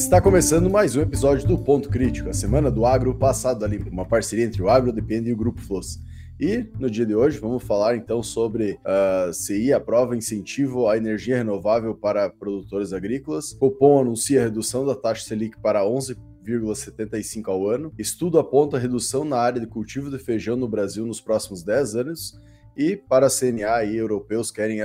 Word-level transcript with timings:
Está 0.00 0.18
começando 0.18 0.70
mais 0.70 0.96
um 0.96 1.02
episódio 1.02 1.46
do 1.46 1.58
Ponto 1.58 1.90
Crítico, 1.90 2.30
a 2.30 2.32
semana 2.32 2.70
do 2.70 2.86
agro 2.86 3.14
passado 3.14 3.66
ali, 3.66 3.76
uma 3.76 4.06
parceria 4.06 4.46
entre 4.46 4.62
o 4.62 4.70
Agro 4.70 4.90
Depende 4.90 5.28
e 5.28 5.32
o 5.34 5.36
Grupo 5.36 5.60
Floss. 5.60 6.00
E 6.40 6.66
no 6.78 6.90
dia 6.90 7.04
de 7.04 7.14
hoje 7.14 7.38
vamos 7.38 7.62
falar 7.62 7.96
então 7.96 8.22
sobre 8.22 8.80
uh, 8.80 9.32
CI 9.32 9.74
aprova 9.74 10.16
incentivo 10.16 10.88
à 10.88 10.96
energia 10.96 11.36
renovável 11.36 11.94
para 11.94 12.30
produtores 12.30 12.94
agrícolas. 12.94 13.52
Copom 13.52 14.00
anuncia 14.00 14.40
a 14.40 14.44
redução 14.44 14.86
da 14.86 14.94
taxa 14.94 15.28
Selic 15.28 15.60
para 15.60 15.82
11,75 15.82 17.48
ao 17.48 17.68
ano. 17.68 17.92
Estudo 17.98 18.38
aponta 18.38 18.78
redução 18.78 19.22
na 19.22 19.36
área 19.36 19.60
de 19.60 19.66
cultivo 19.66 20.10
de 20.10 20.18
feijão 20.18 20.56
no 20.56 20.66
Brasil 20.66 21.04
nos 21.04 21.20
próximos 21.20 21.62
10 21.62 21.96
anos. 21.96 22.40
E 22.74 22.96
para 22.96 23.26
a 23.26 23.30
CNA 23.30 23.84
e 23.84 23.98
europeus 23.98 24.50
querem 24.50 24.78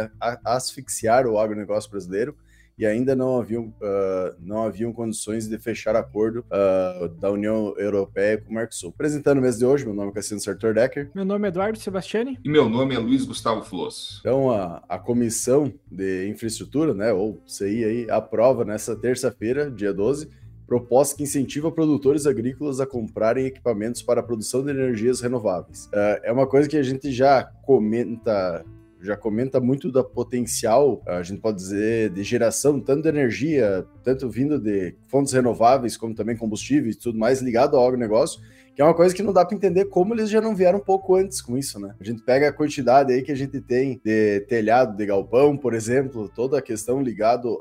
asfixiar 0.44 1.26
o 1.26 1.40
agronegócio 1.40 1.90
brasileiro 1.90 2.36
e 2.78 2.86
ainda 2.86 3.16
não 3.16 3.40
haviam, 3.40 3.66
uh, 3.82 4.36
não 4.40 4.64
haviam 4.64 4.92
condições 4.92 5.48
de 5.48 5.58
fechar 5.58 5.96
acordo 5.96 6.46
uh, 6.52 7.08
da 7.08 7.32
União 7.32 7.74
Europeia 7.78 8.38
com 8.38 8.52
o 8.52 8.54
Mercosul. 8.54 8.90
Apresentando 8.90 9.38
o 9.38 9.42
mês 9.42 9.58
de 9.58 9.66
hoje, 9.66 9.86
meu 9.86 9.94
nome 9.94 10.12
é 10.12 10.14
Cassino 10.14 10.40
Sartor 10.40 10.74
Decker. 10.74 11.10
Meu 11.16 11.24
nome 11.24 11.48
é 11.48 11.50
Eduardo 11.50 11.80
Sebastiani. 11.80 12.38
E 12.44 12.50
meu 12.50 12.68
nome 12.68 12.94
é 12.94 13.00
Luiz 13.00 13.24
Gustavo 13.24 13.64
Floss. 13.64 14.18
Então, 14.20 14.52
a, 14.52 14.84
a 14.90 15.00
Comissão 15.00 15.74
de 15.90 16.28
Infraestrutura, 16.28 16.94
né, 16.94 17.14
ou 17.14 17.42
CI 17.48 17.84
aí, 17.84 18.10
aprova 18.10 18.66
nessa 18.66 18.96
terça-feira, 18.96 19.72
dia 19.72 19.94
12, 19.94 20.30
proposta 20.68 21.16
que 21.16 21.24
incentiva 21.24 21.72
produtores 21.72 22.26
agrícolas 22.26 22.80
a 22.80 22.88
comprarem 22.88 23.46
equipamentos 23.46 24.02
para 24.02 24.20
a 24.20 24.24
produção 24.24 24.64
de 24.64 24.72
energias 24.72 25.22
renováveis. 25.22 25.86
Uh, 25.86 26.20
é 26.24 26.32
uma 26.32 26.48
coisa 26.48 26.68
que 26.68 26.78
a 26.78 26.84
gente 26.84 27.12
já 27.12 27.44
comenta 27.64 28.66
já 29.06 29.16
comenta 29.16 29.60
muito 29.60 29.92
da 29.92 30.04
potencial, 30.04 31.02
a 31.06 31.24
gente 31.24 31.40
pode 31.42 31.58
dizer, 31.58 32.10
de 32.10 32.24
geração, 32.24 32.80
tanto 32.80 33.04
de 33.04 33.10
energia, 33.10 33.86
tanto 34.04 34.30
vindo 34.30 34.60
de 34.60 34.96
fontes 35.08 35.34
renováveis, 35.34 35.96
como 35.96 36.16
também 36.16 36.36
combustíveis, 36.36 36.98
tudo 36.98 37.18
mais 37.18 37.42
ligado 37.42 37.78
ao 37.78 37.88
agronegócio, 37.88 38.42
que 38.76 38.82
é 38.82 38.86
uma 38.86 38.94
coisa 38.94 39.16
que 39.16 39.24
não 39.24 39.32
dá 39.32 39.46
para 39.46 39.56
entender 39.56 39.86
como 39.86 40.14
eles 40.14 40.30
já 40.30 40.42
não 40.42 40.54
vieram 40.54 40.80
um 40.80 40.84
pouco 40.84 41.16
antes 41.16 41.42
com 41.42 41.58
isso, 41.58 41.80
né? 41.80 41.96
A 41.98 42.04
gente 42.04 42.22
pega 42.24 42.50
a 42.50 42.52
quantidade 42.52 43.14
aí 43.14 43.22
que 43.22 43.32
a 43.32 43.36
gente 43.36 43.62
tem 43.62 44.02
de 44.04 44.42
telhado 44.50 44.98
de 44.98 45.06
galpão, 45.06 45.56
por 45.56 45.74
exemplo, 45.74 46.30
toda 46.36 46.58
a 46.60 46.62
questão 46.62 47.02
ligado 47.02 47.58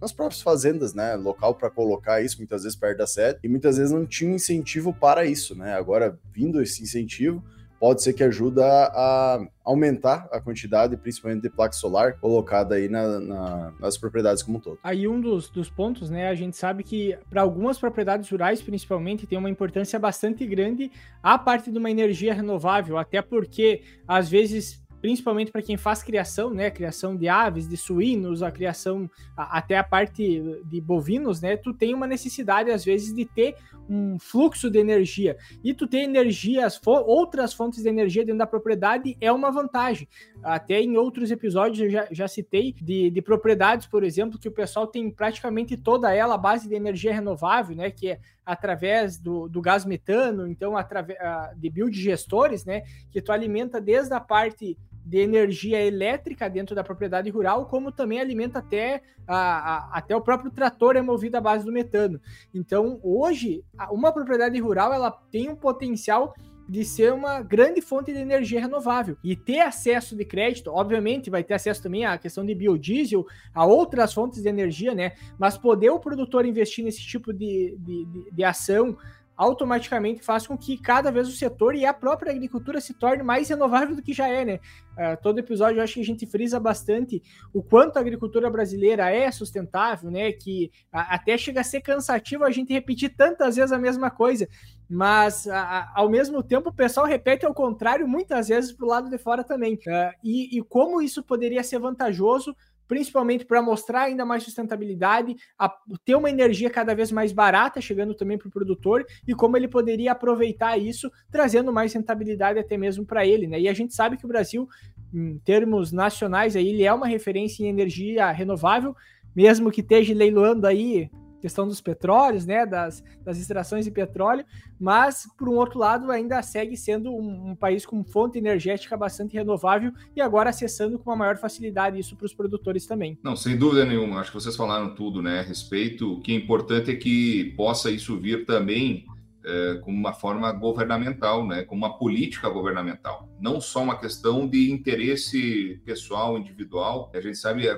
nas 0.00 0.12
próprias 0.12 0.40
fazendas, 0.40 0.94
né? 0.94 1.16
Local 1.16 1.56
para 1.56 1.68
colocar 1.68 2.22
isso, 2.22 2.38
muitas 2.38 2.62
vezes 2.62 2.78
perto 2.78 2.98
da 2.98 3.08
sede, 3.08 3.40
e 3.42 3.48
muitas 3.48 3.76
vezes 3.76 3.90
não 3.92 4.06
tinha 4.06 4.32
incentivo 4.32 4.94
para 4.94 5.24
isso, 5.24 5.56
né? 5.56 5.74
Agora, 5.74 6.16
vindo 6.32 6.62
esse 6.62 6.80
incentivo, 6.80 7.42
pode 7.80 8.02
ser 8.02 8.12
que 8.12 8.22
ajuda 8.22 8.62
a 8.66 9.42
aumentar 9.64 10.28
a 10.30 10.38
quantidade, 10.38 10.98
principalmente 10.98 11.40
de 11.40 11.48
placa 11.48 11.72
solar, 11.72 12.18
colocada 12.20 12.74
aí 12.74 12.90
na, 12.90 13.18
na, 13.18 13.72
nas 13.80 13.96
propriedades 13.96 14.42
como 14.42 14.58
um 14.58 14.60
todo. 14.60 14.78
Aí 14.84 15.08
um 15.08 15.18
dos, 15.18 15.48
dos 15.48 15.70
pontos, 15.70 16.10
né, 16.10 16.28
a 16.28 16.34
gente 16.34 16.58
sabe 16.58 16.84
que 16.84 17.16
para 17.30 17.40
algumas 17.40 17.78
propriedades 17.78 18.28
rurais, 18.28 18.60
principalmente, 18.60 19.26
tem 19.26 19.38
uma 19.38 19.48
importância 19.48 19.98
bastante 19.98 20.46
grande 20.46 20.92
a 21.22 21.38
parte 21.38 21.70
de 21.70 21.78
uma 21.78 21.90
energia 21.90 22.34
renovável, 22.34 22.98
até 22.98 23.22
porque, 23.22 23.82
às 24.06 24.28
vezes, 24.28 24.82
principalmente 25.00 25.50
para 25.50 25.62
quem 25.62 25.76
faz 25.76 26.02
criação, 26.02 26.50
né, 26.50 26.70
criação 26.70 27.16
de 27.16 27.28
aves, 27.28 27.68
de 27.68 27.76
suínos, 27.76 28.42
a 28.42 28.50
criação 28.50 29.10
a, 29.36 29.58
até 29.58 29.78
a 29.78 29.84
parte 29.84 30.60
de 30.64 30.80
bovinos, 30.80 31.40
né, 31.40 31.56
tu 31.56 31.72
tem 31.72 31.94
uma 31.94 32.06
necessidade 32.06 32.70
às 32.70 32.84
vezes 32.84 33.14
de 33.14 33.24
ter 33.24 33.56
um 33.88 34.18
fluxo 34.18 34.70
de 34.70 34.78
energia 34.78 35.36
e 35.64 35.74
tu 35.74 35.86
ter 35.86 35.98
energias, 35.98 36.76
fo 36.76 36.92
outras 36.92 37.52
fontes 37.52 37.82
de 37.82 37.88
energia 37.88 38.24
dentro 38.24 38.38
da 38.38 38.46
propriedade 38.46 39.16
é 39.20 39.32
uma 39.32 39.50
vantagem. 39.50 40.08
Até 40.42 40.80
em 40.80 40.96
outros 40.96 41.30
episódios 41.30 41.80
eu 41.80 41.90
já, 41.90 42.06
já 42.10 42.28
citei 42.28 42.72
de, 42.72 43.10
de 43.10 43.22
propriedades, 43.22 43.86
por 43.86 44.04
exemplo, 44.04 44.38
que 44.38 44.48
o 44.48 44.52
pessoal 44.52 44.86
tem 44.86 45.10
praticamente 45.10 45.76
toda 45.76 46.14
ela 46.14 46.34
a 46.34 46.38
base 46.38 46.68
de 46.68 46.74
energia 46.74 47.12
renovável, 47.12 47.74
né, 47.74 47.90
que 47.90 48.10
é 48.10 48.20
através 48.44 49.18
do, 49.18 49.48
do 49.48 49.60
gás 49.60 49.84
metano, 49.84 50.46
então 50.46 50.76
através 50.76 51.18
de 51.56 51.70
biodigestores, 51.70 52.64
né, 52.64 52.82
que 53.10 53.20
tu 53.22 53.32
alimenta 53.32 53.80
desde 53.80 54.12
a 54.12 54.20
parte 54.20 54.76
de 55.04 55.18
energia 55.18 55.84
elétrica 55.84 56.48
dentro 56.48 56.74
da 56.74 56.84
propriedade 56.84 57.30
rural, 57.30 57.66
como 57.66 57.90
também 57.90 58.20
alimenta 58.20 58.58
até, 58.58 59.02
a, 59.26 59.36
a, 59.36 59.98
até 59.98 60.14
o 60.14 60.20
próprio 60.20 60.50
trator 60.50 60.96
é 60.96 61.02
movido 61.02 61.36
à 61.36 61.40
base 61.40 61.64
do 61.64 61.72
metano. 61.72 62.20
Então, 62.54 63.00
hoje, 63.02 63.64
uma 63.90 64.12
propriedade 64.12 64.58
rural 64.60 64.92
ela 64.92 65.10
tem 65.10 65.48
um 65.48 65.56
potencial 65.56 66.34
de 66.70 66.84
ser 66.84 67.12
uma 67.12 67.42
grande 67.42 67.80
fonte 67.80 68.12
de 68.12 68.18
energia 68.20 68.60
renovável 68.60 69.16
e 69.24 69.34
ter 69.34 69.58
acesso 69.58 70.14
de 70.14 70.24
crédito, 70.24 70.70
obviamente 70.70 71.28
vai 71.28 71.42
ter 71.42 71.54
acesso 71.54 71.82
também 71.82 72.04
à 72.04 72.16
questão 72.16 72.46
de 72.46 72.54
biodiesel, 72.54 73.26
a 73.52 73.66
outras 73.66 74.14
fontes 74.14 74.40
de 74.40 74.48
energia, 74.48 74.94
né? 74.94 75.14
Mas 75.36 75.58
poder 75.58 75.90
o 75.90 75.98
produtor 75.98 76.46
investir 76.46 76.84
nesse 76.84 77.00
tipo 77.00 77.32
de, 77.32 77.76
de, 77.76 78.04
de, 78.04 78.30
de 78.30 78.44
ação 78.44 78.96
automaticamente 79.40 80.22
faz 80.22 80.46
com 80.46 80.54
que 80.54 80.76
cada 80.76 81.10
vez 81.10 81.26
o 81.26 81.32
setor 81.32 81.74
e 81.74 81.86
a 81.86 81.94
própria 81.94 82.30
agricultura 82.30 82.78
se 82.78 82.92
torne 82.92 83.22
mais 83.22 83.48
renovável 83.48 83.96
do 83.96 84.02
que 84.02 84.12
já 84.12 84.28
é, 84.28 84.44
né? 84.44 84.60
Uh, 84.92 85.16
todo 85.22 85.38
episódio 85.38 85.78
eu 85.78 85.82
acho 85.82 85.94
que 85.94 86.00
a 86.00 86.04
gente 86.04 86.26
frisa 86.26 86.60
bastante 86.60 87.22
o 87.54 87.62
quanto 87.62 87.96
a 87.96 88.00
agricultura 88.00 88.50
brasileira 88.50 89.10
é 89.10 89.30
sustentável, 89.30 90.10
né? 90.10 90.30
Que 90.30 90.70
a, 90.92 91.14
até 91.14 91.38
chega 91.38 91.62
a 91.62 91.64
ser 91.64 91.80
cansativo 91.80 92.44
a 92.44 92.50
gente 92.50 92.70
repetir 92.70 93.16
tantas 93.16 93.56
vezes 93.56 93.72
a 93.72 93.78
mesma 93.78 94.10
coisa, 94.10 94.46
mas 94.86 95.48
a, 95.48 95.90
ao 95.94 96.10
mesmo 96.10 96.42
tempo 96.42 96.68
o 96.68 96.74
pessoal 96.74 97.06
repete 97.06 97.46
ao 97.46 97.54
contrário 97.54 98.06
muitas 98.06 98.48
vezes 98.48 98.72
para 98.72 98.84
o 98.84 98.90
lado 98.90 99.08
de 99.08 99.16
fora 99.16 99.42
também. 99.42 99.76
Uh, 99.76 100.12
e, 100.22 100.58
e 100.58 100.62
como 100.62 101.00
isso 101.00 101.22
poderia 101.22 101.62
ser 101.62 101.78
vantajoso 101.78 102.54
principalmente 102.90 103.44
para 103.44 103.62
mostrar 103.62 104.02
ainda 104.02 104.24
mais 104.24 104.42
sustentabilidade, 104.42 105.36
a, 105.56 105.72
ter 106.04 106.16
uma 106.16 106.28
energia 106.28 106.68
cada 106.68 106.92
vez 106.92 107.12
mais 107.12 107.30
barata 107.30 107.80
chegando 107.80 108.16
também 108.16 108.36
para 108.36 108.48
o 108.48 108.50
produtor 108.50 109.06
e 109.28 109.32
como 109.32 109.56
ele 109.56 109.68
poderia 109.68 110.10
aproveitar 110.10 110.76
isso, 110.76 111.08
trazendo 111.30 111.72
mais 111.72 111.92
rentabilidade 111.92 112.58
até 112.58 112.76
mesmo 112.76 113.06
para 113.06 113.24
ele, 113.24 113.46
né? 113.46 113.60
E 113.60 113.68
a 113.68 113.72
gente 113.72 113.94
sabe 113.94 114.16
que 114.16 114.24
o 114.24 114.28
Brasil, 114.28 114.68
em 115.14 115.38
termos 115.38 115.92
nacionais, 115.92 116.56
aí, 116.56 116.66
ele 116.66 116.82
é 116.82 116.92
uma 116.92 117.06
referência 117.06 117.62
em 117.62 117.68
energia 117.68 118.28
renovável, 118.32 118.96
mesmo 119.36 119.70
que 119.70 119.82
esteja 119.82 120.12
leiloando 120.12 120.66
aí 120.66 121.08
questão 121.40 121.66
dos 121.66 121.80
petróleos, 121.80 122.46
né, 122.46 122.66
das, 122.66 123.02
das 123.24 123.38
extrações 123.38 123.84
de 123.84 123.90
petróleo, 123.90 124.44
mas, 124.78 125.28
por 125.38 125.48
um 125.48 125.56
outro 125.56 125.78
lado, 125.78 126.10
ainda 126.10 126.40
segue 126.42 126.76
sendo 126.76 127.10
um, 127.10 127.50
um, 127.50 127.56
país 127.56 127.84
com 127.84 128.04
fonte 128.04 128.38
energética 128.38 128.96
bastante 128.96 129.34
renovável 129.34 129.92
e 130.14 130.20
agora 130.20 130.50
acessando 130.50 130.98
com 130.98 131.10
uma 131.10 131.16
maior 131.16 131.36
facilidade 131.36 131.98
isso 131.98 132.16
para 132.16 132.26
os 132.26 132.34
produtores 132.34 132.86
também. 132.86 133.18
Não, 133.22 133.36
sem 133.36 133.56
dúvida 133.56 133.84
nenhuma, 133.84 134.20
acho 134.20 134.30
que 134.30 134.40
vocês 134.40 134.56
falaram 134.56 134.94
tudo, 134.94 135.22
né, 135.22 135.40
a 135.40 135.42
respeito, 135.42 136.14
o 136.14 136.20
que 136.20 136.32
é 136.32 136.34
importante 136.36 136.90
é 136.90 136.96
que 136.96 137.54
possa 137.56 137.90
isso 137.90 138.18
vir 138.18 138.44
também 138.44 139.06
é, 139.44 139.80
como 139.82 139.96
uma 139.96 140.12
forma 140.12 140.52
governamental, 140.52 141.46
né, 141.46 141.62
como 141.64 141.84
uma 141.84 141.98
política 141.98 142.48
governamental, 142.48 143.28
não 143.40 143.60
só 143.60 143.82
uma 143.82 143.98
questão 143.98 144.46
de 144.46 144.70
interesse 144.70 145.80
pessoal, 145.84 146.38
individual, 146.38 147.10
a 147.14 147.20
gente 147.20 147.38
sabe 147.38 147.68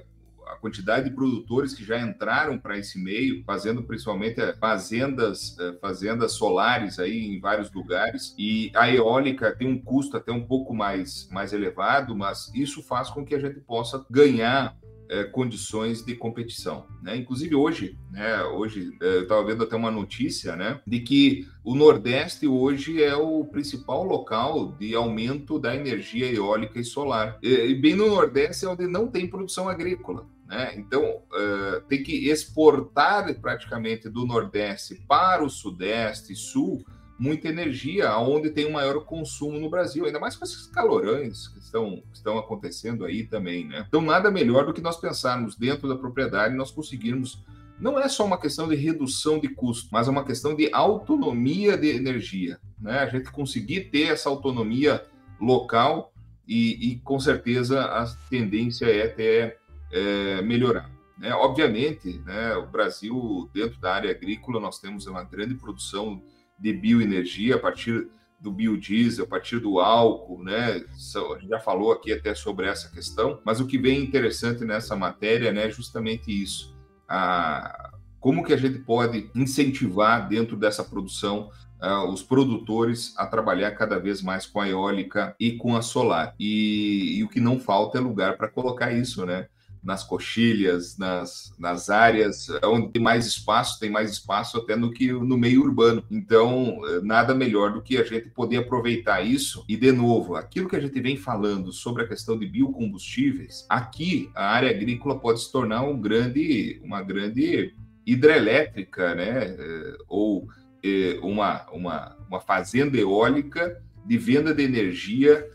a 0.53 0.57
quantidade 0.57 1.09
de 1.09 1.15
produtores 1.15 1.75
que 1.75 1.85
já 1.85 2.01
entraram 2.01 2.59
para 2.59 2.79
esse 2.79 2.99
meio, 2.99 3.43
fazendo 3.45 3.83
principalmente 3.83 4.41
eh, 4.41 4.55
fazendas, 4.61 5.57
eh, 5.59 5.77
fazendas 5.81 6.33
solares 6.33 6.99
aí 6.99 7.35
em 7.35 7.41
vários 7.41 7.73
lugares. 7.73 8.35
E 8.39 8.71
a 8.75 8.91
eólica 8.91 9.55
tem 9.57 9.69
um 9.69 9.81
custo 9.81 10.17
até 10.17 10.31
um 10.31 10.45
pouco 10.45 10.75
mais, 10.75 11.29
mais 11.31 11.53
elevado, 11.53 12.15
mas 12.15 12.51
isso 12.55 12.83
faz 12.83 13.11
com 13.11 13.25
que 13.25 13.35
a 13.35 13.41
gente 13.41 13.61
possa 13.61 14.05
ganhar 14.11 14.77
é, 15.13 15.25
condições 15.25 16.03
de 16.03 16.15
competição. 16.15 16.87
Né? 17.03 17.17
Inclusive 17.17 17.55
hoje, 17.55 17.99
né, 18.11 18.43
hoje 18.45 18.97
eu 18.99 19.25
estava 19.25 19.45
vendo 19.45 19.63
até 19.63 19.77
uma 19.77 19.91
notícia 19.91 20.57
né, 20.57 20.81
de 20.87 21.01
que 21.01 21.47
o 21.63 21.75
Nordeste 21.75 22.47
hoje 22.47 23.03
é 23.03 23.15
o 23.15 23.45
principal 23.45 24.05
local 24.05 24.73
de 24.73 24.95
aumento 24.95 25.59
da 25.59 25.77
energia 25.77 26.33
eólica 26.33 26.81
e 26.81 26.85
solar. 26.85 27.39
E, 27.43 27.49
e 27.49 27.75
bem 27.75 27.95
no 27.95 28.09
Nordeste 28.09 28.65
é 28.65 28.69
onde 28.69 28.87
não 28.87 29.07
tem 29.07 29.29
produção 29.29 29.69
agrícola. 29.69 30.27
Né? 30.53 30.75
Então, 30.77 31.03
uh, 31.33 31.81
tem 31.89 32.03
que 32.03 32.29
exportar 32.29 33.35
praticamente 33.41 34.07
do 34.11 34.27
Nordeste 34.27 35.03
para 35.09 35.43
o 35.43 35.49
Sudeste 35.49 36.35
e 36.35 36.37
Sul 36.37 36.85
muita 37.19 37.49
energia, 37.49 38.19
onde 38.19 38.51
tem 38.51 38.67
um 38.67 38.73
maior 38.73 39.03
consumo 39.07 39.59
no 39.59 39.71
Brasil, 39.71 40.05
ainda 40.05 40.21
mais 40.21 40.37
com 40.37 40.45
esses 40.45 40.67
calorões 40.67 41.49
que 41.49 41.59
estão, 41.59 42.03
que 42.11 42.17
estão 42.17 42.37
acontecendo 42.37 43.07
aí 43.07 43.25
também. 43.25 43.67
Né? 43.67 43.87
Então, 43.89 44.03
nada 44.03 44.31
melhor 44.31 44.67
do 44.67 44.75
que 44.75 44.83
nós 44.83 45.01
pensarmos 45.01 45.57
dentro 45.57 45.89
da 45.89 45.97
propriedade, 45.97 46.55
nós 46.55 46.71
conseguirmos. 46.71 47.43
Não 47.81 47.99
é 47.99 48.07
só 48.07 48.27
uma 48.27 48.39
questão 48.39 48.69
de 48.69 48.77
redução 48.77 49.39
de 49.39 49.49
custo, 49.49 49.89
mas 49.91 50.07
é 50.07 50.11
uma 50.11 50.25
questão 50.25 50.55
de 50.55 50.69
autonomia 50.71 51.79
de 51.79 51.89
energia. 51.89 52.61
Né? 52.79 52.99
A 52.99 53.07
gente 53.07 53.31
conseguir 53.31 53.89
ter 53.91 54.09
essa 54.09 54.29
autonomia 54.29 55.03
local 55.41 56.13
e, 56.47 56.91
e 56.91 56.97
com 57.01 57.19
certeza 57.19 57.83
a 57.85 58.05
tendência 58.29 58.85
é 58.85 59.09
ter 59.09 59.62
é, 59.93 60.43
melhorar. 60.43 60.91
Né? 61.19 61.33
Obviamente, 61.35 62.21
né, 62.25 62.55
o 62.57 62.67
Brasil, 62.67 63.49
dentro 63.53 63.79
da 63.81 63.95
área 63.95 64.11
agrícola, 64.11 64.59
nós 64.59 64.81
temos 64.81 65.07
uma 65.07 65.23
grande 65.23 65.55
produção 65.55 66.23
de 66.59 66.73
bioenergia 66.73 67.57
a 67.57 67.59
partir 67.59 68.09
do 68.41 68.51
biodiesel, 68.51 69.25
a 69.25 69.29
partir 69.29 69.61
do 69.61 69.79
álcool, 69.79 70.43
né? 70.43 70.73
A 70.73 71.39
gente 71.39 71.49
já 71.49 71.61
falou 71.61 71.93
aqui 71.93 72.13
até 72.13 72.35
sobre 72.35 72.67
essa 72.67 72.91
questão, 72.91 73.41
mas 73.45 73.61
o 73.61 73.67
que 73.67 73.79
vem 73.79 74.03
interessante 74.03 74.65
nessa 74.65 74.97
matéria 74.97 75.53
né, 75.53 75.67
é 75.67 75.71
justamente 75.71 76.31
isso. 76.31 76.77
A, 77.09 77.93
como 78.19 78.45
que 78.45 78.53
a 78.53 78.57
gente 78.57 78.81
pode 78.81 79.31
incentivar 79.35 80.29
dentro 80.29 80.57
dessa 80.57 80.83
produção 80.83 81.51
uh, 81.83 82.09
os 82.09 82.23
produtores 82.23 83.13
a 83.17 83.27
trabalhar 83.27 83.73
cada 83.73 83.99
vez 83.99 84.23
mais 84.23 84.47
com 84.47 84.61
a 84.61 84.69
eólica 84.69 85.35
e 85.39 85.53
com 85.53 85.77
a 85.77 85.83
solar. 85.83 86.35
E, 86.39 87.19
e 87.19 87.25
o 87.25 87.29
que 87.29 87.41
não 87.41 87.59
falta 87.59 87.99
é 87.99 88.01
lugar 88.01 88.37
para 88.37 88.49
colocar 88.49 88.93
isso, 88.93 89.27
né? 89.27 89.49
Nas 89.83 90.05
coxilhas, 90.05 90.97
nas, 90.97 91.53
nas 91.59 91.91
áreas 91.91 92.49
onde 92.65 92.91
tem 92.91 93.03
mais 93.03 93.27
espaço, 93.27 93.81
tem 93.81 93.91
mais 93.91 94.13
espaço 94.13 94.59
até 94.59 94.77
no 94.77 94.93
que 94.93 95.13
no 95.13 95.37
meio 95.37 95.63
urbano. 95.63 96.05
Então, 96.11 96.81
eh, 96.87 97.01
nada 97.03 97.35
melhor 97.35 97.73
do 97.73 97.83
que 97.83 97.97
a 97.97 98.05
gente 98.05 98.29
poder 98.31 98.59
aproveitar 98.59 99.23
isso. 99.23 99.65
E, 99.69 99.77
de 99.77 99.91
novo, 99.91 100.37
aquilo 100.37 100.69
que 100.69 100.77
a 100.77 100.81
gente 100.81 101.01
vem 101.01 101.17
falando 101.17 101.73
sobre 101.73 102.05
a 102.05 102.09
questão 102.09 102.39
de 102.39 102.47
biocombustíveis, 102.47 103.67
aqui 103.69 104.31
a 104.35 104.47
área 104.47 104.71
agrícola 104.71 105.19
pode 105.19 105.41
se 105.41 105.51
tornar 105.51 105.83
um 105.83 106.01
grande, 106.01 106.81
uma 106.85 107.03
grande 107.03 107.75
hidrelétrica, 108.07 109.15
né? 109.15 109.57
Eh, 109.59 109.97
ou 110.09 110.47
eh, 110.85 111.19
uma, 111.23 111.67
uma, 111.73 112.17
uma 112.29 112.41
fazenda 112.41 112.97
eólica 112.97 113.83
de 114.07 114.19
venda 114.19 114.55
de 114.55 114.63
energia 114.63 115.49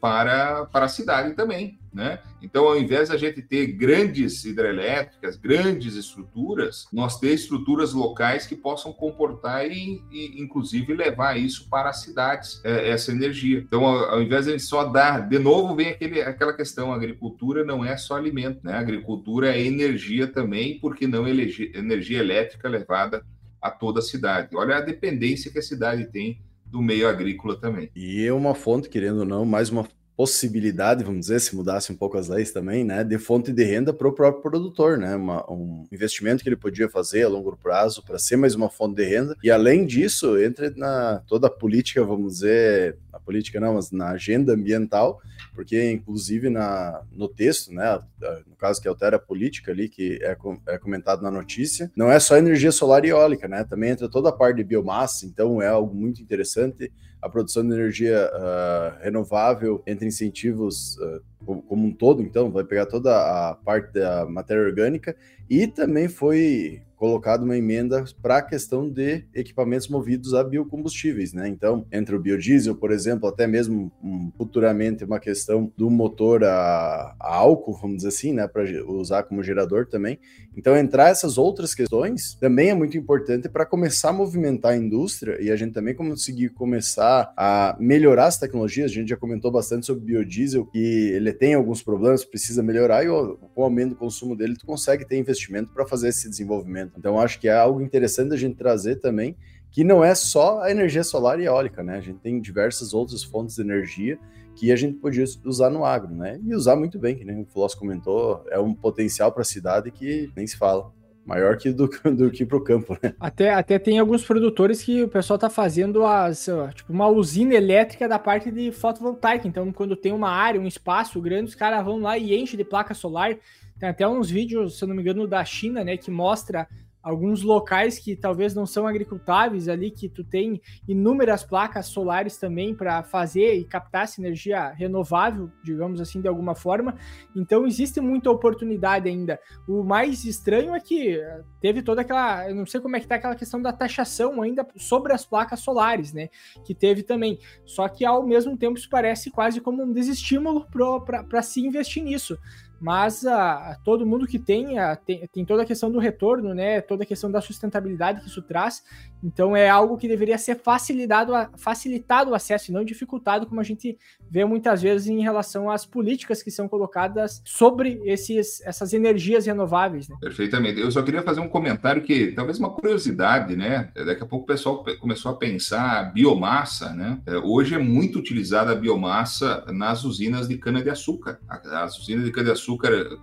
para, 0.00 0.64
para 0.66 0.86
a 0.86 0.88
cidade 0.88 1.34
também. 1.34 1.79
Né? 1.92 2.20
Então, 2.40 2.66
ao 2.68 2.78
invés 2.78 3.08
da 3.08 3.16
gente 3.16 3.42
ter 3.42 3.66
grandes 3.66 4.44
hidrelétricas, 4.44 5.36
grandes 5.36 5.96
estruturas, 5.96 6.86
nós 6.92 7.18
ter 7.18 7.32
estruturas 7.34 7.92
locais 7.92 8.46
que 8.46 8.54
possam 8.54 8.92
comportar 8.92 9.66
e, 9.66 10.00
e 10.10 10.40
inclusive, 10.40 10.94
levar 10.94 11.36
isso 11.36 11.68
para 11.68 11.90
as 11.90 12.02
cidades, 12.02 12.60
é, 12.64 12.90
essa 12.90 13.10
energia. 13.10 13.58
Então, 13.58 13.84
ao, 13.84 14.10
ao, 14.10 14.22
invés 14.22 14.44
de 14.44 14.50
a 14.50 14.52
gente 14.52 14.64
só 14.64 14.84
dar, 14.84 15.28
de 15.28 15.38
novo, 15.38 15.74
vem 15.74 15.88
aquele, 15.88 16.22
aquela 16.22 16.52
questão: 16.52 16.92
a 16.92 16.96
agricultura 16.96 17.64
não 17.64 17.84
é 17.84 17.96
só 17.96 18.16
alimento, 18.16 18.60
né? 18.62 18.74
a 18.74 18.80
agricultura 18.80 19.54
é 19.54 19.60
energia 19.60 20.28
também, 20.28 20.78
porque 20.78 21.08
não 21.08 21.26
energia, 21.26 21.70
energia 21.74 22.20
elétrica 22.20 22.68
levada 22.68 23.24
a 23.60 23.70
toda 23.70 23.98
a 23.98 24.02
cidade. 24.02 24.56
Olha 24.56 24.76
a 24.76 24.80
dependência 24.80 25.50
que 25.50 25.58
a 25.58 25.62
cidade 25.62 26.06
tem 26.06 26.40
do 26.64 26.80
meio 26.80 27.08
agrícola 27.08 27.56
também. 27.56 27.90
E 27.96 28.24
é 28.24 28.32
uma 28.32 28.54
fonte, 28.54 28.88
querendo 28.88 29.20
ou 29.20 29.26
não, 29.26 29.44
mais 29.44 29.70
uma 29.70 29.84
possibilidade, 30.20 31.02
vamos 31.02 31.20
dizer, 31.20 31.40
se 31.40 31.56
mudasse 31.56 31.90
um 31.90 31.96
pouco 31.96 32.18
as 32.18 32.28
leis 32.28 32.52
também, 32.52 32.84
né, 32.84 33.02
de 33.02 33.16
fonte 33.16 33.50
de 33.50 33.64
renda 33.64 33.90
para 33.90 34.06
o 34.06 34.12
próprio 34.12 34.42
produtor, 34.42 34.98
né, 34.98 35.16
uma, 35.16 35.50
um 35.50 35.86
investimento 35.90 36.42
que 36.42 36.48
ele 36.50 36.56
podia 36.56 36.90
fazer 36.90 37.22
a 37.22 37.28
longo 37.28 37.56
prazo 37.56 38.04
para 38.04 38.18
ser 38.18 38.36
mais 38.36 38.54
uma 38.54 38.68
fonte 38.68 38.96
de 38.96 39.04
renda. 39.06 39.34
E 39.42 39.50
além 39.50 39.86
disso, 39.86 40.38
entra 40.38 40.70
na 40.76 41.22
toda 41.26 41.46
a 41.46 41.50
política, 41.50 42.04
vamos 42.04 42.34
dizer, 42.34 42.98
a 43.12 43.18
política 43.18 43.60
não, 43.60 43.74
mas 43.74 43.90
na 43.90 44.10
agenda 44.10 44.54
ambiental, 44.54 45.20
porque 45.54 45.90
inclusive 45.90 46.48
na, 46.48 47.02
no 47.12 47.28
texto, 47.28 47.72
né, 47.72 48.00
no 48.46 48.56
caso 48.56 48.80
que 48.80 48.88
altera 48.88 49.16
a 49.16 49.20
política 49.20 49.72
ali, 49.72 49.88
que 49.88 50.18
é, 50.22 50.36
é 50.68 50.78
comentado 50.78 51.22
na 51.22 51.30
notícia, 51.30 51.90
não 51.96 52.10
é 52.10 52.18
só 52.18 52.36
energia 52.36 52.72
solar 52.72 53.04
e 53.04 53.08
eólica, 53.08 53.48
né, 53.48 53.64
também 53.64 53.90
entra 53.90 54.08
toda 54.08 54.28
a 54.28 54.32
parte 54.32 54.56
de 54.56 54.64
biomassa, 54.64 55.26
então 55.26 55.60
é 55.60 55.68
algo 55.68 55.94
muito 55.94 56.22
interessante. 56.22 56.92
A 57.20 57.28
produção 57.28 57.62
de 57.62 57.74
energia 57.74 58.30
uh, 58.32 59.02
renovável 59.02 59.82
entre 59.86 60.06
incentivos 60.06 60.96
uh, 60.96 61.20
como 61.44 61.86
um 61.86 61.92
todo, 61.92 62.22
então, 62.22 62.50
vai 62.50 62.64
pegar 62.64 62.86
toda 62.86 63.10
a 63.50 63.54
parte 63.54 63.92
da 63.92 64.26
matéria 64.26 64.62
orgânica 64.62 65.16
e 65.48 65.66
também 65.66 66.08
foi 66.08 66.82
colocado 67.00 67.44
uma 67.44 67.56
emenda 67.56 68.04
para 68.20 68.36
a 68.36 68.42
questão 68.42 68.86
de 68.86 69.24
equipamentos 69.34 69.88
movidos 69.88 70.34
a 70.34 70.44
biocombustíveis, 70.44 71.32
né? 71.32 71.48
Então, 71.48 71.86
entre 71.90 72.14
o 72.14 72.20
biodiesel, 72.20 72.74
por 72.74 72.92
exemplo, 72.92 73.26
até 73.26 73.46
mesmo 73.46 73.90
um, 74.04 74.30
futuramente 74.36 75.02
uma 75.02 75.18
questão 75.18 75.72
do 75.78 75.88
motor 75.88 76.44
a, 76.44 77.16
a 77.18 77.36
álcool, 77.36 77.72
vamos 77.80 77.96
dizer 77.96 78.08
assim, 78.08 78.34
né, 78.34 78.46
para 78.46 78.64
usar 78.86 79.22
como 79.22 79.42
gerador 79.42 79.86
também. 79.86 80.18
Então, 80.54 80.76
entrar 80.76 81.08
essas 81.08 81.38
outras 81.38 81.74
questões 81.74 82.34
também 82.38 82.68
é 82.68 82.74
muito 82.74 82.98
importante 82.98 83.48
para 83.48 83.64
começar 83.64 84.10
a 84.10 84.12
movimentar 84.12 84.72
a 84.72 84.76
indústria 84.76 85.40
e 85.40 85.50
a 85.50 85.56
gente 85.56 85.72
também 85.72 85.94
conseguir 85.94 86.50
começar 86.50 87.32
a 87.34 87.78
melhorar 87.80 88.26
as 88.26 88.38
tecnologias. 88.38 88.90
A 88.90 88.94
gente 88.94 89.08
já 89.08 89.16
comentou 89.16 89.50
bastante 89.50 89.86
sobre 89.86 90.04
biodiesel, 90.04 90.66
que 90.66 90.78
ele 90.78 91.29
tem 91.32 91.54
alguns 91.54 91.82
problemas, 91.82 92.24
precisa 92.24 92.62
melhorar 92.62 93.04
e 93.04 93.08
com 93.08 93.60
o 93.60 93.64
aumento 93.64 93.90
do 93.90 93.96
consumo 93.96 94.36
dele, 94.36 94.56
tu 94.56 94.66
consegue 94.66 95.04
ter 95.04 95.18
investimento 95.18 95.72
para 95.72 95.86
fazer 95.86 96.08
esse 96.08 96.28
desenvolvimento 96.28 96.90
então, 96.96 97.20
acho 97.20 97.40
que 97.40 97.48
é 97.48 97.56
algo 97.56 97.80
interessante 97.80 98.34
a 98.34 98.36
gente 98.36 98.56
trazer 98.56 98.96
também, 98.96 99.36
que 99.70 99.84
não 99.84 100.02
é 100.02 100.14
só 100.14 100.60
a 100.60 100.70
energia 100.70 101.04
solar 101.04 101.38
e 101.40 101.44
eólica, 101.44 101.82
né? 101.82 101.96
A 101.96 102.00
gente 102.00 102.18
tem 102.18 102.40
diversas 102.40 102.92
outras 102.92 103.22
fontes 103.22 103.56
de 103.56 103.62
energia 103.62 104.18
que 104.56 104.72
a 104.72 104.76
gente 104.76 104.98
podia 104.98 105.24
usar 105.44 105.70
no 105.70 105.84
agro, 105.84 106.12
né? 106.12 106.40
E 106.44 106.54
usar 106.54 106.76
muito 106.76 106.98
bem, 106.98 107.16
que 107.16 107.24
nem 107.24 107.40
o 107.40 107.46
Floss 107.46 107.74
comentou, 107.74 108.44
é 108.50 108.58
um 108.58 108.74
potencial 108.74 109.30
para 109.32 109.42
a 109.42 109.44
cidade 109.44 109.90
que 109.90 110.30
nem 110.36 110.46
se 110.46 110.56
fala. 110.56 110.92
Maior 111.24 111.56
que 111.56 111.70
do, 111.72 111.88
do 112.16 112.30
que 112.30 112.44
para 112.44 112.56
o 112.56 112.64
campo, 112.64 112.96
né? 113.02 113.14
Até, 113.20 113.50
até 113.50 113.78
tem 113.78 113.98
alguns 113.98 114.24
produtores 114.24 114.82
que 114.82 115.02
o 115.02 115.08
pessoal 115.08 115.36
está 115.36 115.50
fazendo 115.50 116.04
as, 116.04 116.48
tipo, 116.74 116.92
uma 116.92 117.08
usina 117.08 117.54
elétrica 117.54 118.08
da 118.08 118.18
parte 118.18 118.50
de 118.50 118.72
fotovoltaica. 118.72 119.46
Então, 119.46 119.72
quando 119.72 119.96
tem 119.96 120.12
uma 120.12 120.30
área, 120.30 120.60
um 120.60 120.66
espaço 120.66 121.20
grande, 121.20 121.50
os 121.50 121.54
caras 121.54 121.84
vão 121.84 122.00
lá 122.00 122.18
e 122.18 122.34
enchem 122.34 122.56
de 122.56 122.64
placa 122.64 122.94
solar. 122.94 123.36
Tem 123.78 123.88
até 123.88 124.06
uns 124.06 124.30
vídeos, 124.30 124.78
se 124.78 124.84
eu 124.84 124.88
não 124.88 124.94
me 124.94 125.02
engano, 125.02 125.26
da 125.26 125.44
China, 125.44 125.82
né, 125.82 125.96
que 125.96 126.10
mostra 126.10 126.68
alguns 127.02 127.42
locais 127.42 127.98
que 127.98 128.14
talvez 128.14 128.54
não 128.54 128.66
são 128.66 128.86
agricultáveis 128.86 129.68
ali, 129.68 129.90
que 129.90 130.08
tu 130.08 130.22
tem 130.22 130.60
inúmeras 130.86 131.42
placas 131.42 131.86
solares 131.86 132.36
também 132.36 132.74
para 132.74 133.02
fazer 133.02 133.54
e 133.54 133.64
captar 133.64 134.04
essa 134.04 134.20
energia 134.20 134.68
renovável, 134.68 135.50
digamos 135.62 136.00
assim, 136.00 136.20
de 136.20 136.28
alguma 136.28 136.54
forma. 136.54 136.96
Então 137.34 137.66
existe 137.66 138.00
muita 138.00 138.30
oportunidade 138.30 139.08
ainda. 139.08 139.38
O 139.66 139.82
mais 139.82 140.24
estranho 140.24 140.74
é 140.74 140.80
que 140.80 141.18
eh, 141.18 141.42
teve 141.60 141.82
toda 141.82 142.02
aquela, 142.02 142.48
eu 142.48 142.54
não 142.54 142.66
sei 142.66 142.80
como 142.80 142.96
é 142.96 143.00
que 143.00 143.06
tá 143.06 143.14
aquela 143.14 143.34
questão 143.34 143.60
da 143.60 143.72
taxação 143.72 144.42
ainda 144.42 144.66
sobre 144.76 145.12
as 145.12 145.24
placas 145.24 145.60
solares, 145.60 146.12
né? 146.12 146.28
Que 146.64 146.74
teve 146.74 147.02
também. 147.02 147.38
Só 147.64 147.88
que 147.88 148.04
ao 148.04 148.26
mesmo 148.26 148.56
tempo 148.56 148.78
isso 148.78 148.88
parece 148.90 149.30
quase 149.30 149.60
como 149.60 149.82
um 149.82 149.92
desestímulo 149.92 150.66
para 151.04 151.42
se 151.42 151.60
investir 151.60 152.02
nisso 152.02 152.38
mas 152.80 153.26
a, 153.26 153.72
a, 153.72 153.74
todo 153.84 154.06
mundo 154.06 154.26
que 154.26 154.38
tem, 154.38 154.78
a, 154.78 154.96
tem, 154.96 155.28
tem, 155.32 155.44
toda 155.44 155.62
a 155.62 155.66
questão 155.66 155.90
do 155.90 155.98
retorno, 155.98 156.54
né? 156.54 156.80
Toda 156.80 157.02
a 157.02 157.06
questão 157.06 157.30
da 157.30 157.40
sustentabilidade 157.40 158.20
que 158.22 158.28
isso 158.28 158.40
traz. 158.40 158.82
Então 159.22 159.54
é 159.54 159.68
algo 159.68 159.98
que 159.98 160.08
deveria 160.08 160.38
ser 160.38 160.56
facilitado, 160.56 161.32
facilitado 161.58 162.30
o 162.30 162.34
acesso 162.34 162.70
e 162.70 162.74
não 162.74 162.82
dificultado, 162.82 163.46
como 163.46 163.60
a 163.60 163.64
gente 163.64 163.98
vê 164.30 164.46
muitas 164.46 164.80
vezes 164.80 165.08
em 165.08 165.20
relação 165.20 165.70
às 165.70 165.84
políticas 165.84 166.42
que 166.42 166.50
são 166.50 166.66
colocadas 166.66 167.42
sobre 167.44 168.00
esses, 168.04 168.62
essas 168.62 168.94
energias 168.94 169.44
renováveis. 169.44 170.08
Né? 170.08 170.16
Perfeitamente. 170.18 170.80
Eu 170.80 170.90
só 170.90 171.02
queria 171.02 171.22
fazer 171.22 171.40
um 171.40 171.48
comentário 171.48 172.02
que 172.02 172.32
talvez 172.32 172.58
uma 172.58 172.70
curiosidade, 172.70 173.56
né? 173.56 173.90
Daqui 173.94 174.22
a 174.22 174.26
pouco 174.26 174.44
o 174.44 174.46
pessoal 174.46 174.82
começou 174.98 175.32
a 175.32 175.36
pensar 175.36 176.00
a 176.00 176.04
biomassa, 176.04 176.94
né? 176.94 177.20
É, 177.26 177.36
hoje 177.36 177.74
é 177.74 177.78
muito 177.78 178.18
utilizada 178.18 178.72
a 178.72 178.74
biomassa 178.74 179.66
nas 179.68 180.02
usinas 180.04 180.48
de 180.48 180.56
cana-de-açúcar. 180.56 181.38
As 181.46 181.98
usinas 181.98 182.24
de 182.24 182.30
cana-de-açúcar 182.30 182.69
açúcar, 182.69 182.69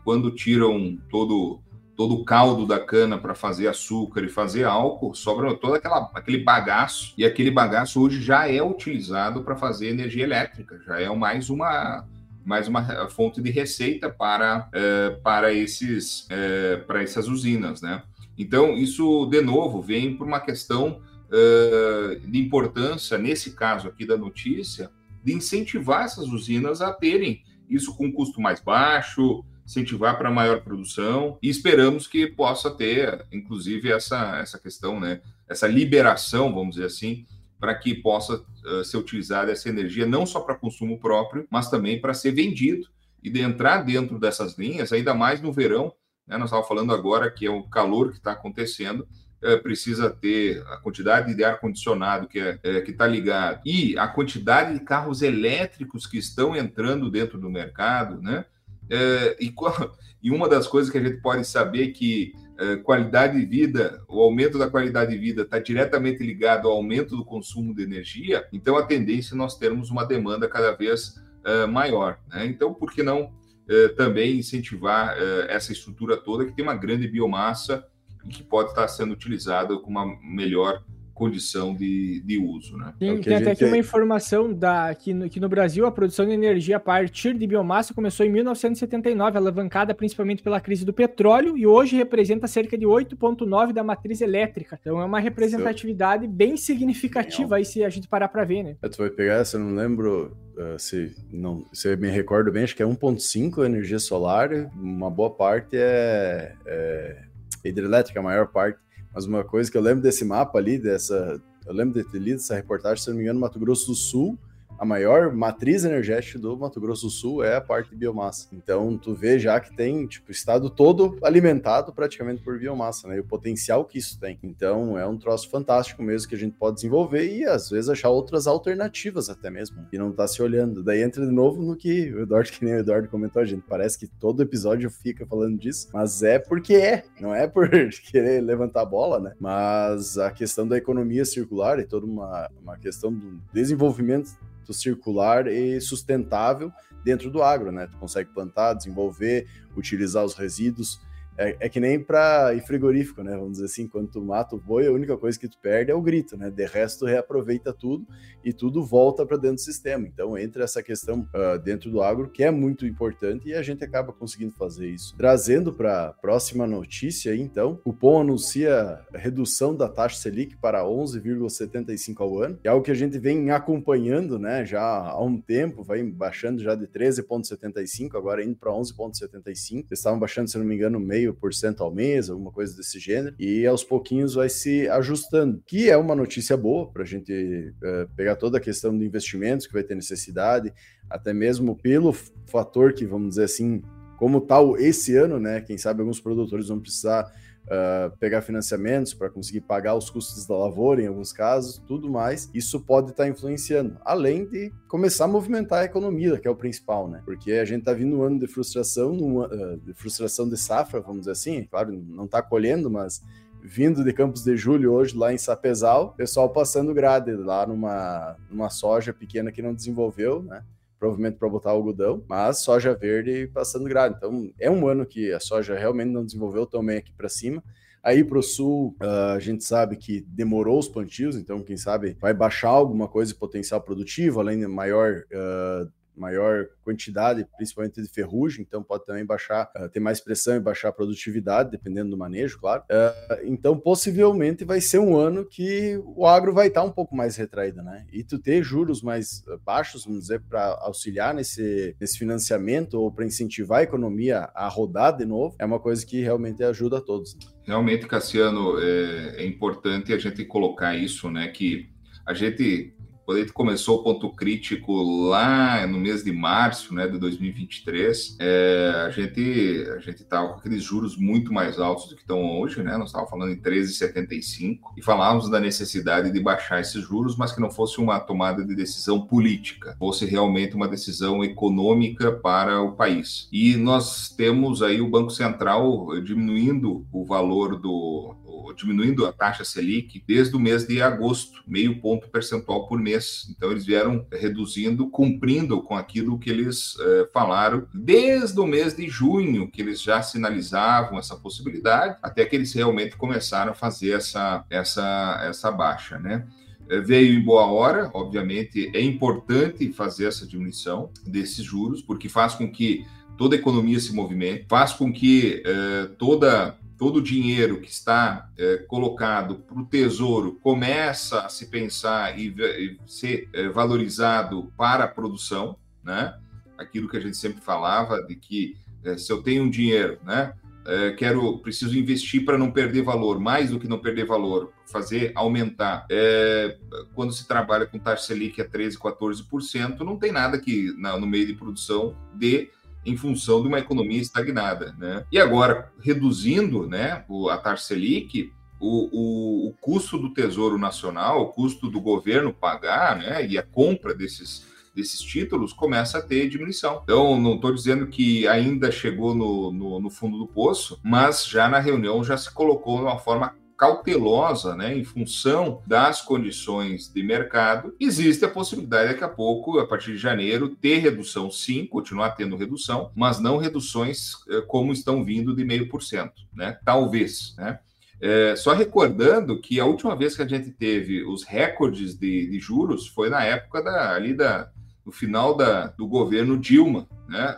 quando 0.03 0.31
tiram 0.31 0.97
todo 1.09 1.61
todo 1.97 2.13
o 2.13 2.23
caldo 2.23 2.63
da 2.67 2.79
cana 2.79 3.17
para 3.17 3.33
fazer 3.33 3.67
açúcar 3.67 4.23
e 4.23 4.29
fazer 4.29 4.65
álcool, 4.65 5.15
sobra 5.15 5.55
todo 5.55 5.73
aquela, 5.73 6.11
aquele 6.13 6.37
bagaço, 6.37 7.15
e 7.17 7.25
aquele 7.25 7.49
bagaço 7.49 7.99
hoje 7.99 8.21
já 8.21 8.47
é 8.47 8.61
utilizado 8.61 9.43
para 9.43 9.55
fazer 9.55 9.89
energia 9.89 10.23
elétrica, 10.23 10.79
já 10.85 11.01
é 11.01 11.09
mais 11.09 11.49
uma 11.49 12.05
mais 12.45 12.65
uma 12.65 13.09
fonte 13.09 13.41
de 13.41 13.51
receita 13.51 14.09
para, 14.09 14.69
é, 14.71 15.09
para, 15.21 15.51
esses, 15.51 16.25
é, 16.29 16.77
para 16.77 17.03
essas 17.03 17.27
usinas, 17.27 17.81
né? 17.81 18.03
Então, 18.37 18.73
isso, 18.73 19.25
de 19.25 19.41
novo, 19.41 19.81
vem 19.81 20.15
por 20.15 20.25
uma 20.25 20.39
questão 20.39 21.01
é, 21.29 22.19
de 22.25 22.39
importância, 22.39 23.17
nesse 23.17 23.51
caso 23.51 23.89
aqui 23.89 24.05
da 24.05 24.15
notícia, 24.15 24.89
de 25.21 25.33
incentivar 25.33 26.05
essas 26.05 26.29
usinas 26.29 26.81
a 26.81 26.93
terem 26.93 27.43
isso 27.69 27.95
com 27.95 28.05
um 28.07 28.11
custo 28.11 28.41
mais 28.41 28.59
baixo, 28.59 29.43
incentivar 29.65 30.17
para 30.17 30.31
maior 30.31 30.61
produção 30.61 31.37
e 31.41 31.49
esperamos 31.49 32.07
que 32.07 32.25
possa 32.25 32.71
ter, 32.71 33.25
inclusive, 33.31 33.91
essa, 33.91 34.37
essa 34.39 34.57
questão, 34.57 34.99
né, 34.99 35.21
essa 35.47 35.67
liberação, 35.67 36.53
vamos 36.53 36.75
dizer 36.75 36.87
assim, 36.87 37.25
para 37.59 37.75
que 37.75 37.93
possa 37.93 38.35
uh, 38.65 38.83
ser 38.85 38.97
utilizada 38.97 39.51
essa 39.51 39.67
energia 39.67 40.05
não 40.05 40.25
só 40.25 40.39
para 40.39 40.55
consumo 40.55 40.99
próprio, 40.99 41.45
mas 41.49 41.69
também 41.69 41.99
para 41.99 42.13
ser 42.13 42.31
vendido 42.31 42.87
e 43.21 43.29
de 43.29 43.41
entrar 43.41 43.83
dentro 43.83 44.17
dessas 44.17 44.57
linhas, 44.57 44.93
ainda 44.93 45.13
mais 45.13 45.41
no 45.41 45.51
verão. 45.51 45.93
Né, 46.25 46.37
nós 46.37 46.45
estávamos 46.45 46.67
falando 46.67 46.93
agora 46.93 47.29
que 47.29 47.45
é 47.45 47.49
o 47.49 47.63
calor 47.63 48.11
que 48.11 48.19
está 48.19 48.31
acontecendo, 48.31 49.07
é, 49.41 49.55
precisa 49.57 50.09
ter 50.09 50.63
a 50.67 50.77
quantidade 50.77 51.33
de 51.33 51.43
ar 51.43 51.59
condicionado 51.59 52.27
que 52.27 52.39
é, 52.39 52.59
é 52.63 52.81
que 52.81 52.91
está 52.91 53.05
ligado 53.05 53.61
e 53.65 53.97
a 53.97 54.07
quantidade 54.07 54.73
de 54.73 54.83
carros 54.83 55.21
elétricos 55.21 56.07
que 56.07 56.17
estão 56.17 56.55
entrando 56.55 57.09
dentro 57.09 57.39
do 57.39 57.49
mercado, 57.49 58.21
né? 58.21 58.45
É, 58.89 59.37
e, 59.39 59.53
e, 60.23 60.31
uma 60.31 60.47
das 60.47 60.67
coisas 60.67 60.91
que 60.91 60.97
a 60.97 61.03
gente 61.03 61.21
pode 61.21 61.45
saber 61.45 61.89
que 61.89 62.33
é, 62.57 62.77
qualidade 62.77 63.39
de 63.39 63.45
vida, 63.45 64.01
o 64.07 64.19
aumento 64.21 64.57
da 64.57 64.69
qualidade 64.69 65.11
de 65.11 65.17
vida 65.17 65.43
está 65.43 65.59
diretamente 65.59 66.23
ligado 66.23 66.67
ao 66.67 66.73
aumento 66.73 67.15
do 67.15 67.23
consumo 67.23 67.75
de 67.75 67.83
energia, 67.83 68.47
então 68.51 68.75
a 68.77 68.83
tendência 68.83 69.35
é 69.35 69.37
nós 69.37 69.57
termos 69.57 69.91
uma 69.91 70.03
demanda 70.05 70.47
cada 70.47 70.71
vez 70.71 71.15
é, 71.45 71.67
maior. 71.67 72.17
Né? 72.29 72.47
Então, 72.47 72.73
por 72.73 72.91
que 72.91 73.03
não 73.03 73.31
é, 73.69 73.89
também 73.89 74.39
incentivar 74.39 75.15
essa 75.49 75.73
estrutura 75.73 76.17
toda 76.17 76.45
que 76.45 76.53
tem 76.53 76.63
uma 76.63 76.75
grande 76.75 77.07
biomassa 77.07 77.85
e 78.27 78.31
que 78.31 78.43
pode 78.43 78.69
estar 78.69 78.87
sendo 78.87 79.13
utilizado 79.13 79.81
com 79.81 79.89
uma 79.89 80.05
melhor 80.21 80.83
condição 81.17 81.73
de, 81.73 82.21
de 82.21 82.37
uso. 82.37 82.77
Né? 82.77 82.93
Sim, 82.99 83.09
é 83.09 83.17
tem 83.17 83.35
até 83.35 83.51
aqui 83.51 83.65
uma 83.65 83.77
informação 83.77 84.53
da, 84.53 84.93
que, 84.93 85.13
no, 85.13 85.27
que 85.27 85.39
no 85.39 85.49
Brasil 85.49 85.85
a 85.87 85.91
produção 85.91 86.27
de 86.27 86.31
energia 86.31 86.77
a 86.77 86.79
partir 86.79 87.33
de 87.33 87.47
biomassa 87.47 87.93
começou 87.93 88.23
em 88.23 88.29
1979, 88.29 89.37
alavancada 89.37 89.95
principalmente 89.95 90.43
pela 90.43 90.61
crise 90.61 90.85
do 90.85 90.93
petróleo, 90.93 91.57
e 91.57 91.65
hoje 91.65 91.95
representa 91.95 92.45
cerca 92.45 92.77
de 92.77 92.85
8,9% 92.85 93.73
da 93.73 93.83
matriz 93.83 94.21
elétrica. 94.21 94.77
Então 94.79 95.01
é 95.01 95.05
uma 95.05 95.19
representatividade 95.19 96.25
Seu... 96.25 96.31
bem 96.31 96.55
significativa 96.55 97.55
aí 97.55 97.65
se 97.65 97.83
a 97.83 97.89
gente 97.89 98.07
parar 98.07 98.27
para 98.27 98.45
ver, 98.45 98.61
né? 98.61 98.75
É, 98.83 98.87
tu 98.87 98.97
vai 98.99 99.09
pegar 99.09 99.35
essa, 99.35 99.57
eu 99.57 99.61
não 99.61 99.73
lembro 99.73 100.37
uh, 100.55 100.77
se, 100.77 101.15
não, 101.31 101.65
se 101.73 101.91
eu 101.91 101.97
me 101.97 102.09
recordo 102.09 102.51
bem, 102.51 102.63
acho 102.63 102.75
que 102.75 102.83
é 102.83 102.85
1,5% 102.85 103.65
energia 103.65 103.97
solar, 103.97 104.51
uma 104.75 105.09
boa 105.09 105.31
parte 105.31 105.75
é, 105.75 106.53
é 106.67 107.27
hidrelétrica, 107.63 108.19
a 108.19 108.23
maior 108.23 108.47
parte 108.47 108.79
mas 109.17 109.25
uma 109.25 109.43
coisa 109.43 109.71
que 109.71 109.75
eu 109.75 109.81
lembro 109.81 110.03
desse 110.03 110.23
mapa 110.23 110.59
ali, 110.59 110.77
dessa. 110.77 111.41
Eu 111.65 111.73
lembro 111.73 112.01
de 112.01 112.07
ter 112.07 112.19
lido 112.19 112.35
essa 112.35 112.53
reportagem, 112.53 113.03
se 113.03 113.09
não 113.09 113.17
me 113.17 113.23
engano, 113.23 113.39
Mato 113.39 113.59
Grosso 113.59 113.87
do 113.87 113.95
Sul 113.95 114.37
a 114.77 114.85
maior 114.85 115.33
matriz 115.33 115.83
energética 115.83 116.39
do 116.39 116.57
Mato 116.57 116.79
Grosso 116.79 117.07
do 117.07 117.09
Sul 117.09 117.43
é 117.43 117.55
a 117.55 117.61
parte 117.61 117.89
de 117.89 117.95
biomassa. 117.95 118.47
Então, 118.51 118.97
tu 118.97 119.13
vê 119.13 119.39
já 119.39 119.59
que 119.59 119.75
tem, 119.75 120.05
tipo, 120.05 120.29
o 120.29 120.31
estado 120.31 120.69
todo 120.69 121.17
alimentado 121.23 121.93
praticamente 121.93 122.41
por 122.41 122.59
biomassa, 122.59 123.07
né? 123.07 123.17
E 123.17 123.19
o 123.19 123.23
potencial 123.23 123.85
que 123.85 123.97
isso 123.97 124.19
tem. 124.19 124.37
Então, 124.43 124.97
é 124.97 125.07
um 125.07 125.17
troço 125.17 125.49
fantástico 125.49 126.03
mesmo 126.03 126.29
que 126.29 126.35
a 126.35 126.37
gente 126.37 126.55
pode 126.57 126.75
desenvolver 126.75 127.27
e, 127.27 127.45
às 127.45 127.69
vezes, 127.69 127.89
achar 127.89 128.09
outras 128.09 128.47
alternativas 128.47 129.29
até 129.29 129.49
mesmo, 129.49 129.85
e 129.91 129.97
não 129.97 130.11
tá 130.11 130.27
se 130.27 130.41
olhando. 130.41 130.83
Daí 130.83 131.01
entra 131.01 131.25
de 131.25 131.31
novo 131.31 131.61
no 131.61 131.75
que 131.75 132.13
o 132.13 132.21
Eduardo, 132.21 132.51
que 132.51 132.63
nem 132.63 132.75
o 132.75 132.79
Eduardo 132.79 133.09
comentou, 133.09 133.41
a 133.41 133.45
gente 133.45 133.63
parece 133.67 133.97
que 133.97 134.07
todo 134.07 134.43
episódio 134.43 134.89
fica 134.89 135.25
falando 135.25 135.57
disso, 135.57 135.87
mas 135.93 136.21
é 136.23 136.39
porque 136.39 136.75
é, 136.75 137.03
não 137.19 137.33
é 137.33 137.47
por 137.47 137.69
querer 138.11 138.41
levantar 138.41 138.81
a 138.81 138.85
bola, 138.85 139.19
né? 139.19 139.33
Mas 139.39 140.17
a 140.17 140.31
questão 140.31 140.67
da 140.67 140.77
economia 140.77 141.25
circular 141.25 141.79
e 141.79 141.85
toda 141.85 142.05
uma, 142.05 142.49
uma 142.61 142.77
questão 142.77 143.11
do 143.11 143.41
desenvolvimento 143.53 144.37
circular 144.73 145.47
e 145.47 145.79
sustentável 145.81 146.71
dentro 147.03 147.29
do 147.29 147.41
agro, 147.41 147.71
né? 147.71 147.87
Tu 147.87 147.97
consegue 147.97 148.31
plantar, 148.33 148.73
desenvolver, 148.73 149.47
utilizar 149.75 150.25
os 150.25 150.33
resíduos 150.33 150.99
é, 151.37 151.55
é 151.59 151.69
que 151.69 151.79
nem 151.79 151.99
para 151.99 152.53
ir 152.55 152.61
frigorífico, 152.61 153.21
né? 153.21 153.31
Vamos 153.35 153.53
dizer 153.53 153.65
assim, 153.65 153.87
quando 153.87 154.09
tu 154.09 154.21
mata 154.21 154.55
o 154.55 154.59
boi, 154.59 154.87
a 154.87 154.91
única 154.91 155.15
coisa 155.17 155.39
que 155.39 155.47
tu 155.47 155.57
perde 155.59 155.91
é 155.91 155.95
o 155.95 156.01
grito, 156.01 156.35
né? 156.35 156.49
De 156.49 156.65
resto, 156.65 157.05
reaproveita 157.05 157.71
tudo 157.71 158.05
e 158.43 158.51
tudo 158.51 158.83
volta 158.83 159.25
para 159.25 159.37
dentro 159.37 159.57
do 159.57 159.61
sistema. 159.61 160.07
Então, 160.07 160.37
entra 160.37 160.63
essa 160.63 160.81
questão 160.81 161.27
uh, 161.33 161.59
dentro 161.59 161.91
do 161.91 162.01
agro, 162.01 162.29
que 162.29 162.43
é 162.43 162.49
muito 162.49 162.85
importante 162.85 163.49
e 163.49 163.53
a 163.53 163.61
gente 163.61 163.83
acaba 163.83 164.11
conseguindo 164.11 164.53
fazer 164.53 164.89
isso. 164.89 165.15
Trazendo 165.17 165.71
para 165.71 166.07
a 166.07 166.13
próxima 166.13 166.65
notícia, 166.65 167.35
então, 167.35 167.79
o 167.85 167.93
POM 167.93 168.21
anuncia 168.21 168.99
redução 169.13 169.75
da 169.75 169.87
taxa 169.87 170.17
Selic 170.17 170.55
para 170.57 170.83
11,75 170.83 172.15
ao 172.19 172.41
ano, 172.41 172.57
que 172.57 172.67
é 172.67 172.71
algo 172.71 172.83
que 172.83 172.91
a 172.91 172.95
gente 172.95 173.19
vem 173.19 173.51
acompanhando, 173.51 174.39
né? 174.39 174.65
Já 174.65 174.81
há 174.81 175.23
um 175.23 175.39
tempo, 175.39 175.83
vai 175.83 176.01
baixando 176.03 176.61
já 176.61 176.73
de 176.73 176.87
13,75, 176.87 178.15
agora 178.15 178.43
indo 178.43 178.55
para 178.55 178.71
11,75. 178.71 179.85
Eles 179.89 179.99
estavam 179.99 180.19
baixando, 180.19 180.49
se 180.49 180.57
não 180.57 180.65
me 180.65 180.75
engano, 180.75 180.99
meio 180.99 181.26
0,5% 181.33 181.81
ao 181.81 181.93
mês, 181.93 182.29
alguma 182.29 182.51
coisa 182.51 182.75
desse 182.75 182.99
gênero, 182.99 183.35
e 183.39 183.65
aos 183.65 183.83
pouquinhos 183.83 184.33
vai 184.33 184.49
se 184.49 184.87
ajustando, 184.89 185.61
que 185.65 185.89
é 185.89 185.97
uma 185.97 186.15
notícia 186.15 186.55
boa 186.57 186.89
para 186.91 187.03
a 187.03 187.05
gente 187.05 187.73
é, 187.83 188.07
pegar 188.15 188.35
toda 188.35 188.57
a 188.57 188.61
questão 188.61 188.97
de 188.97 189.05
investimentos 189.05 189.67
que 189.67 189.73
vai 189.73 189.83
ter 189.83 189.95
necessidade, 189.95 190.73
até 191.09 191.33
mesmo 191.33 191.75
pelo 191.75 192.13
fator 192.45 192.93
que, 192.93 193.05
vamos 193.05 193.29
dizer 193.29 193.43
assim, 193.43 193.81
como 194.17 194.41
tal 194.41 194.77
esse 194.77 195.15
ano, 195.15 195.39
né? 195.39 195.61
Quem 195.61 195.77
sabe 195.77 196.01
alguns 196.01 196.19
produtores 196.19 196.67
vão 196.67 196.79
precisar 196.79 197.31
uh, 197.67 198.15
pegar 198.17 198.41
financiamentos 198.41 199.13
para 199.13 199.29
conseguir 199.29 199.61
pagar 199.61 199.95
os 199.95 200.09
custos 200.09 200.45
da 200.45 200.57
lavoura, 200.57 201.01
em 201.01 201.07
alguns 201.07 201.31
casos, 201.31 201.81
tudo 201.87 202.09
mais, 202.09 202.49
isso 202.53 202.79
pode 202.79 203.11
estar 203.11 203.23
tá 203.23 203.29
influenciando, 203.29 203.97
além 204.03 204.45
de 204.45 204.71
começar 204.87 205.25
a 205.25 205.27
movimentar 205.27 205.81
a 205.81 205.85
economia, 205.85 206.39
que 206.39 206.47
é 206.47 206.51
o 206.51 206.55
principal, 206.55 207.07
né? 207.07 207.21
Porque 207.25 207.53
a 207.53 207.65
gente 207.65 207.79
está 207.79 207.93
vindo 207.93 208.17
um 208.17 208.23
ano 208.23 208.39
de 208.39 208.47
frustração, 208.47 209.13
num, 209.13 209.39
uh, 209.39 209.77
de 209.77 209.93
frustração 209.93 210.47
de 210.47 210.57
safra, 210.57 211.01
vamos 211.01 211.21
dizer 211.21 211.31
assim, 211.31 211.63
claro, 211.65 211.91
não 211.91 212.25
está 212.25 212.41
colhendo, 212.41 212.89
mas 212.89 213.21
vindo 213.61 214.03
de 214.03 214.13
Campos 214.13 214.43
de 214.43 214.55
Julho 214.55 214.93
hoje 214.93 215.15
lá 215.15 215.33
em 215.33 215.37
Sapezal, 215.37 216.13
pessoal 216.13 216.49
passando 216.49 216.93
grade 216.93 217.31
lá 217.33 217.65
numa, 217.67 218.37
numa 218.49 218.69
soja 218.69 219.13
pequena 219.13 219.51
que 219.51 219.61
não 219.61 219.73
desenvolveu, 219.73 220.41
né? 220.43 220.63
Provavelmente 220.99 221.37
para 221.37 221.49
botar 221.49 221.71
algodão, 221.71 222.23
mas 222.27 222.59
soja 222.59 222.93
verde 222.93 223.49
passando 223.53 223.85
grade. 223.85 224.15
Então 224.17 224.51
é 224.59 224.69
um 224.69 224.87
ano 224.87 225.05
que 225.05 225.31
a 225.31 225.39
soja 225.39 225.77
realmente 225.77 226.11
não 226.11 226.25
desenvolveu 226.25 226.65
tão 226.65 226.85
bem 226.85 226.97
aqui 226.97 227.11
para 227.13 227.29
cima. 227.29 227.63
Aí 228.03 228.23
para 228.23 228.37
o 228.37 228.43
sul, 228.43 228.95
uh, 229.01 229.35
a 229.35 229.39
gente 229.39 229.63
sabe 229.63 229.97
que 229.97 230.21
demorou 230.21 230.79
os 230.79 230.87
plantios, 230.87 231.35
então 231.35 231.61
quem 231.61 231.75
sabe 231.75 232.15
vai 232.21 232.33
baixar 232.33 232.69
alguma 232.69 233.07
coisa 233.07 233.33
de 233.33 233.37
potencial 233.37 233.81
produtivo, 233.81 234.39
além 234.39 234.59
de 234.59 234.67
maior 234.67 235.23
uh, 235.25 235.91
maior 236.17 236.67
quantidade, 236.83 237.45
principalmente 237.55 238.01
de 238.01 238.07
ferrugem, 238.07 238.65
então 238.67 238.83
pode 238.83 239.05
também 239.05 239.25
baixar, 239.25 239.71
uh, 239.77 239.89
ter 239.89 239.99
mais 239.99 240.19
pressão 240.19 240.55
e 240.55 240.59
baixar 240.59 240.89
a 240.89 240.93
produtividade, 240.93 241.71
dependendo 241.71 242.11
do 242.11 242.17
manejo, 242.17 242.59
claro. 242.59 242.83
Uh, 242.83 243.39
então, 243.43 243.77
possivelmente 243.77 244.65
vai 244.65 244.81
ser 244.81 244.99
um 244.99 245.15
ano 245.15 245.45
que 245.45 246.01
o 246.05 246.25
agro 246.25 246.53
vai 246.53 246.67
estar 246.67 246.83
um 246.83 246.91
pouco 246.91 247.15
mais 247.15 247.35
retraído, 247.35 247.81
né? 247.81 248.05
E 248.11 248.23
tu 248.23 248.39
ter 248.39 248.63
juros 248.63 249.01
mais 249.01 249.43
baixos, 249.65 250.05
vamos 250.05 250.21
dizer, 250.21 250.41
para 250.41 250.77
auxiliar 250.81 251.33
nesse, 251.33 251.95
nesse 251.99 252.17
financiamento 252.17 252.95
ou 252.95 253.11
para 253.11 253.25
incentivar 253.25 253.79
a 253.79 253.83
economia 253.83 254.49
a 254.53 254.67
rodar 254.67 255.15
de 255.15 255.25
novo, 255.25 255.55
é 255.59 255.65
uma 255.65 255.79
coisa 255.79 256.05
que 256.05 256.21
realmente 256.21 256.63
ajuda 256.63 256.97
a 256.97 257.01
todos. 257.01 257.37
Realmente, 257.63 258.07
Cassiano, 258.07 258.79
é, 258.79 259.43
é 259.43 259.45
importante 259.45 260.13
a 260.13 260.17
gente 260.17 260.45
colocar 260.45 260.95
isso, 260.95 261.29
né? 261.29 261.49
Que 261.49 261.89
a 262.25 262.33
gente 262.33 262.93
quando 263.27 263.39
a 263.39 263.41
gente 263.41 263.51
começou 263.51 263.99
o 263.99 264.03
ponto 264.03 264.29
crítico 264.29 265.03
lá 265.27 265.85
no 265.85 265.99
mês 265.99 266.23
de 266.23 266.31
março 266.31 266.95
né, 266.95 267.09
de 267.09 267.19
2023, 267.19 268.37
é, 268.39 269.03
a 269.05 269.09
gente 269.09 269.85
a 269.93 269.99
gente 269.99 270.21
estava 270.21 270.47
com 270.47 270.59
aqueles 270.59 270.81
juros 270.81 271.17
muito 271.17 271.51
mais 271.51 271.77
altos 271.77 272.07
do 272.07 272.15
que 272.15 272.21
estão 272.21 272.57
hoje, 272.57 272.81
né? 272.81 272.95
Nós 272.95 273.07
estávamos 273.09 273.29
falando 273.29 273.51
em 273.51 273.61
13,75 273.61 274.79
e 274.95 275.03
falávamos 275.03 275.49
da 275.49 275.59
necessidade 275.59 276.31
de 276.31 276.39
baixar 276.39 276.79
esses 276.79 277.03
juros, 277.03 277.35
mas 277.35 277.51
que 277.51 277.59
não 277.59 277.69
fosse 277.69 277.99
uma 277.99 278.17
tomada 278.17 278.63
de 278.63 278.73
decisão 278.73 279.19
política, 279.19 279.97
fosse 279.99 280.25
realmente 280.25 280.77
uma 280.77 280.87
decisão 280.87 281.43
econômica 281.43 282.31
para 282.31 282.81
o 282.81 282.93
país. 282.93 283.49
E 283.51 283.75
nós 283.75 284.29
temos 284.29 284.81
aí 284.81 285.01
o 285.01 285.09
Banco 285.09 285.31
Central 285.31 286.17
diminuindo 286.21 287.05
o 287.11 287.25
valor 287.25 287.77
do 287.77 288.37
diminuindo 288.75 289.25
a 289.25 289.33
taxa 289.33 289.63
Selic 289.63 290.23
desde 290.27 290.55
o 290.55 290.59
mês 290.59 290.87
de 290.87 291.01
agosto, 291.01 291.61
meio 291.67 291.99
ponto 291.99 292.29
percentual 292.29 292.87
por 292.87 292.99
mês. 292.99 293.47
Então, 293.49 293.71
eles 293.71 293.85
vieram 293.85 294.25
reduzindo, 294.31 295.09
cumprindo 295.09 295.81
com 295.81 295.95
aquilo 295.95 296.39
que 296.39 296.49
eles 296.49 296.95
eh, 296.99 297.29
falaram 297.33 297.87
desde 297.93 298.59
o 298.59 298.65
mês 298.65 298.95
de 298.95 299.07
junho, 299.07 299.69
que 299.69 299.81
eles 299.81 300.01
já 300.01 300.21
sinalizavam 300.21 301.17
essa 301.17 301.35
possibilidade, 301.35 302.17
até 302.21 302.45
que 302.45 302.55
eles 302.55 302.73
realmente 302.73 303.15
começaram 303.15 303.71
a 303.71 303.75
fazer 303.75 304.11
essa, 304.11 304.65
essa, 304.69 305.43
essa 305.47 305.71
baixa, 305.71 306.17
né? 306.19 306.47
Eh, 306.89 307.01
veio 307.01 307.37
em 307.37 307.43
boa 307.43 307.65
hora, 307.65 308.09
obviamente 308.13 308.89
é 308.93 309.01
importante 309.01 309.91
fazer 309.91 310.25
essa 310.25 310.47
diminuição 310.47 311.09
desses 311.25 311.63
juros, 311.63 312.01
porque 312.01 312.29
faz 312.29 312.55
com 312.55 312.69
que 312.71 313.05
toda 313.37 313.55
a 313.55 313.59
economia 313.59 313.99
se 313.99 314.13
movimente, 314.13 314.65
faz 314.67 314.93
com 314.93 315.11
que 315.11 315.61
eh, 315.65 316.09
toda 316.17 316.77
todo 316.97 317.17
o 317.17 317.21
dinheiro 317.21 317.79
que 317.79 317.89
está 317.89 318.49
é, 318.57 318.77
colocado 318.87 319.55
para 319.55 319.79
o 319.79 319.85
tesouro 319.85 320.59
começa 320.61 321.41
a 321.41 321.49
se 321.49 321.67
pensar 321.67 322.37
e, 322.37 322.47
e 322.47 322.97
ser 323.05 323.47
é, 323.53 323.69
valorizado 323.69 324.71
para 324.75 325.03
a 325.03 325.07
produção, 325.07 325.77
né? 326.03 326.35
Aquilo 326.77 327.07
que 327.07 327.17
a 327.17 327.19
gente 327.19 327.37
sempre 327.37 327.61
falava 327.61 328.21
de 328.23 328.35
que 328.35 328.75
é, 329.03 329.17
se 329.17 329.31
eu 329.31 329.41
tenho 329.41 329.63
um 329.63 329.69
dinheiro, 329.69 330.19
né? 330.23 330.53
É, 330.85 331.11
quero, 331.11 331.57
preciso 331.59 331.99
investir 331.99 332.45
para 332.45 332.57
não 332.57 332.71
perder 332.71 333.03
valor, 333.03 333.37
mais 333.39 333.71
do 333.71 333.79
que 333.79 333.89
não 333.89 333.99
perder 333.99 334.25
valor, 334.25 334.71
fazer 334.89 335.33
aumentar. 335.35 336.05
É, 336.09 336.77
quando 337.13 337.33
se 337.33 337.45
trabalha 337.45 337.85
com 337.85 337.99
taxa 337.99 338.27
Selic 338.27 338.61
a 338.61 338.65
13, 338.65 338.97
14%, 338.97 339.99
não 339.99 340.17
tem 340.17 340.31
nada 340.31 340.57
que 340.57 340.93
na, 340.97 341.17
no 341.17 341.27
meio 341.27 341.45
de 341.45 341.53
produção 341.53 342.15
dê 342.33 342.71
em 343.07 343.15
função 343.15 343.61
de 343.61 343.67
uma 343.67 343.79
economia 343.79 344.21
estagnada. 344.21 344.93
Né? 344.97 345.25
E 345.31 345.39
agora, 345.39 345.91
reduzindo 345.99 346.87
né, 346.87 347.25
a 347.49 347.57
taxa 347.57 347.85
Selic, 347.85 348.51
o, 348.79 349.09
o, 349.11 349.69
o, 349.69 349.73
custo 349.79 350.17
do 350.17 350.33
Tesouro 350.33 350.77
Nacional, 350.77 351.41
o 351.41 351.47
custo 351.47 351.89
do 351.89 351.99
governo 351.99 352.53
pagar 352.53 353.17
né, 353.17 353.47
e 353.47 353.57
a 353.57 353.63
compra 353.63 354.13
desses, 354.13 354.67
desses 354.93 355.19
títulos 355.21 355.73
começa 355.73 356.19
a 356.19 356.21
ter 356.21 356.49
diminuição. 356.49 357.01
Então, 357.03 357.39
não 357.39 357.55
estou 357.55 357.73
dizendo 357.73 358.07
que 358.07 358.47
ainda 358.47 358.91
chegou 358.91 359.33
no, 359.33 359.71
no, 359.71 359.99
no 359.99 360.09
fundo 360.09 360.37
do 360.37 360.47
poço, 360.47 360.99
mas 361.03 361.45
já 361.45 361.67
na 361.67 361.79
reunião 361.79 362.23
já 362.23 362.37
se 362.37 362.53
colocou 362.53 362.97
de 362.97 363.03
uma 363.03 363.17
forma 363.17 363.55
cautelosa, 363.77 364.75
né, 364.75 364.97
em 364.97 365.03
função 365.03 365.81
das 365.85 366.21
condições 366.21 367.11
de 367.13 367.21
mercado, 367.21 367.95
existe 367.99 368.43
a 368.43 368.49
possibilidade 368.49 369.09
daqui 369.13 369.23
a 369.23 369.29
pouco, 369.29 369.79
a 369.79 369.85
partir 369.85 370.13
de 370.13 370.17
janeiro, 370.17 370.69
ter 370.69 370.97
redução 370.97 371.51
sim, 371.51 371.85
continuar 371.85 372.31
tendo 372.31 372.57
redução, 372.57 373.11
mas 373.15 373.39
não 373.39 373.57
reduções 373.57 374.31
eh, 374.49 374.61
como 374.67 374.91
estão 374.91 375.23
vindo 375.23 375.55
de 375.55 375.63
meio 375.63 375.87
por 375.87 376.01
cento, 376.01 376.41
né? 376.53 376.79
Talvez, 376.83 377.53
né? 377.57 377.79
É, 378.19 378.55
só 378.55 378.73
recordando 378.73 379.61
que 379.61 379.79
a 379.79 379.85
última 379.85 380.15
vez 380.15 380.35
que 380.35 380.41
a 380.41 380.47
gente 380.47 380.71
teve 380.71 381.23
os 381.23 381.43
recordes 381.43 382.15
de, 382.15 382.47
de 382.47 382.59
juros 382.59 383.07
foi 383.07 383.29
na 383.29 383.43
época 383.43 383.83
da, 383.83 384.15
ali 384.15 384.33
da, 384.33 384.71
no 385.05 385.11
final 385.11 385.55
da, 385.55 385.87
do 385.87 386.07
governo 386.07 386.57
Dilma, 386.57 387.07
né? 387.29 387.55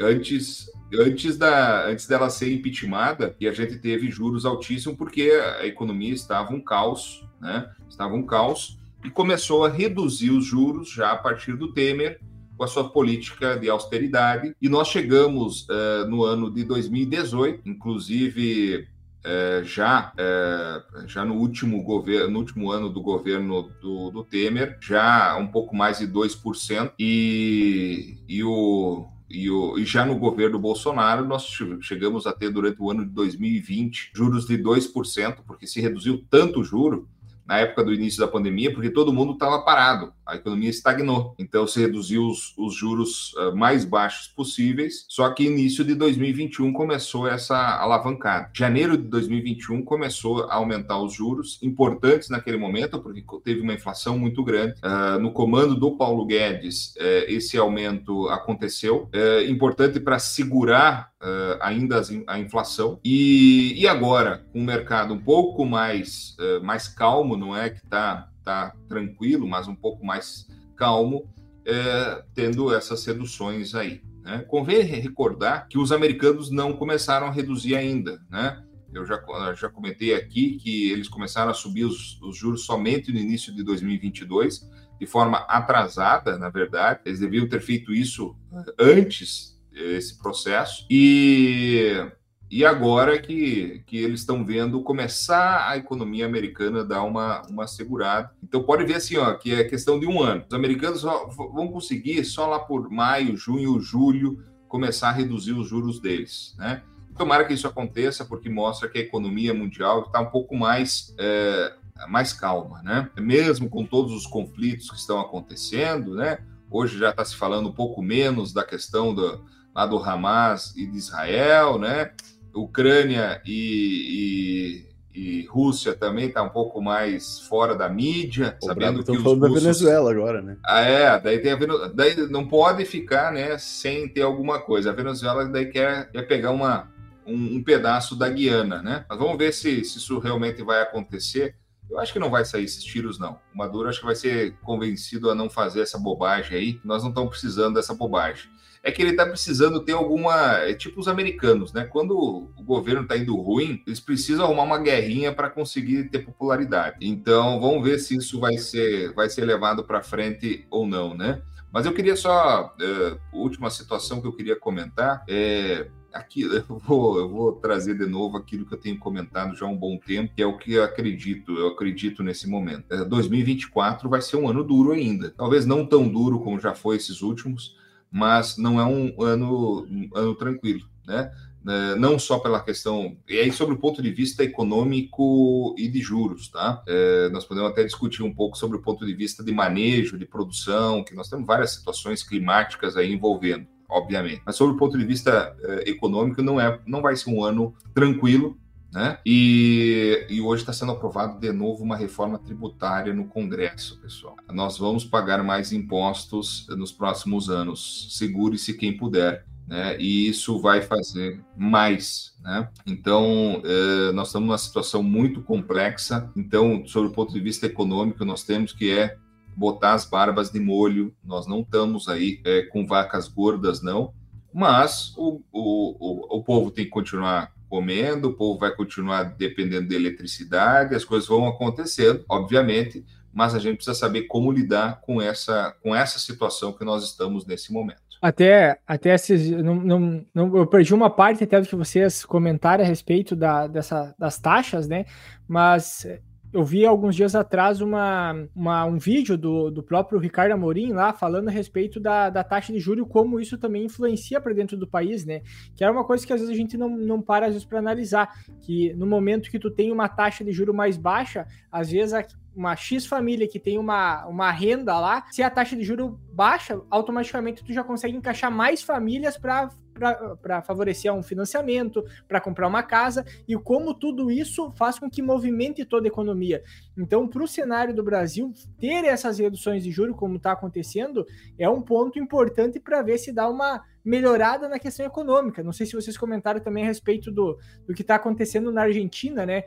Antes, 0.00 0.70
antes, 0.92 1.36
da, 1.36 1.86
antes 1.86 2.06
dela 2.06 2.28
ser 2.28 2.52
impeachmentada, 2.52 3.36
e 3.38 3.46
a 3.46 3.52
gente 3.52 3.78
teve 3.78 4.10
juros 4.10 4.44
altíssimos 4.44 4.98
porque 4.98 5.30
a 5.60 5.66
economia 5.66 6.12
estava 6.12 6.52
um 6.52 6.60
caos, 6.60 7.24
né? 7.40 7.70
Estava 7.88 8.14
um 8.14 8.24
caos 8.24 8.78
e 9.04 9.10
começou 9.10 9.64
a 9.64 9.68
reduzir 9.68 10.30
os 10.30 10.44
juros 10.44 10.90
já 10.90 11.12
a 11.12 11.16
partir 11.16 11.56
do 11.56 11.72
Temer 11.72 12.18
com 12.56 12.64
a 12.64 12.66
sua 12.68 12.88
política 12.88 13.56
de 13.56 13.68
austeridade. 13.68 14.54
E 14.60 14.68
nós 14.68 14.88
chegamos 14.88 15.68
uh, 15.68 16.08
no 16.08 16.24
ano 16.24 16.50
de 16.50 16.64
2018, 16.64 17.68
inclusive 17.68 18.86
uh, 19.24 19.64
já, 19.64 20.12
uh, 20.14 21.08
já 21.08 21.24
no 21.24 21.34
último 21.34 21.82
governo, 21.82 22.30
no 22.30 22.38
último 22.38 22.70
ano 22.70 22.88
do 22.88 23.02
governo 23.02 23.70
do, 23.80 24.10
do 24.10 24.24
Temer, 24.24 24.78
já 24.80 25.36
um 25.36 25.46
pouco 25.46 25.74
mais 25.74 25.98
de 25.98 26.06
2%, 26.06 26.92
e, 26.98 28.18
e 28.28 28.42
o 28.44 29.08
e, 29.34 29.50
o, 29.50 29.78
e, 29.78 29.84
já 29.84 30.06
no 30.06 30.16
governo 30.16 30.58
Bolsonaro, 30.58 31.26
nós 31.26 31.46
chegamos 31.82 32.26
a 32.26 32.32
ter 32.32 32.50
durante 32.50 32.80
o 32.80 32.90
ano 32.90 33.04
de 33.04 33.10
2020 33.10 34.12
juros 34.14 34.46
de 34.46 34.56
2%, 34.56 35.38
porque 35.46 35.66
se 35.66 35.80
reduziu 35.80 36.24
tanto 36.30 36.60
o 36.60 36.64
juro 36.64 37.08
na 37.44 37.58
época 37.58 37.84
do 37.84 37.92
início 37.92 38.20
da 38.20 38.28
pandemia, 38.28 38.72
porque 38.72 38.88
todo 38.88 39.12
mundo 39.12 39.34
estava 39.34 39.62
parado, 39.62 40.13
a 40.26 40.36
economia 40.36 40.70
estagnou. 40.70 41.34
Então 41.38 41.66
se 41.66 41.80
reduziu 41.80 42.26
os, 42.26 42.54
os 42.56 42.74
juros 42.74 43.32
uh, 43.34 43.54
mais 43.54 43.84
baixos 43.84 44.28
possíveis, 44.28 45.04
só 45.08 45.30
que 45.30 45.44
início 45.44 45.84
de 45.84 45.94
2021 45.94 46.72
começou 46.72 47.26
essa 47.26 47.56
alavancada. 47.78 48.50
Janeiro 48.54 48.96
de 48.96 49.04
2021 49.04 49.82
começou 49.82 50.44
a 50.44 50.54
aumentar 50.54 51.00
os 51.00 51.12
juros, 51.12 51.58
importantes 51.62 52.28
naquele 52.28 52.56
momento, 52.56 53.00
porque 53.00 53.24
teve 53.44 53.60
uma 53.60 53.74
inflação 53.74 54.18
muito 54.18 54.42
grande. 54.42 54.74
Uh, 54.84 55.18
no 55.18 55.32
comando 55.32 55.74
do 55.74 55.96
Paulo 55.96 56.24
Guedes, 56.26 56.94
uh, 56.96 57.24
esse 57.28 57.56
aumento 57.56 58.28
aconteceu, 58.28 59.08
importante 59.48 60.00
para 60.00 60.18
segurar 60.18 61.14
uh, 61.24 61.58
ainda 61.60 62.00
a 62.26 62.38
inflação. 62.38 63.00
E, 63.02 63.74
e 63.80 63.88
agora, 63.88 64.44
com 64.52 64.60
um 64.60 64.64
mercado 64.64 65.14
um 65.14 65.18
pouco 65.18 65.64
mais, 65.64 66.36
uh, 66.38 66.62
mais 66.62 66.86
calmo, 66.86 67.36
não 67.36 67.56
é 67.56 67.70
que 67.70 67.78
está 67.78 68.28
tá 68.44 68.74
tranquilo, 68.88 69.46
mas 69.46 69.66
um 69.66 69.74
pouco 69.74 70.04
mais 70.04 70.46
calmo, 70.76 71.18
uh, 71.18 72.22
tendo 72.34 72.74
essas 72.74 73.04
reduções 73.04 73.74
aí. 73.74 74.02
Né? 74.22 74.44
Convém 74.48 74.82
recordar 74.82 75.68
que 75.68 75.78
os 75.78 75.92
americanos 75.92 76.50
não 76.50 76.72
começaram 76.72 77.26
a 77.26 77.30
reduzir 77.30 77.76
ainda, 77.76 78.20
né? 78.30 78.62
Eu 78.92 79.04
já, 79.04 79.20
já 79.54 79.68
comentei 79.68 80.14
aqui 80.14 80.56
que 80.56 80.90
eles 80.92 81.08
começaram 81.08 81.50
a 81.50 81.54
subir 81.54 81.84
os, 81.84 82.20
os, 82.22 82.36
juros 82.36 82.64
somente 82.64 83.12
no 83.12 83.18
início 83.18 83.52
de 83.52 83.64
2022, 83.64 84.70
de 85.00 85.06
forma 85.06 85.38
atrasada, 85.48 86.38
na 86.38 86.48
verdade. 86.48 87.00
Eles 87.04 87.18
deviam 87.18 87.48
ter 87.48 87.60
feito 87.60 87.92
isso 87.92 88.36
antes 88.78 89.60
esse 89.72 90.16
processo. 90.16 90.86
E, 90.88 92.06
e 92.50 92.64
agora 92.64 93.18
que, 93.18 93.82
que 93.86 93.96
eles 93.96 94.20
estão 94.20 94.44
vendo 94.44 94.82
começar 94.82 95.68
a 95.68 95.76
economia 95.76 96.26
americana 96.26 96.84
dar 96.84 97.02
uma, 97.02 97.42
uma 97.48 97.66
segurada. 97.66 98.30
Então 98.42 98.62
pode 98.62 98.84
ver 98.84 98.96
assim, 98.96 99.16
ó, 99.16 99.32
que 99.34 99.52
é 99.52 99.64
questão 99.64 99.98
de 99.98 100.06
um 100.06 100.22
ano. 100.22 100.44
Os 100.46 100.54
americanos 100.54 101.02
vão 101.02 101.68
conseguir 101.68 102.24
só 102.24 102.46
lá 102.46 102.58
por 102.58 102.90
maio, 102.90 103.36
junho, 103.36 103.80
julho 103.80 104.44
começar 104.68 105.08
a 105.08 105.12
reduzir 105.12 105.52
os 105.52 105.68
juros 105.68 106.00
deles, 106.00 106.54
né? 106.58 106.82
Tomara 107.16 107.44
que 107.44 107.54
isso 107.54 107.68
aconteça, 107.68 108.24
porque 108.24 108.48
mostra 108.48 108.88
que 108.88 108.98
a 108.98 109.02
economia 109.02 109.54
mundial 109.54 110.02
está 110.02 110.20
um 110.20 110.30
pouco 110.30 110.56
mais, 110.56 111.14
é, 111.16 111.74
mais 112.08 112.32
calma, 112.32 112.82
né? 112.82 113.08
Mesmo 113.16 113.68
com 113.68 113.86
todos 113.86 114.12
os 114.12 114.26
conflitos 114.26 114.90
que 114.90 114.96
estão 114.96 115.20
acontecendo, 115.20 116.14
né? 116.16 116.38
Hoje 116.68 116.98
já 116.98 117.10
está 117.10 117.24
se 117.24 117.36
falando 117.36 117.68
um 117.68 117.72
pouco 117.72 118.02
menos 118.02 118.52
da 118.52 118.64
questão 118.64 119.14
do, 119.14 119.44
lá 119.74 119.86
do 119.86 119.96
Hamas 119.98 120.74
e 120.76 120.86
de 120.86 120.96
Israel, 120.96 121.78
né? 121.78 122.12
Ucrânia 122.54 123.42
e, 123.44 124.84
e, 125.14 125.20
e 125.20 125.46
Rússia 125.46 125.94
também 125.94 126.28
está 126.28 126.42
um 126.42 126.48
pouco 126.48 126.80
mais 126.80 127.40
fora 127.40 127.74
da 127.74 127.88
mídia, 127.88 128.56
o 128.62 128.66
sabendo 128.66 129.04
que 129.04 129.10
os 129.10 129.22
falando 129.22 129.40
russos... 129.40 129.54
da 129.54 129.60
Venezuela 129.60 130.10
agora, 130.10 130.40
né? 130.40 130.56
Ah, 130.64 130.80
é, 130.80 131.20
daí, 131.20 131.38
tem 131.40 131.52
a 131.52 131.56
Venu... 131.56 131.88
daí 131.94 132.16
não 132.28 132.46
pode 132.46 132.84
ficar, 132.84 133.32
né, 133.32 133.58
sem 133.58 134.08
ter 134.08 134.22
alguma 134.22 134.60
coisa. 134.60 134.90
A 134.90 134.94
Venezuela 134.94 135.44
daí 135.46 135.66
quer, 135.66 136.10
quer 136.10 136.22
pegar 136.22 136.52
uma, 136.52 136.88
um, 137.26 137.56
um 137.56 137.62
pedaço 137.62 138.16
da 138.16 138.28
Guiana, 138.28 138.82
né? 138.82 139.04
Mas 139.08 139.18
vamos 139.18 139.36
ver 139.36 139.52
se, 139.52 139.84
se 139.84 139.98
isso 139.98 140.18
realmente 140.18 140.62
vai 140.62 140.80
acontecer. 140.80 141.56
Eu 141.90 141.98
acho 141.98 142.12
que 142.12 142.18
não 142.18 142.30
vai 142.30 142.44
sair 142.44 142.64
esses 142.64 142.82
tiros, 142.82 143.18
não. 143.18 143.38
O 143.54 143.58
Maduro 143.58 143.88
acho 143.88 144.00
que 144.00 144.06
vai 144.06 144.16
ser 144.16 144.56
convencido 144.62 145.30
a 145.30 145.34
não 145.34 145.50
fazer 145.50 145.82
essa 145.82 145.98
bobagem 145.98 146.56
aí. 146.56 146.80
Nós 146.82 147.02
não 147.02 147.10
estamos 147.10 147.30
precisando 147.30 147.74
dessa 147.74 147.94
bobagem 147.94 148.53
é 148.84 148.92
que 148.92 149.00
ele 149.00 149.12
está 149.12 149.24
precisando 149.24 149.80
ter 149.80 149.92
alguma. 149.92 150.58
É 150.58 150.74
tipo 150.74 151.00
os 151.00 151.08
americanos, 151.08 151.72
né? 151.72 151.84
Quando 151.84 152.14
o 152.14 152.62
governo 152.62 153.02
está 153.02 153.16
indo 153.16 153.34
ruim, 153.34 153.82
eles 153.86 153.98
precisam 153.98 154.44
arrumar 154.44 154.64
uma 154.64 154.78
guerrinha 154.78 155.32
para 155.32 155.48
conseguir 155.48 156.10
ter 156.10 156.18
popularidade. 156.18 156.98
Então, 157.00 157.58
vamos 157.58 157.82
ver 157.82 157.98
se 157.98 158.14
isso 158.14 158.38
vai 158.38 158.58
ser, 158.58 159.14
vai 159.14 159.30
ser 159.30 159.46
levado 159.46 159.84
para 159.84 160.02
frente 160.02 160.66
ou 160.70 160.86
não, 160.86 161.14
né? 161.14 161.40
Mas 161.72 161.86
eu 161.86 161.94
queria 161.94 162.14
só. 162.14 162.76
Uh, 162.78 163.18
última 163.32 163.70
situação 163.70 164.20
que 164.20 164.26
eu 164.26 164.36
queria 164.36 164.54
comentar 164.54 165.24
é 165.26 165.88
aqui 166.12 166.42
eu 166.46 166.78
vou, 166.78 167.18
eu 167.18 167.28
vou 167.28 167.52
trazer 167.52 167.96
de 167.96 168.06
novo 168.06 168.36
aquilo 168.36 168.66
que 168.66 168.74
eu 168.74 168.78
tenho 168.78 168.98
comentado 168.98 169.56
já 169.56 169.64
há 169.64 169.68
um 169.68 169.76
bom 169.76 169.98
tempo, 169.98 170.32
que 170.34 170.42
é 170.42 170.46
o 170.46 170.58
que 170.58 170.74
eu 170.74 170.84
acredito, 170.84 171.52
eu 171.52 171.68
acredito 171.68 172.22
nesse 172.22 172.46
momento. 172.46 172.86
2024 173.06 174.06
é, 174.06 174.10
vai 174.10 174.20
ser 174.20 174.36
um 174.36 174.46
ano 174.46 174.62
duro 174.62 174.92
ainda. 174.92 175.30
Talvez 175.30 175.64
não 175.64 175.86
tão 175.86 176.06
duro 176.06 176.38
como 176.40 176.60
já 176.60 176.74
foi 176.74 176.96
esses 176.96 177.22
últimos, 177.22 177.82
mas 178.14 178.56
não 178.56 178.80
é 178.80 178.84
um 178.84 179.20
ano, 179.20 179.84
ano 180.14 180.36
tranquilo, 180.36 180.88
né? 181.04 181.32
É, 181.66 181.96
não 181.96 182.16
só 182.16 182.38
pela 182.38 182.62
questão, 182.62 183.16
e 183.28 183.38
aí 183.38 183.50
sobre 183.50 183.74
o 183.74 183.78
ponto 183.78 184.00
de 184.00 184.10
vista 184.10 184.44
econômico 184.44 185.74
e 185.76 185.88
de 185.88 186.00
juros, 186.00 186.48
tá? 186.48 186.80
É, 186.86 187.28
nós 187.30 187.44
podemos 187.44 187.70
até 187.72 187.82
discutir 187.82 188.22
um 188.22 188.32
pouco 188.32 188.56
sobre 188.56 188.76
o 188.76 188.82
ponto 188.82 189.04
de 189.04 189.12
vista 189.14 189.42
de 189.42 189.50
manejo, 189.50 190.16
de 190.16 190.26
produção, 190.26 191.02
que 191.02 191.14
nós 191.14 191.28
temos 191.28 191.44
várias 191.44 191.72
situações 191.72 192.22
climáticas 192.22 192.96
aí 192.96 193.12
envolvendo, 193.12 193.66
obviamente. 193.88 194.42
Mas 194.46 194.54
sobre 194.54 194.76
o 194.76 194.78
ponto 194.78 194.96
de 194.96 195.04
vista 195.04 195.56
é, 195.64 195.90
econômico, 195.90 196.40
não, 196.40 196.60
é, 196.60 196.78
não 196.86 197.02
vai 197.02 197.16
ser 197.16 197.30
um 197.30 197.42
ano 197.42 197.74
tranquilo, 197.92 198.56
né? 198.94 199.18
E, 199.26 200.24
e 200.30 200.40
hoje 200.40 200.62
está 200.62 200.72
sendo 200.72 200.92
aprovado 200.92 201.40
de 201.40 201.50
novo 201.50 201.82
uma 201.82 201.96
reforma 201.96 202.38
tributária 202.38 203.12
no 203.12 203.24
Congresso, 203.24 204.00
pessoal. 204.00 204.36
Nós 204.52 204.78
vamos 204.78 205.04
pagar 205.04 205.42
mais 205.42 205.72
impostos 205.72 206.64
nos 206.68 206.92
próximos 206.92 207.50
anos. 207.50 208.06
Segure-se 208.16 208.72
quem 208.74 208.96
puder. 208.96 209.44
Né? 209.66 209.96
E 209.98 210.28
isso 210.28 210.60
vai 210.60 210.80
fazer 210.80 211.42
mais, 211.56 212.36
né? 212.42 212.68
Então, 212.86 213.62
eh, 213.64 214.12
nós 214.12 214.28
estamos 214.28 214.46
numa 214.46 214.58
situação 214.58 215.02
muito 215.02 215.42
complexa. 215.42 216.30
Então, 216.36 216.86
sobre 216.86 217.08
o 217.08 217.12
ponto 217.12 217.32
de 217.32 217.40
vista 217.40 217.66
econômico, 217.66 218.24
nós 218.24 218.44
temos 218.44 218.72
que 218.72 218.90
é 218.92 219.16
botar 219.56 219.94
as 219.94 220.04
barbas 220.04 220.50
de 220.50 220.60
molho. 220.60 221.12
Nós 221.24 221.46
não 221.46 221.62
estamos 221.62 222.08
aí 222.08 222.42
eh, 222.44 222.68
com 222.70 222.86
vacas 222.86 223.26
gordas, 223.26 223.82
não. 223.82 224.12
Mas 224.52 225.14
o, 225.16 225.40
o, 225.50 225.96
o, 225.98 226.38
o 226.38 226.44
povo 226.44 226.70
tem 226.70 226.84
que 226.84 226.90
continuar 226.90 227.53
comendo, 227.74 228.28
o 228.28 228.34
povo 228.34 228.56
vai 228.56 228.70
continuar 228.70 229.24
dependendo 229.24 229.88
de 229.88 229.96
eletricidade, 229.96 230.94
as 230.94 231.04
coisas 231.04 231.28
vão 231.28 231.48
acontecendo, 231.48 232.24
obviamente, 232.28 233.04
mas 233.32 233.52
a 233.52 233.58
gente 233.58 233.78
precisa 233.78 233.96
saber 233.96 234.28
como 234.28 234.52
lidar 234.52 235.00
com 235.00 235.20
essa, 235.20 235.74
com 235.82 235.92
essa 235.92 236.20
situação 236.20 236.72
que 236.72 236.84
nós 236.84 237.02
estamos 237.02 237.44
nesse 237.44 237.72
momento. 237.72 238.00
Até, 238.22 238.78
até 238.86 239.12
esses, 239.12 239.50
não, 239.50 239.74
não, 239.74 240.24
não, 240.32 240.56
eu 240.56 240.68
perdi 240.68 240.94
uma 240.94 241.10
parte 241.10 241.42
até 241.42 241.60
do 241.60 241.66
que 241.66 241.74
vocês 241.74 242.24
comentaram 242.24 242.84
a 242.84 242.86
respeito 242.86 243.34
da, 243.34 243.66
dessa, 243.66 244.14
das 244.16 244.38
taxas, 244.38 244.86
né? 244.86 245.04
Mas 245.48 246.06
eu 246.54 246.64
vi 246.64 246.86
alguns 246.86 247.16
dias 247.16 247.34
atrás 247.34 247.80
uma, 247.80 248.46
uma, 248.54 248.84
um 248.84 248.96
vídeo 248.96 249.36
do, 249.36 249.72
do 249.72 249.82
próprio 249.82 250.20
Ricardo 250.20 250.52
Amorim 250.52 250.92
lá 250.92 251.12
falando 251.12 251.48
a 251.48 251.50
respeito 251.50 251.98
da, 251.98 252.30
da 252.30 252.44
taxa 252.44 252.72
de 252.72 252.78
juros, 252.78 253.08
como 253.10 253.40
isso 253.40 253.58
também 253.58 253.84
influencia 253.84 254.40
para 254.40 254.54
dentro 254.54 254.76
do 254.76 254.86
país, 254.86 255.26
né? 255.26 255.42
Que 255.74 255.82
era 255.82 255.92
uma 255.92 256.04
coisa 256.04 256.24
que 256.24 256.32
às 256.32 256.40
vezes 256.40 256.54
a 256.54 256.56
gente 256.56 256.78
não, 256.78 256.88
não 256.88 257.20
para 257.20 257.46
às 257.46 257.54
vezes 257.54 257.66
para 257.66 257.80
analisar, 257.80 258.32
que 258.60 258.94
no 258.94 259.04
momento 259.04 259.50
que 259.50 259.58
tu 259.58 259.68
tem 259.68 259.90
uma 259.90 260.08
taxa 260.08 260.44
de 260.44 260.52
juro 260.52 260.72
mais 260.72 260.96
baixa, 260.96 261.44
às 261.72 261.90
vezes 261.90 262.14
a, 262.14 262.24
uma 262.54 262.76
X 262.76 263.04
família 263.04 263.48
que 263.48 263.58
tem 263.58 263.76
uma, 263.76 264.24
uma 264.26 264.52
renda 264.52 264.96
lá, 265.00 265.24
se 265.32 265.42
a 265.42 265.50
taxa 265.50 265.74
de 265.74 265.82
juro 265.82 266.20
baixa, 266.32 266.80
automaticamente 266.88 267.64
tu 267.64 267.72
já 267.72 267.82
consegue 267.82 268.16
encaixar 268.16 268.52
mais 268.52 268.80
famílias 268.80 269.36
para 269.36 269.70
para 269.94 270.62
favorecer 270.62 271.12
um 271.12 271.22
financiamento, 271.22 272.04
para 272.28 272.40
comprar 272.40 272.66
uma 272.66 272.82
casa, 272.82 273.24
e 273.46 273.56
como 273.56 273.94
tudo 273.94 274.30
isso 274.30 274.72
faz 274.72 274.98
com 274.98 275.08
que 275.08 275.22
movimente 275.22 275.84
toda 275.84 276.06
a 276.06 276.08
economia. 276.08 276.62
Então, 276.96 277.26
para 277.28 277.42
o 277.42 277.48
cenário 277.48 277.94
do 277.94 278.02
Brasil, 278.02 278.52
ter 278.78 279.04
essas 279.04 279.38
reduções 279.38 279.82
de 279.84 279.90
juros, 279.90 280.16
como 280.16 280.36
está 280.36 280.52
acontecendo, 280.52 281.24
é 281.58 281.68
um 281.68 281.80
ponto 281.80 282.18
importante 282.18 282.80
para 282.80 283.02
ver 283.02 283.18
se 283.18 283.32
dá 283.32 283.48
uma 283.48 283.82
melhorada 284.04 284.68
na 284.68 284.78
questão 284.78 285.06
econômica. 285.06 285.62
Não 285.62 285.72
sei 285.72 285.86
se 285.86 285.94
vocês 285.94 286.16
comentaram 286.18 286.60
também 286.60 286.84
a 286.84 286.86
respeito 286.86 287.30
do, 287.32 287.58
do 287.86 287.94
que 287.94 288.02
está 288.02 288.16
acontecendo 288.16 288.70
na 288.70 288.82
Argentina, 288.82 289.46
né? 289.46 289.64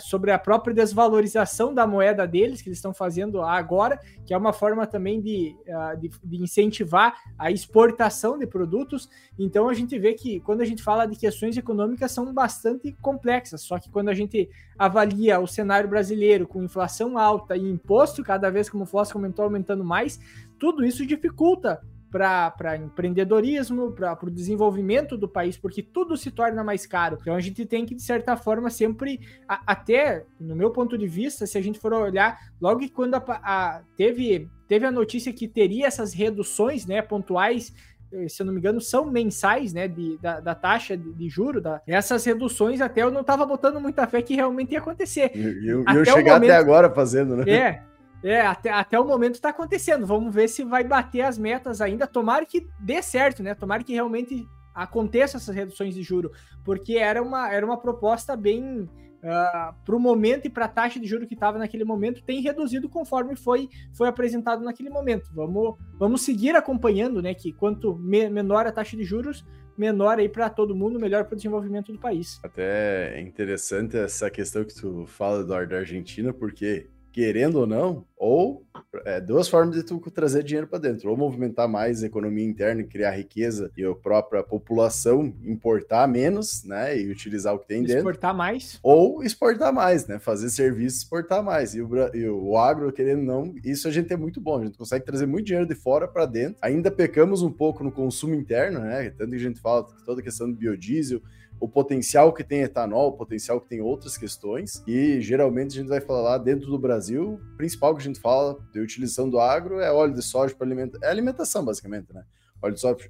Sobre 0.00 0.32
a 0.32 0.38
própria 0.38 0.74
desvalorização 0.74 1.72
da 1.72 1.86
moeda 1.86 2.26
deles, 2.26 2.60
que 2.60 2.68
eles 2.68 2.78
estão 2.78 2.92
fazendo 2.92 3.40
agora, 3.40 4.00
que 4.26 4.34
é 4.34 4.36
uma 4.36 4.52
forma 4.52 4.86
também 4.86 5.20
de, 5.20 5.56
de, 6.00 6.10
de, 6.22 6.42
incentivar 6.42 7.14
a 7.38 7.50
exportação 7.50 8.36
de 8.36 8.46
produtos. 8.46 9.08
Então 9.38 9.68
a 9.68 9.74
gente 9.74 9.96
vê 9.98 10.14
que 10.14 10.40
quando 10.40 10.60
a 10.60 10.64
gente 10.64 10.82
fala 10.82 11.06
de 11.06 11.16
questões 11.16 11.56
econômicas 11.56 12.10
são 12.10 12.32
bastante 12.32 12.92
complexas, 13.00 13.62
só 13.62 13.78
que 13.78 13.88
quando 13.90 14.08
a 14.08 14.14
gente 14.14 14.50
avalia 14.76 15.38
o 15.38 15.46
cenário 15.46 15.88
brasileiro 15.88 16.48
com 16.48 16.62
inflação 16.62 17.16
alta 17.16 17.56
e 17.56 17.62
imposto 17.62 18.24
cada 18.24 18.50
vez, 18.50 18.68
como 18.68 18.82
o 18.82 18.86
Floss 18.86 19.12
comentou, 19.12 19.44
aumentando 19.44 19.84
mais, 19.84 20.18
tudo 20.58 20.84
isso 20.84 21.06
dificulta 21.06 21.80
para 22.14 22.76
empreendedorismo, 22.76 23.90
para 23.90 24.16
o 24.22 24.30
desenvolvimento 24.30 25.18
do 25.18 25.28
país, 25.28 25.56
porque 25.56 25.82
tudo 25.82 26.16
se 26.16 26.30
torna 26.30 26.62
mais 26.62 26.86
caro. 26.86 27.18
Então 27.20 27.34
a 27.34 27.40
gente 27.40 27.66
tem 27.66 27.84
que, 27.84 27.92
de 27.92 28.02
certa 28.02 28.36
forma, 28.36 28.70
sempre, 28.70 29.18
a, 29.48 29.60
até 29.66 30.24
no 30.38 30.54
meu 30.54 30.70
ponto 30.70 30.96
de 30.96 31.08
vista, 31.08 31.44
se 31.44 31.58
a 31.58 31.60
gente 31.60 31.80
for 31.80 31.92
olhar, 31.92 32.38
logo 32.60 32.88
quando 32.90 33.16
a, 33.16 33.24
a, 33.26 33.82
teve, 33.96 34.48
teve 34.68 34.86
a 34.86 34.92
notícia 34.92 35.32
que 35.32 35.48
teria 35.48 35.88
essas 35.88 36.14
reduções 36.14 36.86
né, 36.86 37.02
pontuais 37.02 37.74
eh, 38.12 38.28
se 38.28 38.42
eu 38.42 38.46
não 38.46 38.52
me 38.52 38.60
engano, 38.60 38.80
são 38.80 39.10
mensais, 39.10 39.72
né, 39.72 39.88
de, 39.88 40.16
da, 40.18 40.38
da 40.38 40.54
taxa 40.54 40.96
de, 40.96 41.12
de 41.12 41.28
juro, 41.28 41.60
da, 41.60 41.82
essas 41.84 42.24
reduções 42.24 42.80
até 42.80 43.02
eu 43.02 43.10
não 43.10 43.22
estava 43.22 43.44
botando 43.44 43.80
muita 43.80 44.06
fé 44.06 44.22
que 44.22 44.36
realmente 44.36 44.72
ia 44.72 44.78
acontecer. 44.78 45.32
E 45.34 45.66
eu, 45.66 45.84
eu 45.84 46.04
chegar 46.04 46.34
momento, 46.34 46.52
até 46.52 46.56
agora 46.56 46.88
fazendo, 46.90 47.36
né? 47.36 47.44
É, 47.50 47.82
é, 48.24 48.40
até, 48.40 48.70
até 48.70 48.98
o 48.98 49.04
momento 49.04 49.34
está 49.34 49.50
acontecendo. 49.50 50.06
Vamos 50.06 50.34
ver 50.34 50.48
se 50.48 50.64
vai 50.64 50.82
bater 50.82 51.20
as 51.20 51.36
metas 51.36 51.82
ainda. 51.82 52.06
Tomara 52.06 52.46
que 52.46 52.66
dê 52.80 53.02
certo, 53.02 53.42
né? 53.42 53.54
Tomara 53.54 53.84
que 53.84 53.92
realmente 53.92 54.46
aconteça 54.74 55.36
essas 55.36 55.54
reduções 55.54 55.94
de 55.94 56.02
juro, 56.02 56.32
porque 56.64 56.94
era 56.94 57.22
uma, 57.22 57.52
era 57.52 57.64
uma 57.64 57.76
proposta 57.76 58.34
bem 58.34 58.80
uh, 58.80 58.88
ah, 59.22 59.74
para 59.84 59.94
o 59.94 60.00
momento 60.00 60.46
e 60.46 60.50
para 60.50 60.64
a 60.64 60.68
taxa 60.68 60.98
de 60.98 61.06
juro 61.06 61.26
que 61.28 61.34
estava 61.34 61.58
naquele 61.58 61.84
momento, 61.84 62.24
tem 62.24 62.40
reduzido 62.40 62.88
conforme 62.88 63.36
foi, 63.36 63.68
foi 63.92 64.08
apresentado 64.08 64.64
naquele 64.64 64.90
momento. 64.90 65.30
Vamos, 65.32 65.76
vamos 65.98 66.22
seguir 66.22 66.56
acompanhando, 66.56 67.22
né? 67.22 67.34
Que 67.34 67.52
quanto 67.52 67.94
me, 67.98 68.28
menor 68.30 68.66
a 68.66 68.72
taxa 68.72 68.96
de 68.96 69.04
juros, 69.04 69.44
menor 69.76 70.18
aí 70.18 70.30
para 70.30 70.48
todo 70.48 70.74
mundo, 70.74 70.98
melhor 70.98 71.24
para 71.24 71.34
o 71.34 71.36
desenvolvimento 71.36 71.92
do 71.92 71.98
país. 71.98 72.40
Até 72.42 73.18
é 73.18 73.20
interessante 73.20 73.96
essa 73.96 74.30
questão 74.30 74.64
que 74.64 74.74
tu 74.74 75.04
fala 75.06 75.44
do 75.44 75.48
da 75.48 75.78
Argentina, 75.78 76.32
porque 76.32 76.88
querendo 77.14 77.60
ou 77.60 77.66
não, 77.66 78.04
ou 78.16 78.63
é, 79.04 79.20
duas 79.20 79.48
formas 79.48 79.76
de 79.76 79.82
tu 79.82 80.00
trazer 80.10 80.42
dinheiro 80.42 80.66
para 80.66 80.78
dentro, 80.78 81.10
ou 81.10 81.16
movimentar 81.16 81.68
mais 81.68 82.02
a 82.02 82.06
economia 82.06 82.44
interna, 82.44 82.82
criar 82.82 83.12
riqueza 83.12 83.70
e 83.76 83.84
a 83.84 83.94
própria 83.94 84.42
população 84.42 85.34
importar 85.44 86.06
menos, 86.06 86.64
né, 86.64 86.98
e 86.98 87.10
utilizar 87.10 87.54
o 87.54 87.58
que 87.58 87.68
tem 87.68 87.78
exportar 87.78 87.96
dentro. 87.96 88.10
Exportar 88.10 88.34
mais. 88.34 88.78
Ou 88.82 89.22
exportar 89.22 89.72
mais, 89.72 90.06
né, 90.06 90.18
fazer 90.18 90.50
serviço 90.50 90.98
exportar 90.98 91.42
mais. 91.42 91.74
E 91.74 91.82
o, 91.82 91.88
e 92.14 92.28
o 92.28 92.56
agro, 92.56 92.92
querendo 92.92 93.22
não, 93.22 93.54
isso 93.64 93.88
a 93.88 93.90
gente 93.90 94.12
é 94.12 94.16
muito 94.16 94.40
bom, 94.40 94.60
a 94.60 94.64
gente 94.64 94.78
consegue 94.78 95.04
trazer 95.04 95.26
muito 95.26 95.46
dinheiro 95.46 95.68
de 95.68 95.74
fora 95.74 96.06
para 96.06 96.26
dentro. 96.26 96.56
Ainda 96.62 96.90
pecamos 96.90 97.42
um 97.42 97.50
pouco 97.50 97.82
no 97.84 97.92
consumo 97.92 98.34
interno, 98.34 98.80
né, 98.80 99.10
tanto 99.10 99.30
que 99.30 99.36
a 99.36 99.40
gente 99.40 99.60
fala 99.60 99.84
toda 100.04 100.20
a 100.20 100.24
questão 100.24 100.50
do 100.50 100.56
biodiesel, 100.56 101.20
o 101.60 101.68
potencial 101.68 102.32
que 102.32 102.44
tem 102.44 102.62
etanol, 102.62 103.08
o 103.08 103.16
potencial 103.16 103.60
que 103.60 103.68
tem 103.68 103.80
outras 103.80 104.18
questões, 104.18 104.82
e 104.86 105.20
geralmente 105.20 105.72
a 105.72 105.80
gente 105.80 105.88
vai 105.88 106.00
falar 106.00 106.20
lá 106.20 106.38
dentro 106.38 106.68
do 106.68 106.78
Brasil, 106.78 107.34
o 107.34 107.56
principal 107.56 107.94
que 107.94 108.02
a 108.02 108.04
gente 108.04 108.20
fala 108.20 108.58
de 108.72 108.80
utilização 108.80 109.28
do 109.28 109.38
agro 109.38 109.80
é 109.80 109.92
óleo 109.92 110.14
de 110.14 110.22
soja 110.22 110.54
para 110.54 110.66
alimentação, 110.66 111.08
é 111.08 111.10
alimentação 111.10 111.64
basicamente, 111.64 112.12
né? 112.12 112.24
Óleo 112.62 112.74
de, 112.74 112.80
soja, 112.80 113.04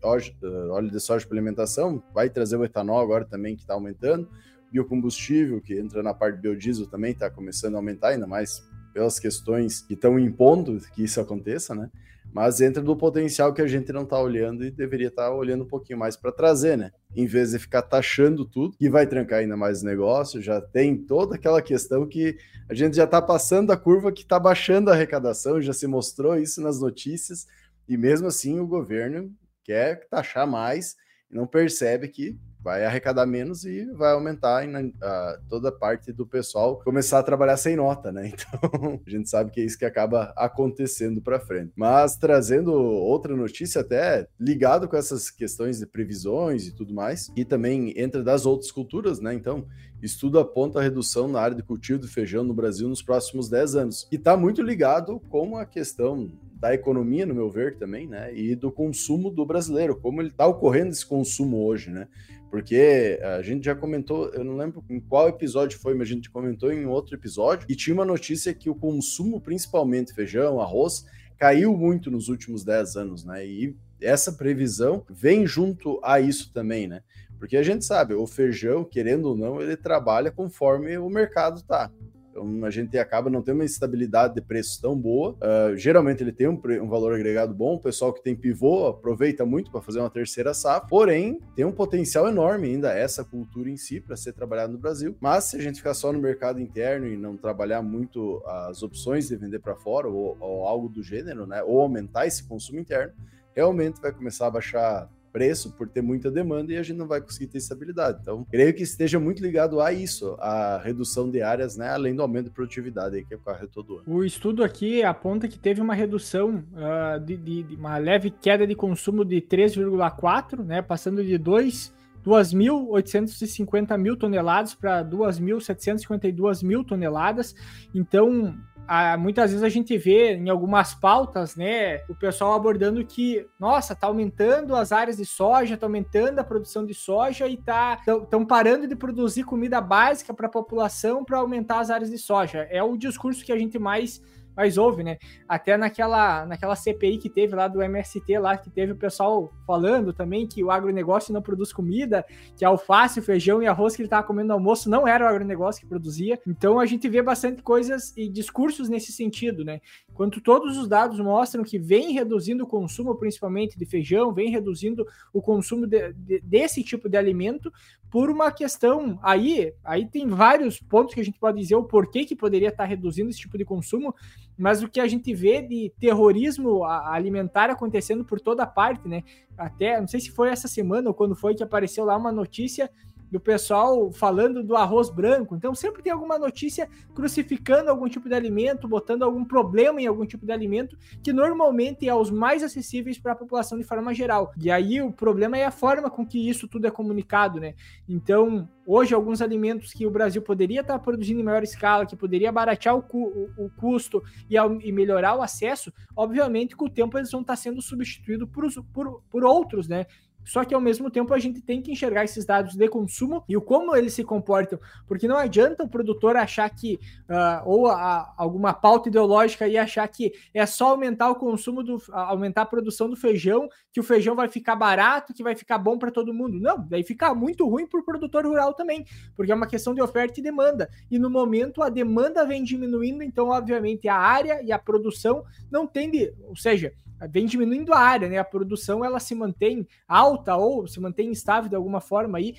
óleo 0.71 0.91
de 0.91 1.01
soja 1.01 1.27
para 1.27 1.37
alimentação 1.37 2.03
vai 2.13 2.29
trazer 2.29 2.57
o 2.57 2.65
etanol 2.65 3.01
agora 3.01 3.25
também 3.25 3.55
que 3.55 3.63
está 3.63 3.75
aumentando, 3.75 4.29
biocombustível 4.73 5.61
que 5.61 5.79
entra 5.79 6.03
na 6.03 6.13
parte 6.13 6.41
biodiesel 6.41 6.87
também 6.87 7.13
está 7.13 7.31
começando 7.31 7.75
a 7.75 7.79
aumentar 7.79 8.09
ainda 8.09 8.27
mais 8.27 8.65
pelas 8.93 9.19
questões 9.19 9.81
que 9.83 9.95
estão 9.95 10.19
impondo 10.19 10.81
que 10.95 11.05
isso 11.05 11.21
aconteça, 11.21 11.75
né? 11.75 11.91
Mas 12.35 12.61
entra 12.61 12.83
do 12.83 12.97
potencial 12.97 13.55
que 13.55 13.63
a 13.63 13.67
gente 13.69 13.93
não 13.93 14.03
está 14.03 14.21
olhando 14.21 14.65
e 14.65 14.71
deveria 14.71 15.07
estar 15.07 15.29
tá 15.29 15.33
olhando 15.33 15.63
um 15.63 15.69
pouquinho 15.69 16.01
mais 16.01 16.17
para 16.17 16.33
trazer, 16.33 16.77
né? 16.77 16.91
Em 17.15 17.27
vez 17.27 17.53
de 17.53 17.61
ficar 17.61 17.83
taxando 17.83 18.45
tudo, 18.45 18.77
que 18.77 18.91
vai 18.91 19.07
trancar 19.07 19.39
ainda 19.39 19.57
mais 19.57 19.83
o 19.83 19.87
negócio, 19.87 20.43
já 20.43 20.61
tem 20.61 20.97
toda 20.97 21.37
aquela 21.37 21.63
questão 21.63 22.09
que 22.09 22.37
a 22.69 22.75
gente 22.75 22.97
já 22.97 23.05
está 23.05 23.23
passando 23.23 23.71
a 23.71 23.77
curva 23.77 24.11
que 24.11 24.23
está 24.23 24.37
baixando 24.37 24.91
a 24.91 24.95
arrecadação, 24.95 25.63
já 25.63 25.73
se 25.73 25.87
mostrou 25.87 26.37
isso 26.37 26.61
nas 26.61 26.81
notícias, 26.81 27.47
e 27.89 27.97
mesmo 27.97 28.27
assim 28.27 28.59
o 28.59 28.67
governo 28.67 29.33
quer 29.63 30.09
taxar 30.09 30.45
mais 30.45 30.97
e 31.31 31.37
não 31.37 31.47
percebe 31.47 32.09
que 32.09 32.37
vai 32.65 32.83
arrecadar 32.83 33.27
menos 33.27 33.67
e 33.67 33.85
vai 33.93 34.13
aumentar 34.13 34.65
a, 35.03 35.39
toda 35.51 35.69
a 35.69 35.73
parte 35.73 36.11
do 36.11 36.27
pessoal 36.27 36.81
começar 36.83 37.19
a 37.19 37.23
trabalhar 37.23 37.59
sem 37.59 37.77
nota, 37.77 38.11
né? 38.11 38.33
Então, 38.45 39.01
a 39.07 39.11
gente 39.11 39.29
sabe 39.29 39.51
que 39.51 39.61
é 39.61 39.65
isso 39.65 39.79
que 39.79 39.85
acaba 39.85 40.33
acontecendo 40.37 41.21
para 41.21 41.39
frente. 41.39 41.73
Mas 41.77 42.17
trazendo 42.17 42.73
outra 42.73 43.37
notícia 43.37 43.83
até 43.83 44.27
ligado 44.41 44.89
com 44.89 44.97
essas 44.97 45.31
questões 45.31 45.79
de 45.79 45.87
previsões 45.87 46.67
e 46.67 46.75
tudo 46.75 46.95
mais, 46.95 47.31
e 47.37 47.45
também 47.45 47.93
entra 47.97 48.23
das 48.23 48.47
outras 48.47 48.71
culturas, 48.71 49.21
né? 49.21 49.35
Então, 49.35 49.67
estudo 50.03 50.39
aponta 50.39 50.79
a 50.79 50.83
redução 50.83 51.29
na 51.29 51.41
área 51.41 51.57
de 51.57 51.63
cultivo 51.63 51.99
de 51.99 52.09
feijão 52.09 52.43
no 52.43 52.55
Brasil 52.55 52.89
nos 52.89 53.03
próximos 53.03 53.49
10 53.51 53.75
anos. 53.75 54.09
E 54.11 54.17
está 54.17 54.37
muito 54.37 54.63
ligado 54.63 55.21
com 55.29 55.57
a 55.57 55.67
questão 55.67 56.31
da 56.65 56.73
economia, 56.73 57.27
no 57.27 57.35
meu 57.35 57.51
ver, 57.51 57.77
também, 57.77 58.07
né? 58.07 58.35
E 58.35 58.55
do 58.57 58.73
consumo 58.73 59.31
do 59.31 59.45
brasileiro, 59.45 59.97
como 59.97 60.23
ele 60.23 60.31
está 60.31 60.47
ocorrendo 60.47 60.91
esse 60.91 61.05
consumo 61.05 61.63
hoje, 61.67 61.91
né? 61.91 62.09
Porque 62.55 63.19
a 63.21 63.43
gente 63.43 63.65
já 63.65 63.75
comentou, 63.75 64.29
eu 64.29 64.45
não 64.45 64.57
lembro 64.57 64.81
em 64.89 65.01
qual 65.01 65.29
episódio 65.29 65.77
foi, 65.77 65.93
mas 65.93 66.09
a 66.09 66.13
gente 66.13 66.31
comentou 66.31 66.73
em 66.73 66.87
outro 66.87 67.17
episódio, 67.17 67.67
e 67.69 67.75
tinha 67.75 67.93
uma 67.93 68.05
notícia 68.05 68.55
que 68.55 68.71
o 68.71 68.77
consumo, 68.77 69.41
principalmente 69.41 70.15
feijão, 70.15 70.61
arroz, 70.61 71.05
caiu 71.37 71.77
muito 71.77 72.13
nos 72.13 72.29
últimos 72.29 72.63
10 72.63 72.95
anos, 72.95 73.25
né? 73.25 73.45
E 73.45 73.75
essa 74.01 74.31
previsão 74.31 75.05
vem 75.11 75.45
junto 75.45 75.99
a 76.01 76.21
isso 76.21 76.53
também, 76.53 76.87
né? 76.87 77.03
Porque 77.41 77.57
a 77.57 77.63
gente 77.65 77.85
sabe, 77.85 78.15
o 78.15 78.25
feijão, 78.25 78.85
querendo 78.85 79.31
ou 79.31 79.37
não, 79.37 79.61
ele 79.61 79.77
trabalha 79.77 80.31
conforme 80.31 80.97
o 80.97 81.11
mercado 81.11 81.61
tá. 81.61 81.91
Então 82.35 82.65
a 82.65 82.71
gente 82.71 82.99
acaba 82.99 83.31
não 83.31 83.41
tendo 83.41 83.55
uma 83.57 83.65
estabilidade 83.65 84.35
de 84.35 84.41
preços 84.41 84.77
tão 84.79 84.99
boa. 84.99 85.35
Uh, 85.35 85.77
geralmente 85.77 86.23
ele 86.23 86.33
tem 86.33 86.49
um, 86.49 86.61
um, 86.83 86.89
valor 86.89 87.15
agregado 87.15 87.55
bom. 87.55 87.77
O 87.77 87.81
pessoal 87.81 88.13
que 88.13 88.21
tem 88.21 88.35
pivô 88.35 88.89
aproveita 88.89 89.47
muito 89.47 89.71
para 89.71 89.81
fazer 89.81 90.01
uma 90.01 90.11
terceira 90.11 90.53
safra. 90.53 90.89
Porém, 90.89 91.39
tem 91.55 91.65
um 91.65 91.71
potencial 91.71 92.29
enorme 92.29 92.69
ainda 92.69 92.93
essa 92.93 93.25
cultura 93.25 93.71
em 93.71 93.77
si 93.77 94.01
para 94.01 94.17
ser 94.17 94.33
trabalhada 94.33 94.73
no 94.73 94.79
Brasil. 94.79 95.17
Mas 95.21 95.45
se 95.45 95.57
a 95.57 95.61
gente 95.61 95.77
ficar 95.77 95.95
só 95.95 96.13
no 96.13 96.19
mercado 96.19 96.61
interno 96.61 97.07
e 97.07 97.17
não 97.17 97.37
trabalhar 97.37 97.83
muito 97.83 98.43
as 98.45 98.83
opções 98.83 99.29
de 99.29 99.37
vender 99.37 99.61
para 99.61 99.77
fora 99.77 100.09
ou, 100.09 100.37
ou 100.41 100.67
algo 100.67 100.89
do 100.89 101.03
gênero, 101.05 101.47
né? 101.47 101.63
Ou 101.63 101.81
aumentar 101.81 102.27
esse 102.27 102.43
consumo 102.43 102.81
interno, 102.81 103.13
realmente 103.55 104.01
vai 104.01 104.11
começar 104.11 104.49
a 104.49 104.51
baixar 104.51 105.09
preço 105.35 105.73
por 105.73 105.89
ter 105.89 106.01
muita 106.01 106.31
demanda 106.31 106.73
e 106.73 106.77
a 106.77 106.83
gente 106.85 106.97
não 106.97 107.09
vai 107.09 107.21
conseguir 107.21 107.49
ter 107.49 107.59
estabilidade. 107.59 108.19
Então, 108.23 108.47
creio 108.49 108.73
que 108.73 108.85
esteja 108.85 109.19
muito 109.19 109.43
ligado 109.43 109.81
a 109.81 109.93
isso, 109.93 110.37
a 110.39 110.79
redução 110.79 111.29
de 111.29 111.43
áreas, 111.43 111.77
né, 111.77 111.89
além 111.89 112.15
do 112.15 112.23
aumento 112.23 112.45
de 112.45 112.51
produtividade 112.53 113.17
aí 113.17 113.25
que 113.25 113.35
ocorre 113.35 113.67
todo 113.67 113.95
ano. 113.99 114.05
O 114.07 114.23
estudo 114.23 114.63
aqui 114.63 115.03
aponta 115.03 115.49
que 115.49 115.59
teve 115.59 115.81
uma 115.81 115.93
redução 115.93 116.63
uh, 116.73 117.19
de, 117.19 117.37
de, 117.37 117.63
de, 117.65 117.75
uma 117.75 117.99
leve 117.99 118.31
queda 118.31 118.65
de 118.65 118.77
consumo 118.77 119.25
de 119.25 119.43
3,4, 119.43 120.65
né, 120.65 120.81
passando 120.81 121.25
de 121.25 121.37
2 121.37 121.93
2.850 122.25 123.99
mil 123.99 124.17
toneladas 124.17 124.75
para 124.75 125.05
2.752 125.05 126.65
mil 126.65 126.83
toneladas. 126.83 127.55
Então, 127.95 128.57
ah, 128.87 129.17
muitas 129.17 129.51
vezes 129.51 129.65
a 129.65 129.69
gente 129.69 129.97
vê 129.97 130.35
em 130.35 130.49
algumas 130.49 130.95
pautas, 130.95 131.57
né, 131.57 132.03
o 132.09 132.15
pessoal 132.15 132.53
abordando 132.53 133.05
que, 133.05 133.47
nossa, 133.59 133.95
tá 133.95 134.07
aumentando 134.07 134.77
as 134.77 134.93
áreas 134.93 135.17
de 135.17 135.25
soja, 135.25 135.77
tá 135.77 135.87
aumentando 135.87 136.39
a 136.39 136.45
produção 136.45 136.85
de 136.85 136.95
soja 136.95 137.49
e 137.49 137.57
tá 137.57 137.99
estão 138.07 138.45
parando 138.45 138.87
de 138.87 138.95
produzir 138.95 139.45
comida 139.45 139.81
básica 139.81 140.35
para 140.35 140.47
a 140.47 140.51
população 140.51 141.25
para 141.25 141.39
aumentar 141.39 141.81
as 141.81 141.91
áreas 141.91 142.11
de 142.11 142.19
soja. 142.19 142.67
É 142.71 142.83
o 142.83 142.97
discurso 142.97 143.45
que 143.45 143.53
a 143.53 143.59
gente 143.59 143.79
mais 143.79 144.21
mas 144.57 144.79
houve, 144.79 145.03
né? 145.03 145.19
Até 145.49 145.77
naquela, 145.77 146.47
naquela 146.47 146.77
CPI 146.77 147.19
que 147.19 147.29
teve 147.29 147.55
lá 147.55 147.69
do 147.69 147.83
MST, 147.83 148.39
lá 148.39 148.57
que 148.57 148.71
teve 148.71 148.93
o 148.93 148.97
pessoal 148.97 149.53
falando 149.67 150.13
também 150.13 150.47
que 150.47 150.63
o 150.63 150.71
agronegócio 150.71 151.33
não 151.33 151.43
produz 151.43 151.73
comida, 151.73 152.25
que 152.57 152.65
alface, 152.65 153.21
feijão 153.21 153.63
e 153.63 153.67
arroz 153.67 153.97
que 153.97 154.03
ele 154.03 154.07
estava 154.07 154.27
comendo 154.27 154.49
no 154.49 154.55
almoço 154.55 154.89
não 154.89 155.07
era 155.07 155.25
o 155.25 155.29
agronegócio 155.29 155.81
que 155.81 155.89
produzia. 155.89 156.39
Então 156.47 156.79
a 156.79 156.87
gente 156.87 157.09
vê 157.09 157.23
bastante 157.23 157.63
coisas 157.63 158.17
e 158.17 158.29
discursos 158.29 158.89
nesse 158.89 159.13
sentido, 159.13 159.65
né? 159.65 159.81
Enquanto 160.11 160.41
todos 160.41 160.77
os 160.77 160.89
dados 160.89 161.19
mostram 161.19 161.65
que 161.65 161.79
vem 161.79 162.13
reduzindo 162.13 162.65
o 162.65 162.67
consumo, 162.67 163.17
principalmente 163.17 163.79
de 163.79 163.85
feijão, 163.85 164.33
vem 164.33 164.51
reduzindo 164.51 165.07
o 165.33 165.43
consumo 165.43 165.87
de, 165.87 166.13
de, 166.13 166.41
desse 166.41 166.83
tipo 166.85 167.09
de 167.09 167.17
alimento, 167.17 167.73
por 168.15 168.31
uma 168.31 168.53
questão 168.53 169.19
aí, 169.21 169.75
aí 169.83 170.07
tem 170.07 170.29
vários 170.29 170.79
pontos 170.79 171.13
que 171.13 171.21
a 171.21 171.25
gente 171.25 171.37
pode 171.37 171.59
dizer 171.59 171.75
o 171.75 171.83
porquê 171.83 172.25
que 172.25 172.37
poderia 172.37 172.69
estar 172.69 172.85
reduzindo 172.85 173.29
esse 173.29 173.41
tipo 173.41 173.59
de 173.59 173.65
consumo, 173.65 174.15
mas 174.57 174.85
o 174.85 174.89
que 174.89 175.01
a 175.01 175.09
gente 175.09 175.35
vê 175.35 175.61
de 175.61 175.93
terrorismo 175.99 176.85
alimentar 176.85 177.71
acontecendo 177.71 178.25
por 178.25 178.41
toda 178.41 178.65
parte, 178.69 179.09
né? 179.09 179.25
Até, 179.59 180.01
não 180.01 180.07
sei 180.07 180.21
se 180.21 180.31
foi 180.31 180.49
essa 180.49 180.69
semana 180.69 181.09
ou 181.09 181.15
quando 181.15 181.35
foi 181.35 181.57
que 181.57 181.65
apareceu 181.65 182.05
lá 182.05 182.17
uma 182.17 182.31
notícia 182.31 182.89
do 183.35 183.41
pessoal 183.41 184.13
falando 184.13 184.63
do 184.63 184.77
arroz 184.77 185.11
branco. 185.11 185.57
Então 185.57 185.75
sempre 185.75 186.01
tem 186.05 186.13
alguma 186.13 186.39
notícia 186.39 186.89
crucificando 187.13 187.91
algum 187.91 188.09
tipo 188.09 188.29
de 188.29 188.35
alimento, 188.37 188.87
botando 188.87 189.25
algum 189.25 189.45
problema 189.45 190.01
em 190.01 190.07
algum 190.07 190.25
tipo 190.25 190.47
de 190.47 190.53
alimento, 190.53 190.97
que 191.21 191.33
normalmente 191.33 192.09
é 192.09 192.15
os 192.15 192.31
mais 192.31 192.63
acessíveis 192.63 193.19
para 193.19 193.33
a 193.33 193.35
população 193.35 193.77
de 193.77 193.83
forma 193.83 194.15
geral. 194.15 194.53
E 194.57 194.71
aí 194.71 195.03
o 195.03 195.11
problema 195.11 195.59
é 195.59 195.65
a 195.65 195.73
forma 195.73 196.09
com 196.09 196.25
que 196.25 196.49
isso 196.49 196.69
tudo 196.69 196.87
é 196.87 196.93
comunicado, 196.93 197.59
né? 197.59 197.75
Então, 198.09 198.69
hoje 198.87 199.17
alguns 199.17 199.43
alimentos 199.43 199.93
que 199.93 200.07
o 200.07 200.11
Brasil 200.13 200.41
poderia 200.41 200.83
estar 200.83 201.01
produzindo 201.01 201.41
em 201.41 201.45
maior 201.45 201.65
escala, 201.65 202.07
que 202.07 202.15
poderia 202.15 202.53
baratear 202.53 202.97
o, 202.97 203.03
cu 203.03 203.51
o, 203.59 203.69
custo 203.71 204.23
e, 204.49 204.55
e, 204.57 204.93
melhorar 204.93 205.35
o 205.35 205.43
acesso, 205.43 205.93
obviamente 206.15 206.77
com 206.77 206.85
o 206.85 206.91
tempo 206.91 207.19
eles 207.19 207.33
vão 207.33 207.41
estar 207.41 207.57
sendo 207.57 207.83
substituídos 207.83 208.49
por, 208.49 208.65
por, 208.93 209.23
por 209.29 209.45
outros, 209.45 209.89
né? 209.89 210.07
Só 210.45 210.65
que 210.65 210.75
ao 210.75 210.81
mesmo 210.81 211.11
tempo 211.11 211.33
a 211.33 211.39
gente 211.39 211.61
tem 211.61 211.81
que 211.81 211.93
enxergar 211.93 212.25
esses 212.25 212.45
dados 212.45 212.75
de 212.75 212.89
consumo 212.89 213.45
e 213.49 213.57
o 213.57 213.63
como 213.63 213.97
eles 213.97 214.13
se 214.13 214.23
comportam, 214.23 214.79
porque 215.07 215.27
não 215.27 215.37
adianta 215.37 215.85
o 215.85 215.89
produtor 215.89 216.37
achar 216.37 216.69
que, 216.71 217.01
uh, 217.29 217.63
ou 217.65 217.89
a, 217.89 218.33
alguma 218.37 218.73
pauta 218.73 219.09
ideológica 219.09 219.67
e 219.67 219.77
achar 219.77 220.07
que 220.09 220.33
é 220.53 220.65
só 220.67 220.91
aumentar 220.91 221.31
o 221.31 221.37
consumo, 221.37 221.83
do, 221.83 222.03
aumentar 222.13 222.63
a 222.63 222.67
produção 222.67 223.09
do 223.09 223.17
feijão, 223.17 223.69
que 223.93 224.01
o 224.01 224.03
feijão 224.03 224.35
vai 224.35 224.49
ficar 224.49 224.77
barato, 224.77 225.33
que 225.33 225.43
vai 225.43 225.55
ficar 225.55 225.79
bom 225.79 225.99
para 225.99 226.11
todo 226.11 226.35
mundo. 226.35 226.61
Não, 226.61 226.87
daí 226.89 227.03
fica 227.03 227.35
muito 227.35 227.69
ruim 227.69 227.87
para 227.87 228.01
o 228.01 228.05
produtor 228.05 228.47
rural 228.47 228.75
também, 228.75 229.07
porque 229.37 229.53
é 229.53 229.55
uma 229.55 229.67
questão 229.67 229.95
de 229.95 230.03
oferta 230.03 230.41
e 230.41 230.43
demanda. 230.43 230.89
E 231.11 231.19
no 231.19 231.31
momento 231.31 231.83
a 231.83 231.89
demanda 231.89 232.45
vem 232.45 232.63
diminuindo, 232.63 233.23
então, 233.23 233.49
obviamente, 233.49 234.09
a 234.09 234.17
área 234.17 234.63
e 234.63 234.73
a 234.73 234.79
produção 234.79 235.45
não 235.71 235.87
tende, 235.87 236.33
ou 236.43 236.57
seja, 236.57 236.93
vem 237.31 237.47
diminuindo 237.47 237.93
a 237.93 237.99
área, 237.99 238.29
né? 238.29 238.39
A 238.39 238.45
produção 238.45 239.05
ela 239.05 239.19
se 239.19 239.35
mantém 239.35 239.87
alta 240.07 240.57
ou 240.57 240.87
se 240.87 241.01
mantém 241.01 241.31
estável 241.31 241.69
de 241.69 241.77
alguma 241.77 242.01
forma 242.01 242.39
aí, 242.39 242.55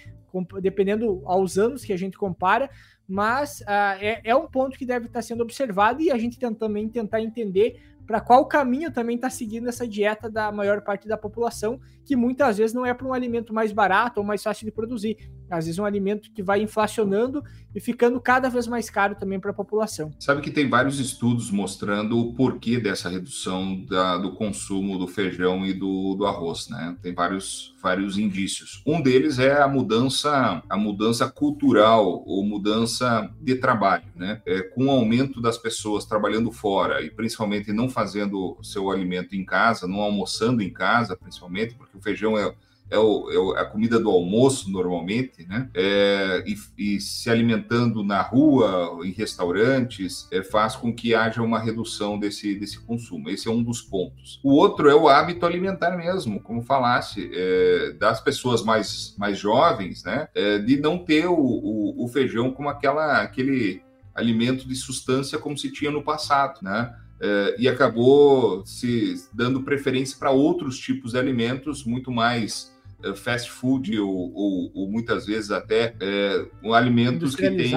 dependendo 0.62 1.21
aos 1.25 1.58
anos 1.58 1.84
que 1.84 1.93
a 1.93 1.97
gente 1.97 2.17
compara, 2.17 2.69
mas 3.08 3.62
uh, 3.62 3.99
é, 3.99 4.21
é, 4.23 4.36
um 4.36 4.47
ponto 4.47 4.78
que 4.78 4.86
deve 4.86 5.06
estar 5.06 5.21
sendo 5.21 5.41
observado 5.41 6.01
e 6.01 6.12
a 6.12 6.17
gente 6.17 6.39
tem, 6.39 6.54
também 6.54 6.89
tentar 6.89 7.21
entender 7.21 7.82
para 8.06 8.21
qual 8.21 8.45
caminho 8.45 8.91
também 8.91 9.15
está 9.15 9.30
seguindo 9.30 9.67
essa 9.67 9.88
dieta 9.88 10.30
da 10.30 10.51
maior 10.51 10.82
parte 10.82 11.08
da 11.08 11.17
população, 11.17 11.80
que 12.05 12.15
muitas 12.15 12.57
vezes 12.57 12.73
não 12.73 12.85
é 12.85 12.93
para 12.93 13.07
um 13.07 13.13
alimento 13.13 13.53
mais 13.53 13.71
barato 13.71 14.19
ou 14.19 14.25
mais 14.25 14.43
fácil 14.43 14.65
de 14.65 14.71
produzir. 14.71 15.17
Às 15.49 15.65
vezes 15.65 15.77
é 15.77 15.81
um 15.81 15.85
alimento 15.85 16.31
que 16.31 16.41
vai 16.41 16.61
inflacionando 16.61 17.43
e 17.73 17.79
ficando 17.79 18.19
cada 18.19 18.49
vez 18.49 18.67
mais 18.67 18.89
caro 18.89 19.15
também 19.15 19.39
para 19.39 19.51
a 19.51 19.53
população. 19.53 20.11
Sabe 20.19 20.41
que 20.41 20.49
tem 20.49 20.69
vários 20.69 20.99
estudos 20.99 21.51
mostrando 21.51 22.17
o 22.17 22.33
porquê 22.33 22.79
dessa 22.79 23.09
redução 23.09 23.83
da, 23.85 24.17
do 24.17 24.33
consumo 24.33 24.97
do 24.97 25.07
feijão 25.07 25.65
e 25.65 25.73
do, 25.73 26.15
do 26.15 26.25
arroz, 26.25 26.69
né? 26.69 26.95
Tem 27.01 27.13
vários, 27.13 27.75
vários 27.81 28.17
indícios. 28.17 28.81
Um 28.85 29.01
deles 29.01 29.37
é 29.39 29.61
a 29.61 29.67
mudança, 29.67 30.63
a 30.69 30.77
mudança 30.77 31.29
cultural 31.29 32.23
ou 32.25 32.43
mudança 32.43 33.29
de 33.41 33.55
trabalho, 33.55 34.05
né? 34.15 34.41
É, 34.45 34.61
com 34.61 34.85
o 34.85 34.91
aumento 34.91 35.41
das 35.41 35.57
pessoas 35.57 36.05
trabalhando 36.05 36.51
fora 36.51 37.01
e 37.01 37.11
principalmente 37.11 37.73
não 37.73 37.89
fazendo 37.89 38.57
seu 38.63 38.89
alimento 38.89 39.35
em 39.35 39.45
casa, 39.45 39.87
não 39.87 39.99
almoçando 39.99 40.63
em 40.63 40.71
casa, 40.71 41.15
principalmente, 41.15 41.75
porque 41.95 41.99
o 41.99 42.01
feijão 42.01 42.38
é 42.38 42.53
é, 42.89 42.97
o, 42.97 43.55
é, 43.55 43.62
a 43.62 43.65
comida 43.65 43.99
do 43.99 44.10
almoço 44.10 44.69
normalmente, 44.69 45.45
né? 45.47 45.69
É, 45.73 46.43
e, 46.45 46.55
e, 46.77 47.01
se 47.01 47.29
alimentando 47.29 48.03
na 48.03 48.21
rua, 48.21 48.99
em 49.03 49.12
restaurantes, 49.12 50.27
é, 50.31 50.43
faz 50.43 50.75
com 50.75 50.93
que 50.93 51.15
haja 51.15 51.41
uma 51.41 51.60
redução 51.60 52.19
desse, 52.19 52.55
desse 52.55 52.79
consumo. 52.79 53.29
Esse 53.29 53.47
é 53.47 53.51
um 53.51 53.63
dos 53.63 53.81
pontos. 53.81 54.39
O 54.43 54.53
outro 54.53 54.89
é 54.89 54.95
o 54.95 55.10
hábito 55.10 55.45
alimentar 55.45 55.97
mesmo, 55.97 56.39
como 56.39 56.62
falasse, 56.62 57.29
é, 57.34 57.93
das 57.93 58.21
pessoas 58.21 58.63
mais, 58.63 59.15
mais 59.17 59.38
jovens, 59.38 60.03
né? 60.03 60.27
É, 60.36 60.60
de 60.60 60.77
não 60.77 60.97
ter 60.97 61.25
o, 61.25 61.36
o, 61.36 62.05
o 62.05 62.08
feijão 62.08 62.51
como 62.51 62.69
aquela, 62.69 63.21
aquele 63.21 63.81
alimento 64.13 64.67
de 64.67 64.75
substância 64.75 65.39
como 65.39 65.58
se 65.58 65.71
tinha 65.71 65.91
no 65.91 66.03
passado, 66.03 66.60
né? 66.62 66.95
É, 67.19 67.56
e 67.58 67.67
acabou 67.67 68.65
se 68.65 69.15
dando 69.34 69.63
preferência 69.63 70.17
para 70.19 70.32
outros 70.32 70.78
tipos 70.78 71.13
de 71.13 71.17
alimentos 71.17 71.86
muito 71.86 72.12
mais 72.12 72.75
eh, 73.04 73.13
fast 73.13 73.51
food 73.51 73.97
ou, 73.99 74.34
ou, 74.34 74.71
ou 74.73 74.91
muitas 74.91 75.25
vezes 75.25 75.51
até 75.51 75.95
é, 75.99 76.45
alimentos 76.73 77.36
que 77.36 77.49
têm 77.49 77.71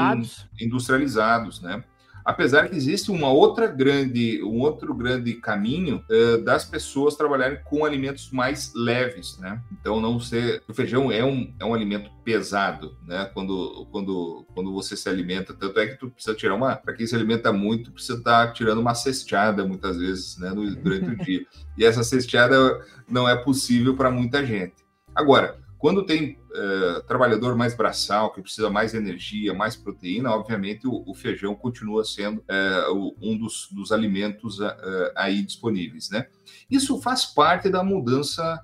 industrializados, 0.60 1.60
né? 1.60 1.84
Apesar 2.28 2.68
que 2.68 2.76
existe 2.76 3.10
uma 3.10 3.30
outra 3.30 3.66
grande, 3.66 4.42
um 4.42 4.60
outro 4.60 4.92
grande 4.92 5.32
caminho 5.32 6.04
é, 6.10 6.36
das 6.36 6.62
pessoas 6.62 7.16
trabalharem 7.16 7.58
com 7.64 7.86
alimentos 7.86 8.30
mais 8.30 8.70
leves, 8.74 9.38
né? 9.38 9.62
Então 9.72 9.98
não 9.98 10.20
ser, 10.20 10.62
o 10.68 10.74
feijão 10.74 11.10
é 11.10 11.24
um, 11.24 11.50
é 11.58 11.64
um 11.64 11.72
alimento 11.72 12.10
pesado, 12.22 12.94
né? 13.06 13.30
Quando, 13.32 13.88
quando, 13.90 14.44
quando 14.54 14.74
você 14.74 14.94
se 14.94 15.08
alimenta, 15.08 15.54
tanto 15.54 15.80
é 15.80 15.86
que 15.86 15.96
tu 15.96 16.10
precisa 16.10 16.36
tirar 16.36 16.54
uma, 16.54 16.76
para 16.76 16.92
quem 16.92 17.06
se 17.06 17.14
alimenta 17.14 17.50
muito, 17.50 17.92
precisa 17.92 18.18
estar 18.18 18.48
tá 18.48 18.52
tirando 18.52 18.82
uma 18.82 18.94
cesteada 18.94 19.64
muitas 19.64 19.96
vezes, 19.96 20.36
né? 20.36 20.52
Durante 20.82 21.08
o 21.08 21.16
dia. 21.24 21.46
E 21.78 21.84
essa 21.86 22.04
cesteada 22.04 22.78
não 23.08 23.26
é 23.26 23.36
possível 23.36 23.96
para 23.96 24.10
muita 24.10 24.44
gente. 24.44 24.74
Agora, 25.14 25.56
quando 25.78 26.04
tem 26.04 26.38
uh, 26.50 27.02
trabalhador 27.06 27.56
mais 27.56 27.74
braçal, 27.74 28.32
que 28.32 28.42
precisa 28.42 28.68
mais 28.68 28.94
energia, 28.94 29.54
mais 29.54 29.76
proteína, 29.76 30.32
obviamente 30.32 30.86
o, 30.86 31.04
o 31.06 31.14
feijão 31.14 31.54
continua 31.54 32.04
sendo 32.04 32.38
uh, 32.38 33.14
um 33.22 33.38
dos, 33.38 33.68
dos 33.70 33.92
alimentos 33.92 34.58
uh, 34.58 34.74
aí 35.14 35.42
disponíveis, 35.42 36.10
né? 36.10 36.26
Isso 36.68 37.00
faz 37.00 37.24
parte 37.24 37.68
da 37.68 37.82
mudança 37.82 38.60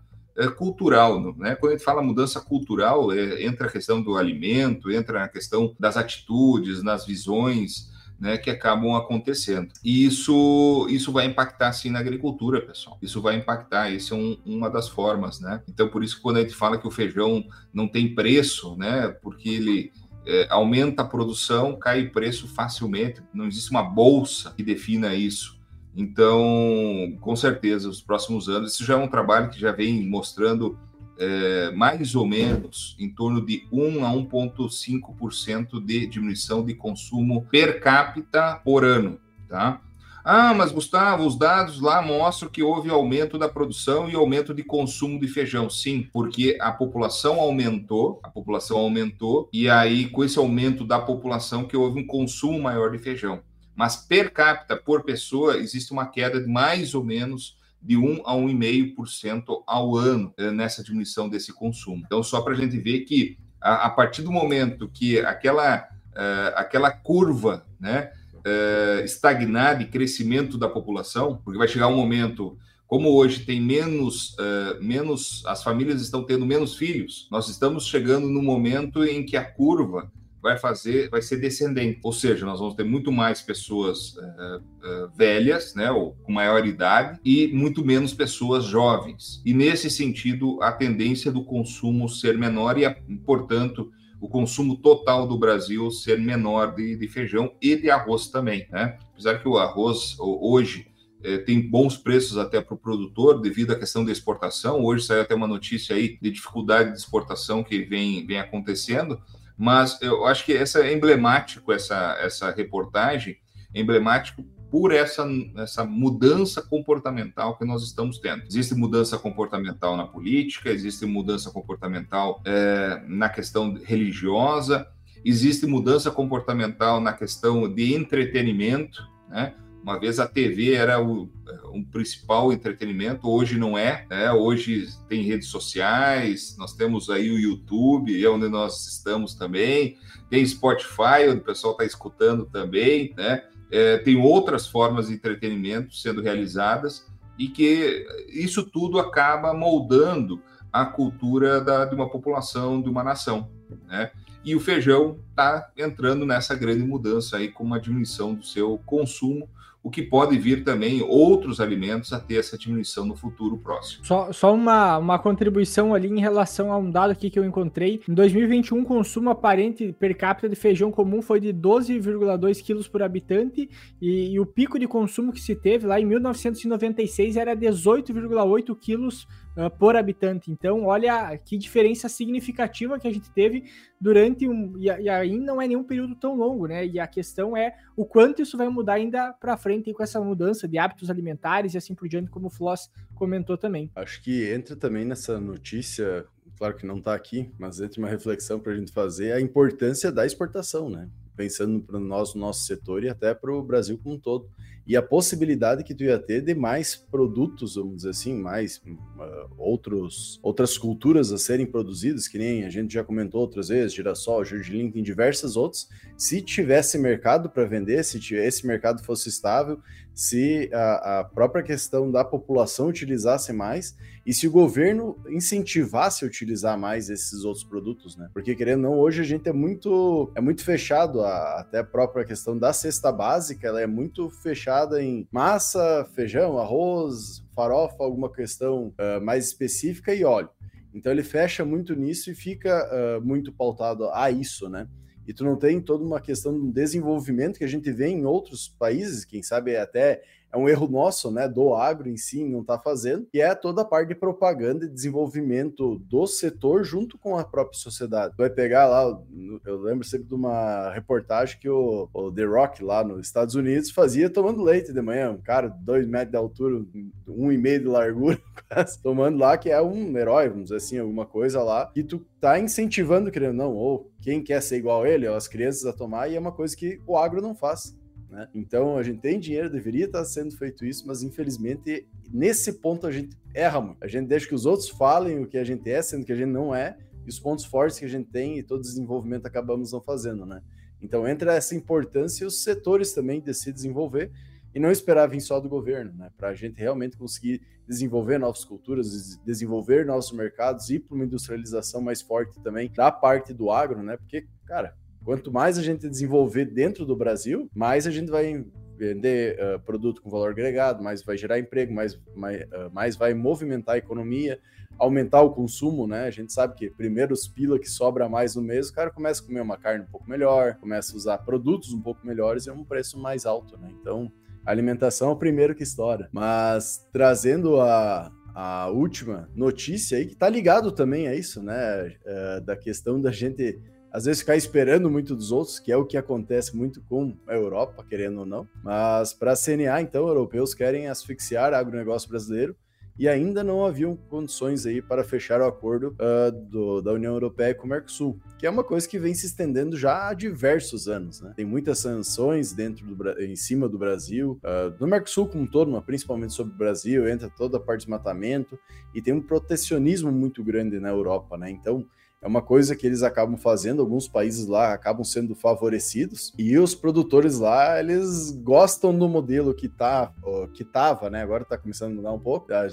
cultural, 0.57 1.37
né? 1.37 1.55
Quando 1.55 1.75
a 1.75 1.77
gente 1.77 1.85
fala 1.85 2.03
mudança 2.03 2.41
cultural, 2.41 3.13
é, 3.13 3.45
entra 3.45 3.69
a 3.69 3.71
questão 3.71 4.03
do 4.03 4.17
alimento, 4.17 4.91
entra 4.91 5.23
a 5.23 5.29
questão 5.29 5.77
das 5.79 5.97
atitudes, 5.97 6.83
nas 6.83 7.07
visões, 7.07 7.94
né, 8.19 8.39
que 8.39 8.51
acabam 8.51 8.95
acontecendo. 8.95 9.69
E 9.83 10.05
isso, 10.05 10.87
isso 10.89 11.13
vai 11.13 11.27
impactar 11.27 11.73
sim 11.73 11.91
na 11.91 11.99
agricultura, 11.99 12.61
pessoal. 12.61 12.99
Isso 13.03 13.21
vai 13.21 13.37
impactar, 13.37 13.91
isso 13.91 14.15
é 14.15 14.17
um, 14.17 14.39
uma 14.45 14.71
das 14.71 14.89
formas, 14.89 15.41
né? 15.41 15.63
Então, 15.69 15.89
por 15.89 16.03
isso 16.03 16.17
que 16.17 16.23
quando 16.23 16.39
a 16.39 16.41
gente 16.41 16.55
fala 16.55 16.79
que 16.79 16.87
o 16.87 16.91
feijão 16.91 17.45
não 17.73 17.89
tem 17.89 18.15
preço, 18.15 18.77
né, 18.77 19.09
porque 19.09 19.49
ele 19.49 19.93
é, 20.27 20.47
aumenta 20.51 21.03
a 21.03 21.07
produção, 21.07 21.77
cai 21.77 22.03
o 22.03 22.13
preço 22.13 22.49
facilmente, 22.49 23.23
não 23.33 23.47
existe 23.47 23.71
uma 23.71 23.83
bolsa 23.83 24.53
que 24.57 24.63
defina 24.63 25.15
isso. 25.15 25.61
Então, 25.97 27.17
com 27.21 27.37
certeza, 27.37 27.89
os 27.89 28.03
próximos 28.03 28.49
anos, 28.49 28.73
isso 28.73 28.85
já 28.85 28.95
é 28.95 28.97
um 28.97 29.09
trabalho 29.09 29.51
que 29.51 29.61
já 29.61 29.71
vem 29.71 30.09
mostrando 30.09 30.79
é, 31.19 31.71
mais 31.73 32.15
ou 32.15 32.27
menos 32.27 32.97
em 32.99 33.09
torno 33.09 33.45
de 33.45 33.67
1 33.73 34.05
a 34.05 34.11
1,5% 34.11 35.85
de 35.85 36.07
diminuição 36.07 36.65
de 36.65 36.75
consumo 36.75 37.47
per 37.51 37.81
capita 37.81 38.61
por 38.65 38.85
ano, 38.85 39.19
tá? 39.49 39.81
Ah, 40.27 40.55
mas 40.55 40.73
Gustavo, 40.73 41.27
os 41.27 41.37
dados 41.37 41.83
lá 41.83 42.01
mostram 42.01 42.49
que 42.49 42.63
houve 42.63 42.89
aumento 42.89 43.37
da 43.37 43.47
produção 43.47 44.09
e 44.09 44.15
aumento 44.15 44.55
de 44.55 44.63
consumo 44.63 45.21
de 45.21 45.29
feijão. 45.29 45.69
Sim, 45.69 46.09
porque 46.11 46.57
a 46.63 46.73
população 46.73 47.39
aumentou, 47.39 48.21
a 48.23 48.31
população 48.31 48.79
aumentou, 48.79 49.51
e 49.53 49.69
aí 49.69 50.09
com 50.09 50.25
esse 50.25 50.39
aumento 50.39 50.83
da 50.83 50.99
população 50.99 51.65
que 51.65 51.77
houve 51.77 52.01
um 52.01 52.07
consumo 52.07 52.59
maior 52.59 52.91
de 52.91 52.99
feijão. 52.99 53.43
Mas 53.77 53.97
per 53.97 54.33
capita, 54.33 54.77
por 54.77 55.03
pessoa, 55.03 55.59
existe 55.59 55.93
uma 55.93 56.07
queda 56.07 56.41
de 56.41 56.49
mais 56.49 56.95
ou 56.95 57.05
menos 57.05 57.59
de 57.85 57.97
1 57.99 58.23
a 58.25 58.35
1,5% 58.35 59.63
ao 59.67 59.95
ano 59.95 60.33
eh, 60.39 60.51
nessa 60.51 60.83
diminuição 60.83 61.29
desse 61.29 61.53
consumo. 61.53 62.03
Então, 62.07 62.23
só 62.23 62.41
para 62.41 62.55
a 62.55 62.57
gente 62.57 62.79
ver 62.79 63.01
que 63.01 63.37
a, 63.61 63.87
a, 63.87 63.91
partir 63.91 64.23
do 64.23 64.33
momento 64.33 64.89
que 64.89 65.19
aquela, 65.21 65.87
uh, 66.13 66.57
aquela 66.57 66.91
curva 66.91 67.67
né, 67.79 68.11
uh, 68.37 69.05
estagnar 69.05 69.79
de 69.79 69.85
crescimento 69.87 70.57
da 70.57 70.69
população, 70.69 71.41
porque 71.45 71.59
vai 71.59 71.69
chegar 71.69 71.89
um 71.89 71.97
momento 71.97 72.59
como 72.87 73.11
hoje 73.11 73.45
tem 73.45 73.61
menos, 73.61 74.35
uh, 74.35 74.83
menos, 74.83 75.43
as 75.47 75.63
famílias 75.63 76.01
estão 76.01 76.23
tendo 76.23 76.47
menos 76.47 76.77
filhos, 76.77 77.29
nós 77.31 77.49
estamos 77.49 77.87
chegando 77.87 78.29
no 78.29 78.43
momento 78.43 79.05
em 79.05 79.25
que 79.25 79.37
a 79.37 79.45
curva 79.45 80.11
vai 80.45 80.59
fazer, 80.59 81.09
vai 81.09 81.23
ser 81.23 81.39
descendente. 81.39 81.99
Ou 82.03 82.13
seja, 82.13 82.45
nós 82.45 82.61
vamos 82.61 82.75
ter 82.75 82.85
muito 82.85 83.11
mais 83.11 83.41
pessoas 83.41 84.15
uh, 84.15 84.59
uh, 84.59 85.11
velhas, 85.17 85.75
né, 85.75 85.91
ou 85.91 86.13
com 86.23 86.31
maior 86.31 86.67
idade, 86.67 87.19
e 87.25 87.49
muito 87.49 87.83
menos 87.83 88.13
pessoas 88.13 88.65
jovens. 88.65 89.41
E 89.43 89.55
nesse 89.55 89.89
sentido, 89.89 90.63
a 90.63 90.71
tendência 90.71 91.33
do 91.33 91.43
consumo 91.43 92.11
ser 92.11 92.37
menor 92.37 92.77
e, 92.79 92.87
portanto, 93.25 93.91
o 94.21 94.29
consumo 94.29 94.77
total 94.77 95.27
do 95.27 95.39
Brasil 95.39 95.91
ser 95.91 96.21
menor 96.21 96.75
de, 96.75 96.95
de 96.95 97.09
feijão 97.09 97.55
e 97.61 97.75
de 97.75 97.91
arroz 97.91 98.29
também, 98.29 98.67
né? 98.71 98.99
Apesar 99.13 99.39
que 99.39 99.49
o 99.49 99.57
arroz 99.57 100.15
hoje 100.19 100.87
eh, 101.23 101.39
tem 101.39 101.59
bons 101.59 101.97
preços 101.97 102.37
até 102.37 102.61
para 102.61 102.75
o 102.75 102.79
produtor 102.79 103.41
devido 103.41 103.73
à 103.73 103.79
questão 103.79 104.05
da 104.05 104.13
exportação. 104.13 104.85
Hoje 104.85 105.07
saiu 105.07 105.23
até 105.23 105.35
uma 105.35 105.47
notícia 105.47 105.97
aí 105.97 106.19
de 106.21 106.31
dificuldade 106.31 106.93
de 106.93 106.99
exportação 106.99 107.65
que 107.65 107.83
vem, 107.83 108.27
vem 108.27 108.39
acontecendo, 108.39 109.19
mas 109.57 110.01
eu 110.03 110.27
acho 110.27 110.45
que 110.45 110.53
essa 110.53 110.81
é 110.81 110.93
emblemático, 110.93 111.73
essa, 111.73 112.17
essa 112.21 112.51
reportagem, 112.51 113.37
é 113.73 113.81
emblemático 113.81 114.43
por 114.71 114.93
essa, 114.93 115.25
essa 115.57 115.85
mudança 115.85 116.61
comportamental 116.61 117.57
que 117.57 117.65
nós 117.65 117.85
estamos 117.85 118.19
tendo. 118.19 118.43
Existe 118.43 118.75
mudança 118.75 119.17
comportamental 119.17 119.97
na 119.97 120.05
política, 120.05 120.69
existe 120.71 121.07
mudança 121.07 121.51
comportamental 121.51 122.43
é, 122.45 123.01
na 123.07 123.29
questão 123.29 123.75
religiosa, 123.85 124.89
existe 125.25 125.65
mudança 125.65 126.11
comportamental 126.11 127.01
na 127.01 127.13
questão 127.13 127.73
de 127.73 127.95
entretenimento, 127.95 129.09
né? 129.29 129.55
Uma 129.85 130.01
vez 130.01 130.19
a 130.19 130.27
TV 130.27 130.73
era 130.73 130.99
o 130.99 131.29
um 131.71 131.85
principal 131.85 132.51
entretenimento, 132.51 133.29
hoje 133.29 133.59
não 133.59 133.77
é, 133.77 134.07
né? 134.09 134.33
Hoje 134.33 134.89
tem 135.11 135.25
redes 135.25 135.49
sociais, 135.49 136.57
nós 136.59 136.73
temos 136.73 137.11
aí 137.11 137.31
o 137.31 137.39
YouTube, 137.39 138.25
é 138.25 138.27
onde 138.31 138.49
nós 138.49 138.87
estamos 138.87 139.35
também, 139.35 139.99
tem 140.31 140.47
Spotify, 140.47 141.29
onde 141.29 141.41
o 141.41 141.45
pessoal 141.45 141.75
está 141.75 141.85
escutando 141.85 142.47
também, 142.47 143.13
né? 143.15 143.45
É, 143.71 143.99
tem 143.99 144.17
outras 144.17 144.67
formas 144.67 145.09
de 145.09 145.15
entretenimento 145.15 145.95
sendo 145.95 146.23
realizadas 146.23 147.07
e 147.39 147.49
que 147.49 148.07
isso 148.31 148.65
tudo 148.65 148.99
acaba 148.99 149.53
moldando 149.53 150.41
a 150.73 150.87
cultura 150.87 151.61
da, 151.61 151.85
de 151.85 151.95
uma 151.95 152.09
população, 152.09 152.81
de 152.81 152.89
uma 152.89 153.05
nação, 153.05 153.51
né? 153.87 154.11
E 154.43 154.57
o 154.57 154.61
feijão 154.61 155.19
está 155.29 155.71
entrando 155.77 156.25
nessa 156.25 156.55
grande 156.55 156.83
mudança 156.83 157.37
aí 157.37 157.51
com 157.51 157.65
uma 157.65 157.79
diminuição 157.79 158.35
do 158.35 158.47
seu 158.47 158.79
consumo, 158.87 159.47
o 159.85 159.91
que 159.91 160.03
pode 160.03 160.39
vir 160.39 160.65
também 160.65 161.03
outros 161.03 161.61
alimentos 161.61 162.11
a 162.15 162.19
ter 162.19 162.37
essa 162.37 162.57
diminuição 162.57 163.05
no 163.05 163.15
futuro 163.15 163.59
próximo. 163.59 164.03
Só, 164.03 164.33
só 164.33 164.55
uma, 164.55 164.97
uma 164.97 165.19
contribuição 165.19 165.95
ali 165.95 166.09
em 166.09 166.19
relação 166.19 166.73
a 166.73 166.79
um 166.79 166.91
dado 166.91 167.11
aqui 167.11 167.29
que 167.29 167.39
eu 167.39 167.45
encontrei. 167.45 168.01
Em 168.09 168.15
2021, 168.15 168.81
o 168.81 168.85
consumo 168.85 169.29
aparente 169.29 169.93
per 169.93 170.17
capita 170.17 170.49
de 170.49 170.57
feijão 170.57 170.91
comum 170.91 171.21
foi 171.21 171.39
de 171.39 171.53
12,2 171.53 172.63
quilos 172.63 172.89
por 172.89 173.03
habitante 173.03 173.69
e, 174.01 174.33
e, 174.33 174.41
o 174.41 174.47
pico 174.47 174.79
de 174.79 174.89
consumo 174.89 175.31
que 175.31 175.41
se 175.41 175.55
teve 175.55 175.87
lá 175.87 176.01
em 176.01 176.07
1996 176.07 177.37
era 177.37 177.55
18,8 177.55 178.75
quilos 178.81 179.29
uh, 179.57 179.71
por 179.79 179.97
habitante. 179.97 180.51
Então, 180.51 180.85
olha 180.85 181.37
que 181.39 181.57
diferença 181.57 182.09
significativa 182.09 182.99
que 182.99 183.09
a 183.09 183.13
gente 183.13 183.31
teve 183.31 183.65
durante 184.01 184.49
um. 184.49 184.77
E, 184.79 184.85
e 184.85 185.09
aí 185.09 185.39
não 185.39 185.61
é 185.61 185.67
nenhum 185.67 185.85
período 185.85 186.15
tão 186.15 186.35
longo, 186.35 186.67
né? 186.67 186.87
E 186.87 186.99
a 186.99 187.07
questão 187.07 187.57
é 187.57 187.77
o 187.97 188.05
quanto 188.05 188.43
isso 188.43 188.57
vai 188.57 188.69
mudar 188.69 188.95
ainda 188.95 189.33
para 189.33 189.57
frente 189.57 189.93
com 189.93 190.03
essa 190.03 190.21
mudança 190.21 190.69
de 190.69 190.79
hábitos 190.79 191.11
alimentares 191.11 191.75
e 191.75 191.79
assim 191.79 191.95
por 191.95 192.09
diante, 192.09 192.31
como 192.31 192.47
o 192.47 192.51
Floss 192.51 192.91
comentou 193.15 193.57
também. 193.57 193.91
Acho 193.95 194.23
que 194.23 194.51
entra 194.53 194.77
também 194.77 195.05
nessa 195.05 195.41
notícia, 195.41 196.27
claro 196.57 196.77
que 196.77 196.87
não 196.87 196.99
está 196.99 197.15
aqui, 197.15 197.51
mas 197.59 197.81
entra 197.81 198.01
uma 198.01 198.09
reflexão 198.09 198.59
para 198.61 198.73
a 198.73 198.77
gente 198.77 198.93
fazer 198.93 199.33
a 199.33 199.41
importância 199.41 200.11
da 200.11 200.27
exportação, 200.27 200.91
né? 200.91 201.09
Pensando 201.37 201.81
para 201.81 201.99
nós, 201.99 202.35
no 202.35 202.41
nosso 202.41 202.65
setor 202.65 203.05
e 203.05 203.09
até 203.09 203.35
para 203.35 203.53
o 203.53 203.63
Brasil 203.63 203.99
como 204.03 204.17
um 204.17 204.19
todo 204.19 204.49
e 204.87 204.97
a 204.97 205.03
possibilidade 205.03 205.83
que 205.83 205.95
tu 205.95 206.05
ia 206.05 206.19
ter 206.19 206.43
de 206.43 206.55
mais 206.55 206.95
produtos, 206.95 207.77
vamos 207.77 207.97
dizer 207.97 208.11
assim, 208.11 208.35
mais 208.35 208.77
uh, 208.87 209.51
outros, 209.57 210.39
outras 210.43 210.77
culturas 210.77 211.33
a 211.33 211.39
serem 211.39 211.65
produzidas, 211.65 212.29
que 212.29 212.37
nem 212.37 212.65
a 212.65 212.71
gente 212.71 212.93
já 212.93 213.03
comentou 213.03 213.41
outras 213.41 213.69
vezes, 213.69 213.95
girassol, 213.95 214.45
gergelim, 214.45 214.91
tem 214.91 215.03
diversas 215.03 215.57
outras. 215.57 215.89
Se 216.19 216.43
tivesse 216.43 216.99
mercado 216.99 217.49
para 217.49 217.65
vender, 217.65 218.05
se 218.05 218.19
esse 218.35 218.67
mercado 218.67 219.03
fosse 219.03 219.31
estável, 219.31 219.81
se 220.15 220.71
a, 220.73 221.21
a, 221.21 221.25
própria 221.25 221.63
questão 221.63 222.11
da 222.11 222.25
população 222.25 222.87
utilizasse 222.87 223.53
mais 223.53 223.97
e 224.25 224.33
se 224.33 224.47
o 224.47 224.51
governo 224.51 225.19
incentivasse 225.29 226.25
a 226.25 226.29
utilizar 226.29 226.79
mais 226.79 227.11
esses 227.11 227.45
outros 227.45 227.65
produtos, 227.65 228.17
né? 228.17 228.31
Porque 228.33 228.55
querendo 228.55 228.85
ou 228.85 228.93
não, 228.93 228.99
hoje 229.01 229.21
a 229.21 229.25
gente 229.25 229.49
é 229.49 229.53
muito 229.53 230.31
é 230.37 230.41
muito 230.41 230.65
fechado 230.65 231.21
a, 231.21 231.61
até 231.61 231.79
a 231.79 231.85
própria 231.85 232.25
questão 232.25 232.57
da 232.57 232.73
cesta 232.73 233.11
básica, 233.11 233.67
ela 233.67 233.81
é 233.81 233.87
muito 233.87 234.31
fechada 234.31 235.03
em 235.03 235.27
massa, 235.33 236.09
feijão, 236.15 236.59
arroz, 236.59 237.45
farofa, 237.55 238.05
alguma 238.05 238.33
questão 238.33 238.95
uh, 238.99 239.21
mais 239.21 239.49
específica 239.49 240.15
e 240.15 240.25
óleo. 240.25 240.49
Então 240.95 241.11
ele 241.11 241.25
fecha 241.25 241.65
muito 241.65 241.97
nisso 241.97 242.31
e 242.31 242.35
fica 242.37 242.89
uh, 243.19 243.21
muito 243.21 243.53
pautado 243.53 244.09
a 244.11 244.31
isso, 244.31 244.69
né? 244.69 244.87
E 245.27 245.33
tu 245.33 245.45
não 245.45 245.57
tem 245.57 245.81
toda 245.81 246.05
uma 246.05 246.21
questão 246.21 246.59
de 246.59 246.73
desenvolvimento 246.73 247.59
que 247.59 247.65
a 247.65 247.69
gente 247.69 247.91
vê 247.93 248.09
em 248.09 248.25
outros 248.25 248.69
países, 248.69 249.25
quem 249.25 249.43
sabe 249.43 249.77
até 249.77 250.23
é 250.55 250.57
um 250.57 250.69
erro 250.69 250.87
nosso, 250.87 251.33
né, 251.33 251.49
do 251.49 251.75
agro 251.75 252.09
em 252.09 252.17
si, 252.17 252.45
não 252.45 252.61
está 252.61 252.79
fazendo, 252.79 253.27
e 253.35 253.41
é 253.41 253.55
toda 253.57 253.83
a 253.83 253.85
parte 253.85 254.09
de 254.09 254.15
propaganda 254.15 254.85
e 254.85 254.89
desenvolvimento 254.89 255.99
do 255.99 256.27
setor 256.29 256.85
junto 256.85 257.19
com 257.19 257.37
a 257.37 257.43
própria 257.43 257.77
sociedade. 257.77 258.35
Vai 258.39 258.49
pegar 258.49 258.87
lá, 258.87 259.21
eu 259.67 259.81
lembro 259.81 260.05
sempre 260.05 260.29
de 260.29 260.35
uma 260.35 260.93
reportagem 260.93 261.59
que 261.59 261.69
o, 261.69 262.09
o 262.15 262.31
The 262.31 262.45
Rock 262.45 262.85
lá 262.85 263.03
nos 263.03 263.27
Estados 263.27 263.57
Unidos 263.57 263.91
fazia 263.91 264.31
tomando 264.31 264.63
leite 264.63 264.93
de 264.93 265.03
manhã, 265.03 265.33
um 265.33 265.43
cara 265.43 265.69
dois 265.69 266.07
metros 266.07 266.31
de 266.31 266.37
altura, 266.37 266.85
um 267.27 267.51
e 267.51 267.59
meio 267.59 267.81
de 267.81 267.87
largura, 267.87 268.39
tomando 269.03 269.39
lá, 269.39 269.59
que 269.59 269.71
é 269.71 269.83
um 269.83 270.17
herói, 270.17 270.49
vamos 270.49 270.65
dizer 270.65 270.77
assim, 270.77 270.99
alguma 270.99 271.27
coisa 271.27 271.65
lá, 271.65 271.91
que 271.93 272.05
tu 272.05 272.25
tá 272.41 272.61
incentivando, 272.61 273.31
querendo 273.31 273.57
não, 273.57 273.75
ou 273.75 274.09
quem 274.25 274.43
quer 274.43 274.63
ser 274.63 274.79
igual 274.79 275.03
a 275.03 275.09
ele, 275.09 275.27
as 275.27 275.47
crianças 275.47 275.85
a 275.85 275.93
tomar, 275.93 276.31
e 276.31 276.35
é 276.35 276.41
uma 276.41 276.51
coisa 276.51 276.75
que 276.75 276.99
o 277.07 277.15
agro 277.15 277.43
não 277.43 277.55
faz. 277.55 277.95
Né? 278.31 278.49
Então 278.55 278.97
a 278.97 279.03
gente 279.03 279.21
tem 279.21 279.39
dinheiro, 279.39 279.69
deveria 279.69 280.07
estar 280.07 280.25
sendo 280.25 280.57
feito 280.57 280.87
isso, 280.87 281.07
mas 281.07 281.23
infelizmente 281.23 282.09
nesse 282.33 282.73
ponto 282.73 283.07
a 283.07 283.13
gente 283.13 283.37
erra 283.53 283.83
muito. 283.83 284.03
A 284.03 284.09
gente 284.09 284.27
deixa 284.27 284.49
que 284.49 284.55
os 284.55 284.65
outros 284.65 284.89
falem 284.89 285.41
o 285.41 285.47
que 285.47 285.59
a 285.59 285.65
gente 285.65 285.91
é, 285.91 286.01
sendo 286.01 286.25
que 286.25 286.33
a 286.33 286.37
gente 286.37 286.49
não 286.49 286.75
é, 286.75 286.97
e 287.27 287.29
os 287.29 287.39
pontos 287.39 287.67
fortes 287.67 287.99
que 287.99 288.07
a 288.07 288.09
gente 288.09 288.31
tem 288.31 288.59
e 288.59 288.63
todo 288.63 288.81
desenvolvimento 288.81 289.45
acabamos 289.45 289.93
não 289.93 290.01
fazendo, 290.01 290.47
né? 290.47 290.63
Então 291.03 291.29
entra 291.29 291.53
essa 291.53 291.75
importância 291.75 292.45
e 292.45 292.47
os 292.47 292.63
setores 292.63 293.13
também 293.13 293.43
de 293.43 293.53
se 293.53 293.71
desenvolver 293.71 294.33
e 294.75 294.81
não 294.81 294.91
esperar 294.91 295.29
vir 295.29 295.41
só 295.41 295.61
do 295.61 295.69
governo, 295.69 296.13
né? 296.17 296.31
Para 296.37 296.49
a 296.49 296.55
gente 296.55 296.79
realmente 296.79 297.17
conseguir 297.17 297.63
desenvolver 297.87 298.39
novas 298.39 298.65
culturas, 298.65 299.39
desenvolver 299.45 300.05
novos 300.05 300.33
mercados 300.33 300.91
e 300.91 300.99
para 300.99 301.15
uma 301.15 301.25
industrialização 301.25 302.01
mais 302.01 302.21
forte 302.21 302.61
também 302.63 302.91
da 302.93 303.13
parte 303.13 303.53
do 303.53 303.71
agro, 303.71 304.03
né? 304.03 304.17
Porque, 304.17 304.47
cara, 304.67 304.95
Quanto 305.25 305.51
mais 305.51 305.79
a 305.79 305.83
gente 305.83 306.09
desenvolver 306.09 306.67
dentro 306.67 307.07
do 307.07 307.17
Brasil, 307.17 307.71
mais 307.75 308.07
a 308.07 308.11
gente 308.11 308.31
vai 308.31 308.63
vender 308.97 309.59
uh, 309.59 309.81
produto 309.81 310.21
com 310.21 310.29
valor 310.29 310.51
agregado, 310.51 311.03
mais 311.03 311.23
vai 311.23 311.37
gerar 311.37 311.59
emprego, 311.59 311.93
mais, 311.93 312.21
mais, 312.37 312.63
uh, 312.63 312.91
mais 312.93 313.17
vai 313.17 313.33
movimentar 313.33 313.95
a 313.95 313.99
economia, 313.99 314.61
aumentar 314.99 315.41
o 315.41 315.51
consumo, 315.51 316.07
né? 316.07 316.27
A 316.27 316.31
gente 316.31 316.53
sabe 316.53 316.75
que 316.75 316.91
primeiro 316.91 317.33
os 317.33 317.49
pila 317.49 317.79
que 317.79 317.89
sobra 317.89 318.29
mais 318.29 318.55
no 318.55 318.61
mês, 318.61 318.91
o 318.91 318.95
cara 318.95 319.11
começa 319.11 319.43
a 319.43 319.47
comer 319.47 319.63
uma 319.63 319.79
carne 319.79 320.05
um 320.05 320.11
pouco 320.11 320.29
melhor, 320.29 320.75
começa 320.75 321.15
a 321.15 321.17
usar 321.17 321.39
produtos 321.39 321.93
um 321.95 322.03
pouco 322.03 322.25
melhores 322.25 322.67
e 322.67 322.71
é 322.71 322.73
um 322.73 322.85
preço 322.85 323.19
mais 323.19 323.47
alto, 323.47 323.79
né? 323.79 323.89
Então, 323.99 324.31
alimentação 324.65 325.31
é 325.31 325.33
o 325.33 325.37
primeiro 325.37 325.75
que 325.75 325.83
estoura. 325.83 326.29
Mas 326.33 327.07
trazendo 327.13 327.81
a, 327.81 328.31
a 328.55 328.89
última 328.89 329.49
notícia 329.55 330.19
aí, 330.19 330.27
que 330.27 330.37
tá 330.37 330.49
ligado 330.49 330.93
também 330.93 331.29
a 331.29 331.35
isso, 331.35 331.63
né? 331.63 332.17
Uh, 332.25 332.61
da 332.65 332.77
questão 332.77 333.21
da 333.21 333.31
gente 333.31 333.81
às 334.15 334.27
vezes 334.27 334.43
ficar 334.43 334.55
esperando 334.55 335.11
muito 335.11 335.35
dos 335.35 335.51
outros, 335.51 335.81
que 335.81 335.91
é 335.91 335.97
o 335.97 336.05
que 336.05 336.17
acontece 336.17 336.77
muito 336.77 337.03
com 337.03 337.37
a 337.49 337.55
Europa, 337.55 338.05
querendo 338.09 338.39
ou 338.39 338.47
não. 338.47 338.65
Mas 338.81 339.33
para 339.33 339.51
a 339.53 339.57
CNA, 339.57 340.03
então, 340.03 340.29
europeus 340.29 340.73
querem 340.73 341.09
asfixiar 341.09 341.75
agronegócio 341.75 342.29
brasileiro 342.29 342.77
e 343.19 343.29
ainda 343.29 343.63
não 343.63 343.85
haviam 343.85 344.17
condições 344.17 344.87
aí 344.87 345.01
para 345.01 345.23
fechar 345.23 345.61
o 345.61 345.67
acordo 345.67 346.17
uh, 346.19 346.51
do, 346.51 347.01
da 347.01 347.13
União 347.13 347.33
Europeia 347.33 347.75
com 347.75 347.87
o 347.87 347.91
Mercosul, 347.91 348.39
que 348.59 348.67
é 348.67 348.71
uma 348.71 348.83
coisa 348.83 349.09
que 349.09 349.19
vem 349.19 349.35
se 349.35 349.47
estendendo 349.47 349.97
já 349.97 350.29
há 350.29 350.35
diversos 350.35 351.09
anos. 351.09 351.41
Né? 351.41 351.53
Tem 351.55 351.65
muitas 351.65 351.99
sanções 351.99 352.73
dentro 352.73 353.07
do, 353.07 353.31
em 353.41 353.55
cima 353.55 353.89
do 353.89 353.99
Brasil, 353.99 354.59
uh, 354.65 354.95
no 354.99 355.07
Mercosul 355.07 355.49
como 355.49 355.65
um 355.65 355.67
todo, 355.67 355.91
mas 355.91 356.05
principalmente 356.05 356.53
sobre 356.53 356.75
o 356.75 356.79
Brasil, 356.79 357.29
entra 357.29 357.49
toda 357.49 357.77
a 357.77 357.81
parte 357.81 358.01
de 358.01 358.07
desmatamento 358.07 358.79
e 359.15 359.23
tem 359.23 359.33
um 359.33 359.41
protecionismo 359.41 360.33
muito 360.33 360.65
grande 360.65 360.99
na 360.99 361.11
Europa, 361.11 361.57
né? 361.57 361.71
Então 361.71 362.05
é 362.45 362.47
uma 362.47 362.61
coisa 362.61 362.95
que 362.95 363.07
eles 363.07 363.23
acabam 363.23 363.57
fazendo, 363.57 364.03
alguns 364.03 364.29
países 364.29 364.67
lá 364.67 364.93
acabam 364.93 365.25
sendo 365.25 365.55
favorecidos, 365.55 366.53
e 366.59 366.79
os 366.79 366.95
produtores 366.95 367.59
lá, 367.59 367.99
eles 367.99 368.51
gostam 368.51 369.19
do 369.19 369.27
modelo 369.27 369.73
que 369.73 369.89
tá, 369.89 370.31
que 370.75 370.85
tava, 370.85 371.31
né? 371.31 371.43
Agora 371.43 371.65
tá 371.65 371.79
começando 371.79 372.13
a 372.13 372.15
mudar 372.17 372.33
um 372.33 372.39
pouco. 372.39 372.71
Ah, 372.73 372.87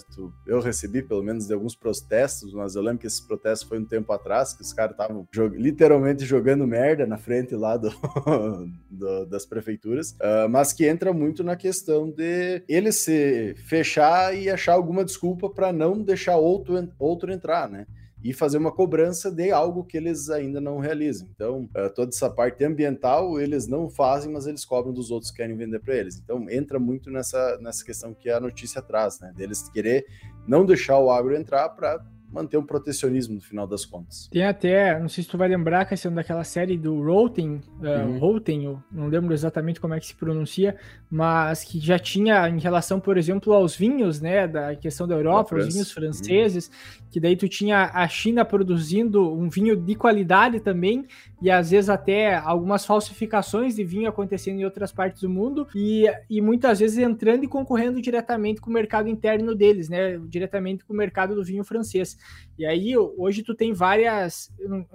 eu 0.48 0.62
recebi 0.62 1.02
pelo 1.02 1.22
menos 1.22 1.48
de 1.48 1.54
alguns 1.54 1.76
protestos, 1.76 2.54
mas 2.54 2.76
eu 2.76 2.82
lembro 2.82 3.00
que 3.00 3.08
esse 3.08 3.28
protesto 3.28 3.68
foi 3.68 3.78
um 3.78 3.86
tempo 3.86 4.14
atrás, 4.14 4.54
que 4.54 4.62
os 4.62 4.72
caras 4.72 4.94
estavam 4.94 5.28
literalmente 5.54 6.24
jogando 6.24 6.66
merda 6.66 7.06
na 7.06 7.18
frente 7.18 7.54
lá 7.54 7.76
do, 7.76 7.92
do 8.90 9.26
das 9.26 9.46
prefeituras, 9.46 10.12
uh, 10.12 10.48
mas 10.50 10.72
que 10.72 10.88
entra 10.88 11.12
muito 11.12 11.44
na 11.44 11.56
questão 11.58 12.10
de 12.10 12.64
ele 12.68 12.92
se 12.92 13.54
fechar 13.68 14.36
e 14.36 14.50
achar 14.50 14.74
alguma 14.74 15.04
desculpa 15.04 15.50
para 15.50 15.74
não 15.74 16.02
deixar 16.02 16.38
outro, 16.38 16.90
outro 16.98 17.32
entrar, 17.32 17.70
né? 17.70 17.86
E 18.24 18.34
fazer 18.34 18.58
uma 18.58 18.72
cobrança 18.72 19.32
de 19.32 19.52
algo 19.52 19.84
que 19.84 19.98
eles 19.98 20.30
ainda 20.30 20.62
não 20.62 20.80
realizam. 20.80 21.28
Então, 21.34 21.70
uh, 21.76 21.90
toda 21.94 22.10
essa 22.10 22.30
parte 22.30 22.64
ambiental 22.64 23.40
eles 23.40 23.68
não 23.68 23.90
fazem, 23.90 24.32
mas 24.32 24.46
eles 24.46 24.64
cobram 24.64 24.94
dos 24.94 25.12
outros 25.12 25.32
que 25.32 25.38
querem 25.38 25.56
vender 25.56 25.80
para 25.80 25.96
eles. 25.96 26.18
Então, 26.18 26.50
entra 26.50 26.80
muito 26.80 27.10
nessa, 27.10 27.58
nessa 27.60 27.84
questão 27.84 28.14
que 28.14 28.30
a 28.30 28.40
notícia 28.40 28.82
traz, 28.82 29.20
né? 29.20 29.34
Deles 29.36 29.70
querer 29.70 30.06
não 30.48 30.66
deixar 30.66 31.00
o 31.00 31.10
agro 31.10 31.36
entrar 31.36 31.70
para 31.70 32.04
manter 32.32 32.58
um 32.58 32.66
protecionismo 32.66 33.36
no 33.36 33.42
final 33.42 33.68
das 33.68 33.86
contas. 33.86 34.28
Tem 34.32 34.44
até, 34.44 35.00
não 35.00 35.10
sei 35.10 35.24
se 35.24 35.30
tu 35.30 35.38
vai 35.38 35.50
lembrar, 35.50 35.86
questão 35.86 36.14
daquela 36.14 36.44
série 36.44 36.78
do 36.78 37.02
Roten, 37.02 37.62
uh, 37.80 38.08
uhum. 38.08 38.20
Roten, 38.20 38.80
não 38.92 39.08
lembro 39.08 39.34
exatamente 39.34 39.80
como 39.80 39.94
é 39.94 40.00
que 40.00 40.06
se 40.06 40.16
pronuncia, 40.16 40.76
mas 41.10 41.64
que 41.64 41.80
já 41.80 42.00
tinha 42.00 42.48
em 42.48 42.60
relação, 42.60 43.00
por 43.00 43.18
exemplo, 43.18 43.54
aos 43.54 43.76
vinhos, 43.76 44.22
né, 44.22 44.48
da 44.48 44.76
questão 44.76 45.08
da 45.08 45.16
Europa, 45.16 45.56
os 45.56 45.74
vinhos 45.74 45.92
franceses, 45.92 46.68
uhum. 46.68 47.06
que 47.12 47.20
daí 47.20 47.36
tu 47.36 47.50
tinha 47.50 47.92
a 47.94 48.08
China 48.08 48.46
produzindo 48.46 49.32
um 49.34 49.50
vinho 49.50 49.76
de 49.76 49.96
qualidade 49.96 50.60
também, 50.60 51.06
e 51.42 51.50
às 51.52 51.72
vezes 51.72 51.90
até 51.90 52.36
algumas 52.36 52.86
falsificações 52.86 53.76
de 53.76 53.84
vinho 53.84 54.08
acontecendo 54.08 54.60
em 54.60 54.64
outras 54.64 54.92
partes 54.92 55.22
do 55.22 55.30
mundo, 55.30 55.68
e, 55.76 56.06
e 56.30 56.40
muitas 56.40 56.80
vezes 56.80 56.98
entrando 56.98 57.44
e 57.44 57.48
concorrendo 57.48 58.02
diretamente 58.02 58.62
com 58.62 58.70
o 58.70 58.74
mercado 58.74 59.10
interno 59.10 59.54
deles, 59.54 59.90
né, 59.90 60.18
diretamente 60.30 60.86
com 60.86 60.94
o 60.94 60.98
mercado 60.98 61.36
do 61.36 61.44
vinho 61.44 61.64
francês. 61.64 62.18
E 62.58 62.66
aí, 62.66 62.96
hoje 62.96 63.42
tu 63.42 63.56
tem 63.56 63.74
várias, 63.74 64.52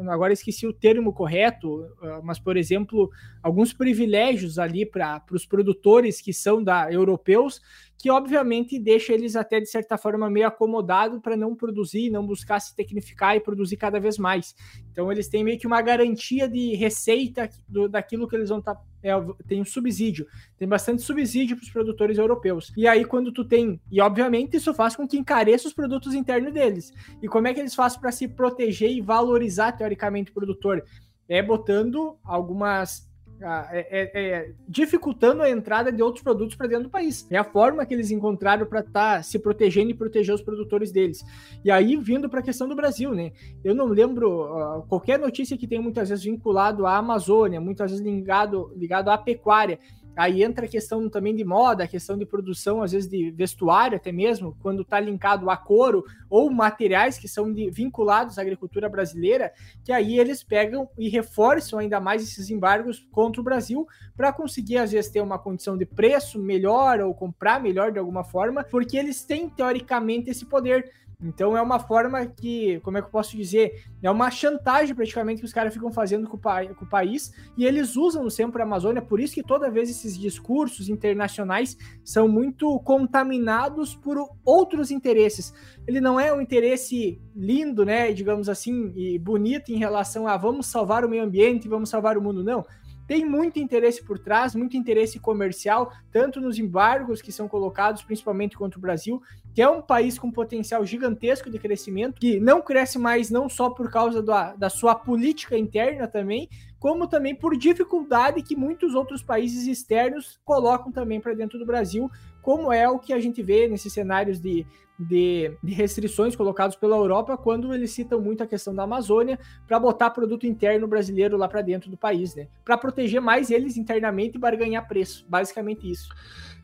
agora 0.09 0.33
esqueci 0.33 0.66
o 0.66 0.72
termo 0.72 1.12
correto, 1.12 1.85
ah, 2.01 2.20
mas, 2.22 2.39
por 2.39 2.57
exemplo, 2.57 3.11
alguns 3.43 3.72
privilégios 3.72 4.59
ali 4.59 4.87
para 4.87 5.22
os 5.33 5.45
produtores 5.45 6.20
que 6.20 6.33
são 6.33 6.62
da 6.62 6.93
europeus, 6.93 7.61
que 7.99 8.11
obviamente 8.11 8.79
deixa 8.79 9.13
eles 9.13 9.37
até 9.37 9.59
de 9.59 9.67
certa 9.67 9.97
forma 9.97 10.29
meio 10.29 10.47
acomodados 10.47 11.21
para 11.21 11.37
não 11.37 11.55
produzir, 11.55 12.11
não 12.11 12.27
buscar 12.27 12.61
se 12.61 12.75
tecnificar 12.75 13.37
e 13.37 13.41
produzir 13.41 13.77
cada 13.77 13.99
vez 13.99 14.19
mais. 14.19 14.55
Então 14.93 15.11
eles 15.11 15.29
têm 15.29 15.43
meio 15.43 15.59
que 15.59 15.67
uma 15.67 15.81
garantia 15.81 16.49
de 16.49 16.75
receita 16.75 17.49
do, 17.67 17.89
daquilo 17.89 18.29
que 18.29 18.37
eles 18.37 18.49
vão 18.49 18.59
estar. 18.59 18.75
Tá, 18.75 18.83
é, 19.03 19.13
tem 19.47 19.61
um 19.61 19.65
subsídio, 19.65 20.27
tem 20.59 20.67
bastante 20.67 21.01
subsídio 21.03 21.57
para 21.57 21.63
os 21.63 21.71
produtores 21.71 22.19
europeus. 22.19 22.73
E 22.77 22.89
aí, 22.89 23.05
quando 23.05 23.33
tu 23.33 23.45
tem. 23.45 23.81
E 23.91 24.01
obviamente 24.01 24.57
isso 24.57 24.75
faz 24.75 24.97
com 24.97 25.07
que 25.07 25.17
encareça 25.17 25.69
os 25.69 25.75
produtos 25.75 26.13
internos 26.13 26.53
deles. 26.53 26.93
E 27.23 27.29
como 27.29 27.47
é 27.47 27.55
que 27.55 27.61
eles 27.61 27.75
fazem 27.75 28.01
para 28.01 28.11
se 28.11 28.27
proteger 28.27 28.91
e 28.91 29.01
valorizar, 29.01 29.73
teoricamente, 29.73 30.31
o 30.31 30.35
produtor? 30.35 30.83
É 31.29 31.43
botando 31.43 32.19
algumas 32.25 33.09
é, 33.41 33.87
é, 33.91 34.20
é, 34.20 34.53
dificultando 34.66 35.43
a 35.43 35.51
entrada 35.51 35.93
de 35.93 36.03
outros 36.03 36.22
produtos 36.22 36.57
para 36.57 36.66
dentro 36.66 36.84
do 36.84 36.91
país. 36.91 37.26
É 37.30 37.37
a 37.37 37.45
forma 37.45 37.84
que 37.84 37.93
eles 37.93 38.11
encontraram 38.11 38.66
para 38.66 38.80
estar 38.80 39.16
tá 39.16 39.22
se 39.22 39.39
protegendo 39.39 39.91
e 39.91 39.95
proteger 39.95 40.34
os 40.34 40.43
produtores 40.43 40.91
deles. 40.91 41.24
E 41.64 41.70
aí, 41.70 41.97
vindo 41.97 42.28
para 42.28 42.41
a 42.41 42.43
questão 42.43 42.66
do 42.68 42.74
Brasil, 42.74 43.14
né? 43.14 43.32
Eu 43.62 43.74
não 43.74 43.87
lembro 43.87 44.45
uh, 44.45 44.82
qualquer 44.89 45.18
notícia 45.18 45.57
que 45.57 45.66
tenha 45.66 45.82
muitas 45.82 46.09
vezes 46.09 46.24
vinculado 46.24 46.87
à 46.87 46.97
Amazônia, 46.97 47.61
muitas 47.61 47.91
vezes 47.91 48.05
ligado, 48.05 48.72
ligado 48.74 49.11
à 49.11 49.18
pecuária. 49.18 49.78
Aí 50.17 50.43
entra 50.43 50.64
a 50.64 50.69
questão 50.69 51.11
também 51.11 51.37
de 51.37 51.45
moda, 51.45 51.85
a 51.85 51.89
questão 51.89 52.17
de 52.17 52.25
produção, 52.25 52.83
às 52.83 52.93
vezes 52.93 53.09
de 53.09 53.31
vestuário 53.31 53.97
até 53.97 54.11
mesmo, 54.11 54.57
quando 54.62 54.81
está 54.81 54.99
linkado 54.99 55.51
a 55.51 55.57
couro 55.57 56.05
ou 56.31 56.51
materiais 56.51 57.19
que 57.19 57.29
são 57.29 57.53
de, 57.53 57.69
vinculados 57.71 58.39
à 58.39 58.43
agricultura 58.43 58.89
brasileira, 58.89 59.53
que 59.85 59.93
aí 59.93 60.19
eles 60.19 60.43
pegam 60.43 60.89
e 60.97 61.11
reforçam 61.11 61.79
ainda 61.79 62.01
mais 62.01 62.23
esses 62.23 62.49
embargos 62.49 63.07
contra 63.12 63.41
o 63.43 63.45
Brasil 63.45 63.87
para 64.17 64.33
conseguir, 64.33 64.79
às 64.79 64.93
vezes, 64.93 65.11
ter 65.11 65.21
uma 65.21 65.39
condição 65.39 65.77
de 65.77 65.85
preço 65.85 66.41
melhor 66.41 67.01
ou 67.01 67.14
comprar 67.14 67.61
melhor 67.61 67.93
de 67.93 67.99
alguma 67.99 68.25
forma, 68.25 68.64
porque 68.64 68.97
eles 68.97 69.23
têm, 69.23 69.51
teoricamente, 69.51 70.31
esse 70.31 70.47
poder 70.47 70.91
então 71.21 71.57
é 71.57 71.62
uma 71.62 71.79
forma 71.79 72.27
que, 72.27 72.79
como 72.81 72.99
é 72.99 73.01
que 73.01 73.07
eu 73.07 73.11
posso 73.11 73.37
dizer? 73.37 73.85
É 74.03 74.11
uma 74.11 74.31
chantagem 74.31 74.95
praticamente 74.95 75.41
que 75.41 75.47
os 75.47 75.53
caras 75.53 75.73
ficam 75.73 75.91
fazendo 75.91 76.29
com 76.29 76.37
o, 76.37 76.41
pa 76.41 76.67
com 76.67 76.85
o 76.85 76.89
país 76.89 77.33
e 77.57 77.64
eles 77.64 77.97
usam 77.97 78.29
sempre 78.29 78.61
a 78.61 78.64
Amazônia, 78.64 79.01
por 79.01 79.19
isso 79.19 79.35
que 79.35 79.43
toda 79.43 79.71
vez 79.71 79.89
esses 79.89 80.19
discursos 80.19 80.89
internacionais 80.89 81.77
são 82.05 82.29
muito 82.29 82.79
contaminados 82.81 83.95
por 83.95 84.19
outros 84.45 84.91
interesses. 84.91 85.55
Ele 85.87 86.01
não 86.01 86.21
é 86.21 86.33
um 86.33 86.41
interesse 86.41 87.19
lindo, 87.35 87.85
né, 87.85 88.12
digamos 88.12 88.49
assim, 88.49 88.93
e 88.95 89.19
bonito 89.19 89.71
em 89.71 89.79
relação 89.79 90.29
a 90.29 90.37
vamos 90.37 90.67
salvar 90.67 91.05
o 91.05 91.09
meio 91.09 91.25
ambiente, 91.25 91.69
vamos 91.69 91.89
salvar 91.89 92.19
o 92.19 92.23
mundo, 92.23 92.45
não 92.45 92.64
tem 93.07 93.25
muito 93.25 93.59
interesse 93.59 94.03
por 94.03 94.19
trás, 94.19 94.55
muito 94.55 94.77
interesse 94.77 95.19
comercial, 95.19 95.93
tanto 96.11 96.41
nos 96.41 96.59
embargos 96.59 97.23
que 97.23 97.31
são 97.31 97.47
colocados, 97.49 98.03
principalmente 98.03 98.57
contra 98.57 98.79
o 98.79 98.83
Brasil, 98.83 99.23
que 99.55 99.63
é 99.63 99.69
um 99.69 99.81
país 99.81 100.19
com 100.19 100.31
potencial 100.31 100.85
gigantesco 100.85 101.49
de 101.49 101.59
crescimento, 101.59 102.21
que 102.21 102.41
não 102.41 102.61
cresce 102.61 102.99
mais 102.99 103.31
não 103.31 103.49
só 103.49 103.71
por 103.71 103.91
causa 103.91 104.23
da, 104.23 104.55
da 104.55 104.69
sua 104.69 104.95
política 104.95 105.57
interna 105.57 106.07
também, 106.07 106.49
como 106.79 107.07
também 107.07 107.35
por 107.35 107.57
dificuldade 107.57 108.43
que 108.43 108.55
muitos 108.55 108.95
outros 108.95 109.23
países 109.23 109.67
externos 109.67 110.39
colocam 110.45 110.93
também 110.93 111.21
para 111.21 111.35
dentro 111.35 111.59
do 111.59 111.67
Brasil, 111.67 112.11
como 112.43 112.73
é 112.73 112.89
o 112.89 112.99
que 112.99 113.13
a 113.13 113.19
gente 113.19 113.43
vê 113.43 113.67
nesses 113.67 113.93
cenários 113.93 114.39
de 114.39 114.67
de, 114.99 115.57
de, 115.63 115.75
restrições 115.75 116.35
colocados 116.35 116.77
pela 116.77 116.97
Europa 116.97 117.37
quando 117.37 117.73
eles 117.75 117.91
citam 117.91 118.21
muito 118.21 118.43
a 118.43 118.47
questão 118.47 118.75
da 118.75 118.85
Amazônia 118.85 119.39
para 119.67 119.79
botar 119.79 120.11
produto 120.11 120.47
interno 120.47 120.87
brasileiro 120.87 121.37
lá 121.37 121.49
para 121.49 121.63
dentro 121.63 121.91
do 121.91 121.97
país, 121.97 122.35
né? 122.35 122.49
Para 122.65 122.79
proteger 122.79 123.21
mais 123.21 123.51
eles 123.51 123.77
internamente 123.77 124.37
e 124.37 124.41
barganhar 124.41 124.87
preço, 124.89 125.27
basicamente 125.29 125.91
isso. 125.91 126.09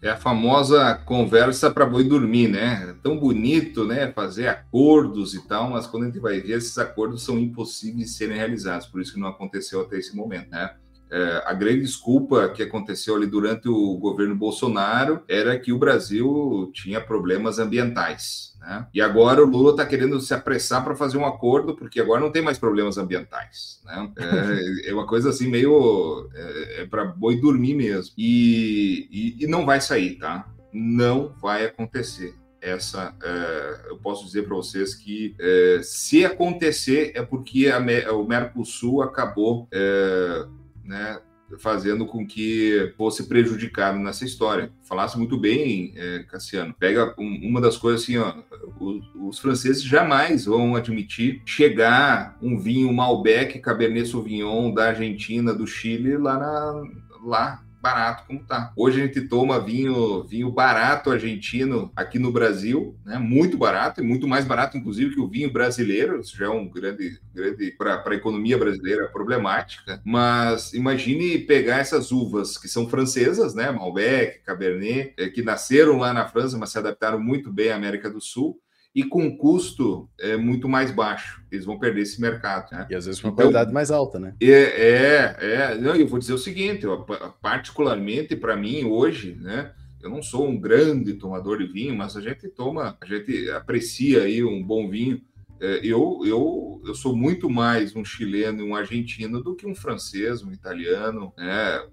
É 0.00 0.10
a 0.10 0.16
famosa 0.16 0.96
conversa 1.04 1.70
para 1.70 1.86
boi 1.86 2.02
dormir, 2.02 2.48
né? 2.48 2.88
É 2.90 2.92
tão 3.02 3.18
bonito, 3.18 3.84
né? 3.84 4.10
Fazer 4.12 4.48
acordos 4.48 5.32
e 5.34 5.46
tal, 5.46 5.70
mas 5.70 5.86
quando 5.86 6.04
a 6.04 6.06
gente 6.06 6.18
vai 6.18 6.40
ver, 6.40 6.56
esses 6.56 6.76
acordos 6.76 7.22
são 7.22 7.38
impossíveis 7.38 8.08
de 8.08 8.16
serem 8.16 8.36
realizados, 8.36 8.86
por 8.88 9.00
isso 9.00 9.14
que 9.14 9.20
não 9.20 9.28
aconteceu 9.28 9.80
até 9.80 9.98
esse 9.98 10.16
momento, 10.16 10.50
né? 10.50 10.74
É, 11.12 11.42
a 11.44 11.52
grande 11.52 11.82
desculpa 11.82 12.48
que 12.48 12.62
aconteceu 12.62 13.14
ali 13.14 13.26
durante 13.26 13.68
o 13.68 13.98
governo 13.98 14.34
Bolsonaro 14.34 15.22
era 15.28 15.58
que 15.58 15.70
o 15.70 15.78
Brasil 15.78 16.70
tinha 16.72 17.02
problemas 17.02 17.58
ambientais. 17.58 18.56
Né? 18.58 18.86
E 18.94 19.00
agora 19.02 19.42
o 19.42 19.46
Lula 19.46 19.72
está 19.72 19.84
querendo 19.84 20.18
se 20.22 20.32
apressar 20.32 20.82
para 20.82 20.96
fazer 20.96 21.18
um 21.18 21.26
acordo, 21.26 21.76
porque 21.76 22.00
agora 22.00 22.18
não 22.18 22.32
tem 22.32 22.40
mais 22.40 22.58
problemas 22.58 22.96
ambientais. 22.96 23.78
Né? 23.84 24.10
É, 24.16 24.90
é 24.90 24.94
uma 24.94 25.06
coisa 25.06 25.28
assim 25.28 25.48
meio 25.48 26.30
é, 26.34 26.82
é 26.82 26.86
para 26.86 27.04
boi 27.04 27.38
dormir 27.38 27.74
mesmo. 27.74 28.14
E, 28.16 29.06
e, 29.10 29.44
e, 29.44 29.46
não 29.46 29.66
vai 29.66 29.82
sair, 29.82 30.18
tá? 30.18 30.48
Não 30.72 31.34
vai 31.42 31.66
acontecer. 31.66 32.34
Essa, 32.58 33.14
é, 33.22 33.90
eu 33.90 33.98
posso 33.98 34.24
dizer 34.24 34.44
para 34.44 34.54
vocês 34.54 34.94
que 34.94 35.34
é, 35.38 35.80
se 35.82 36.24
acontecer 36.24 37.12
é 37.14 37.20
porque 37.20 37.68
a, 37.68 37.78
o 38.14 38.24
Mercosul 38.24 39.02
acabou 39.02 39.68
é, 39.72 40.46
né, 40.84 41.18
fazendo 41.58 42.06
com 42.06 42.26
que 42.26 42.92
fosse 42.96 43.28
prejudicado 43.28 43.98
nessa 43.98 44.24
história. 44.24 44.72
Falasse 44.82 45.18
muito 45.18 45.38
bem, 45.38 45.92
é, 45.96 46.24
Cassiano. 46.24 46.74
Pega 46.78 47.14
um, 47.18 47.48
uma 47.48 47.60
das 47.60 47.76
coisas 47.76 48.02
assim, 48.02 48.16
ó, 48.16 48.34
os, 48.80 49.04
os, 49.14 49.38
franceses 49.38 49.82
jamais 49.82 50.46
vão 50.46 50.74
admitir 50.76 51.42
chegar 51.44 52.36
um 52.40 52.58
vinho 52.58 52.92
Malbec, 52.92 53.58
Cabernet 53.58 54.08
Sauvignon 54.08 54.72
da 54.72 54.88
Argentina, 54.88 55.52
do 55.52 55.66
Chile 55.66 56.16
lá 56.16 56.38
na, 56.38 56.82
lá 57.24 57.62
barato 57.82 58.24
como 58.26 58.44
tá. 58.44 58.72
Hoje 58.76 59.02
a 59.02 59.06
gente 59.06 59.20
toma 59.22 59.58
vinho, 59.58 60.22
vinho 60.22 60.50
barato 60.52 61.10
argentino 61.10 61.90
aqui 61.96 62.16
no 62.16 62.30
Brasil, 62.30 62.96
né? 63.04 63.18
Muito 63.18 63.58
barato 63.58 64.00
e 64.00 64.04
muito 64.04 64.28
mais 64.28 64.44
barato, 64.44 64.78
inclusive, 64.78 65.14
que 65.14 65.20
o 65.20 65.28
vinho 65.28 65.52
brasileiro. 65.52 66.20
Isso 66.20 66.36
já 66.36 66.46
é 66.46 66.48
um 66.48 66.68
grande, 66.68 67.18
grande 67.34 67.72
para 67.72 68.00
a 68.06 68.14
economia 68.14 68.56
brasileira 68.56 69.08
problemática. 69.08 70.00
Mas 70.04 70.72
imagine 70.72 71.40
pegar 71.40 71.78
essas 71.78 72.12
uvas 72.12 72.56
que 72.56 72.68
são 72.68 72.88
francesas, 72.88 73.52
né? 73.52 73.70
Malbec, 73.72 74.38
Cabernet, 74.44 75.12
é, 75.18 75.28
que 75.28 75.42
nasceram 75.42 75.98
lá 75.98 76.12
na 76.12 76.28
França, 76.28 76.56
mas 76.56 76.70
se 76.70 76.78
adaptaram 76.78 77.18
muito 77.18 77.52
bem 77.52 77.72
à 77.72 77.76
América 77.76 78.08
do 78.08 78.20
Sul 78.20 78.60
e 78.94 79.02
com 79.04 79.36
custo 79.36 80.08
é, 80.20 80.36
muito 80.36 80.68
mais 80.68 80.90
baixo. 80.90 81.42
Eles 81.50 81.64
vão 81.64 81.78
perder 81.78 82.02
esse 82.02 82.20
mercado. 82.20 82.70
Né? 82.72 82.86
E 82.90 82.94
às 82.94 83.06
vezes 83.06 83.20
com 83.20 83.28
uma 83.28 83.32
então, 83.32 83.44
qualidade 83.46 83.72
mais 83.72 83.90
alta, 83.90 84.18
né? 84.18 84.34
É, 84.40 84.46
é, 84.50 85.36
é. 85.40 85.74
Não, 85.78 85.94
eu 85.94 86.06
vou 86.06 86.18
dizer 86.18 86.34
o 86.34 86.38
seguinte: 86.38 86.84
eu, 86.84 87.04
particularmente 87.40 88.36
para 88.36 88.56
mim 88.56 88.84
hoje, 88.84 89.36
né? 89.40 89.72
Eu 90.02 90.10
não 90.10 90.22
sou 90.22 90.48
um 90.48 90.58
grande 90.58 91.14
tomador 91.14 91.58
de 91.58 91.66
vinho, 91.66 91.96
mas 91.96 92.16
a 92.16 92.20
gente 92.20 92.48
toma, 92.48 92.98
a 93.00 93.06
gente 93.06 93.48
aprecia 93.50 94.22
aí 94.24 94.42
um 94.42 94.62
bom 94.62 94.90
vinho. 94.90 95.22
É, 95.60 95.78
eu, 95.86 96.22
eu, 96.24 96.82
eu 96.84 96.92
sou 96.92 97.14
muito 97.14 97.48
mais 97.48 97.94
um 97.94 98.04
chileno 98.04 98.60
e 98.60 98.68
um 98.68 98.74
argentino 98.74 99.40
do 99.40 99.54
que 99.54 99.64
um 99.64 99.76
francês, 99.76 100.42
um 100.42 100.50
italiano. 100.50 101.32
Né? 101.38 101.46
É, 101.46 101.86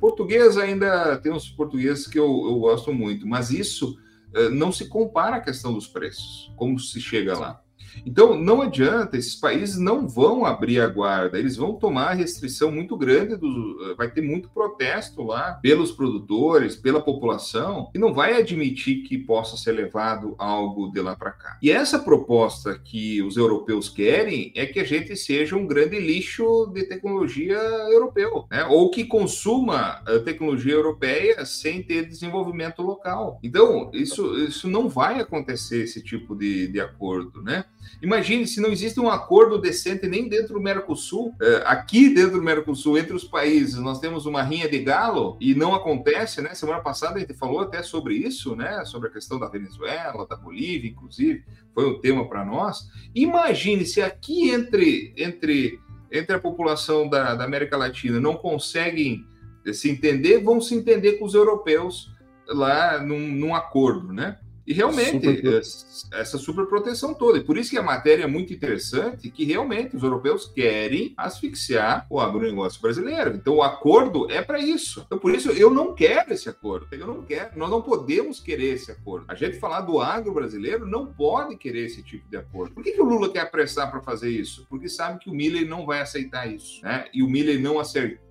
português 0.00 0.56
ainda 0.56 1.16
tem 1.18 1.32
uns 1.32 1.48
portugueses 1.48 2.08
que 2.08 2.18
eu, 2.18 2.24
eu 2.24 2.58
gosto 2.58 2.92
muito, 2.92 3.28
mas 3.28 3.50
isso 3.50 3.96
não 4.52 4.70
se 4.70 4.88
compara 4.88 5.36
a 5.36 5.40
questão 5.40 5.72
dos 5.72 5.86
preços, 5.86 6.52
como 6.56 6.78
se 6.78 7.00
chega 7.00 7.38
lá. 7.38 7.62
Então, 8.04 8.36
não 8.36 8.62
adianta, 8.62 9.16
esses 9.16 9.34
países 9.34 9.78
não 9.78 10.08
vão 10.08 10.44
abrir 10.44 10.80
a 10.80 10.86
guarda, 10.86 11.38
eles 11.38 11.56
vão 11.56 11.74
tomar 11.74 12.14
restrição 12.14 12.70
muito 12.70 12.96
grande, 12.96 13.36
do, 13.36 13.94
vai 13.96 14.10
ter 14.10 14.20
muito 14.20 14.48
protesto 14.50 15.22
lá 15.22 15.52
pelos 15.62 15.92
produtores, 15.92 16.76
pela 16.76 17.00
população, 17.00 17.90
e 17.94 17.98
não 17.98 18.12
vai 18.12 18.38
admitir 18.38 19.02
que 19.02 19.18
possa 19.18 19.56
ser 19.56 19.72
levado 19.72 20.34
algo 20.38 20.90
de 20.90 21.00
lá 21.00 21.16
para 21.16 21.30
cá. 21.30 21.58
E 21.62 21.70
essa 21.70 21.98
proposta 21.98 22.78
que 22.78 23.22
os 23.22 23.36
europeus 23.36 23.88
querem 23.88 24.52
é 24.54 24.66
que 24.66 24.80
a 24.80 24.84
gente 24.84 25.16
seja 25.16 25.56
um 25.56 25.66
grande 25.66 25.98
lixo 25.98 26.70
de 26.72 26.84
tecnologia 26.84 27.56
europeu, 27.56 28.46
né? 28.50 28.64
ou 28.64 28.90
que 28.90 29.04
consuma 29.04 30.02
a 30.06 30.18
tecnologia 30.24 30.74
europeia 30.74 31.44
sem 31.44 31.82
ter 31.82 32.06
desenvolvimento 32.06 32.82
local. 32.82 33.38
Então, 33.42 33.90
isso, 33.92 34.36
isso 34.38 34.68
não 34.68 34.88
vai 34.88 35.20
acontecer, 35.20 35.82
esse 35.84 36.02
tipo 36.02 36.34
de, 36.34 36.68
de 36.68 36.80
acordo, 36.80 37.42
né? 37.42 37.64
Imagine 38.02 38.46
se 38.46 38.60
não 38.60 38.70
existe 38.70 39.00
um 39.00 39.08
acordo 39.08 39.58
decente 39.58 40.06
nem 40.06 40.28
dentro 40.28 40.54
do 40.54 40.60
Mercosul, 40.60 41.34
é, 41.40 41.62
aqui 41.66 42.08
dentro 42.08 42.38
do 42.38 42.42
Mercosul, 42.42 42.98
entre 42.98 43.14
os 43.14 43.24
países, 43.24 43.76
nós 43.76 43.98
temos 43.98 44.26
uma 44.26 44.42
rinha 44.42 44.68
de 44.68 44.78
galo 44.78 45.36
e 45.40 45.54
não 45.54 45.74
acontece, 45.74 46.40
né? 46.40 46.54
Semana 46.54 46.80
passada 46.80 47.16
a 47.16 47.20
gente 47.20 47.34
falou 47.34 47.60
até 47.60 47.82
sobre 47.82 48.14
isso, 48.14 48.54
né? 48.54 48.84
Sobre 48.84 49.08
a 49.08 49.12
questão 49.12 49.38
da 49.38 49.48
Venezuela, 49.48 50.26
da 50.26 50.36
Bolívia, 50.36 50.90
inclusive, 50.90 51.44
foi 51.74 51.88
um 51.88 52.00
tema 52.00 52.28
para 52.28 52.44
nós. 52.44 52.88
Imagine 53.14 53.84
se 53.84 54.02
aqui 54.02 54.50
entre, 54.50 55.12
entre, 55.16 55.80
entre 56.10 56.36
a 56.36 56.40
população 56.40 57.08
da, 57.08 57.34
da 57.34 57.44
América 57.44 57.76
Latina 57.76 58.20
não 58.20 58.34
conseguem 58.34 59.24
se 59.72 59.90
entender, 59.90 60.38
vão 60.38 60.60
se 60.60 60.74
entender 60.74 61.14
com 61.14 61.24
os 61.24 61.34
europeus 61.34 62.14
lá 62.48 63.00
num, 63.02 63.18
num 63.18 63.54
acordo, 63.54 64.12
né? 64.12 64.38
E 64.66 64.72
realmente, 64.72 65.26
super... 65.26 66.18
essa 66.18 66.38
superproteção 66.38 67.14
toda. 67.14 67.38
E 67.38 67.44
por 67.44 67.56
isso 67.56 67.70
que 67.70 67.78
a 67.78 67.82
matéria 67.82 68.24
é 68.24 68.26
muito 68.26 68.52
interessante, 68.52 69.30
que 69.30 69.44
realmente 69.44 69.96
os 69.96 70.02
europeus 70.02 70.46
querem 70.46 71.14
asfixiar 71.16 72.06
o 72.10 72.18
agronegócio 72.18 72.80
brasileiro. 72.80 73.36
Então, 73.36 73.56
o 73.56 73.62
acordo 73.62 74.30
é 74.30 74.42
para 74.42 74.58
isso. 74.58 75.04
Então, 75.06 75.18
por 75.18 75.32
isso, 75.32 75.50
eu 75.50 75.70
não 75.70 75.94
quero 75.94 76.32
esse 76.32 76.48
acordo. 76.48 76.86
Eu 76.90 77.06
não 77.06 77.22
quero. 77.22 77.56
Nós 77.56 77.70
não 77.70 77.80
podemos 77.80 78.40
querer 78.40 78.74
esse 78.74 78.90
acordo. 78.90 79.26
A 79.28 79.34
gente 79.34 79.58
falar 79.58 79.82
do 79.82 80.00
agro 80.00 80.34
brasileiro 80.34 80.86
não 80.86 81.06
pode 81.06 81.56
querer 81.56 81.86
esse 81.86 82.02
tipo 82.02 82.28
de 82.28 82.36
acordo. 82.36 82.74
Por 82.74 82.82
que, 82.82 82.92
que 82.92 83.00
o 83.00 83.04
Lula 83.04 83.30
quer 83.30 83.40
apressar 83.40 83.90
para 83.90 84.00
fazer 84.00 84.30
isso? 84.30 84.66
Porque 84.68 84.88
sabe 84.88 85.20
que 85.20 85.30
o 85.30 85.34
Miller 85.34 85.68
não 85.68 85.86
vai 85.86 86.00
aceitar 86.00 86.46
isso. 86.46 86.82
Né? 86.82 87.06
E 87.14 87.22
o 87.22 87.28
Miller 87.28 87.60
não 87.60 87.76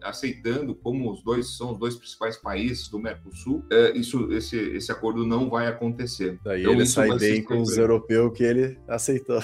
aceitando, 0.02 0.76
como 0.76 1.12
os 1.12 1.24
dois 1.24 1.56
são 1.56 1.72
os 1.72 1.78
dois 1.78 1.96
principais 1.96 2.36
países 2.38 2.88
do 2.90 3.00
Mercosul, 3.00 3.64
é, 3.72 3.98
isso, 3.98 4.32
esse, 4.34 4.58
esse 4.58 4.92
acordo 4.92 5.26
não 5.26 5.50
vai 5.50 5.68
acontecer 5.68 6.25
acontecer. 6.26 6.40
Daí 6.44 6.62
então, 6.62 6.74
ele 6.74 6.86
sai 6.86 7.18
bem 7.18 7.44
com 7.44 7.62
os 7.62 7.78
europeus 7.78 8.36
que 8.36 8.44
ele 8.44 8.78
aceitou. 8.88 9.44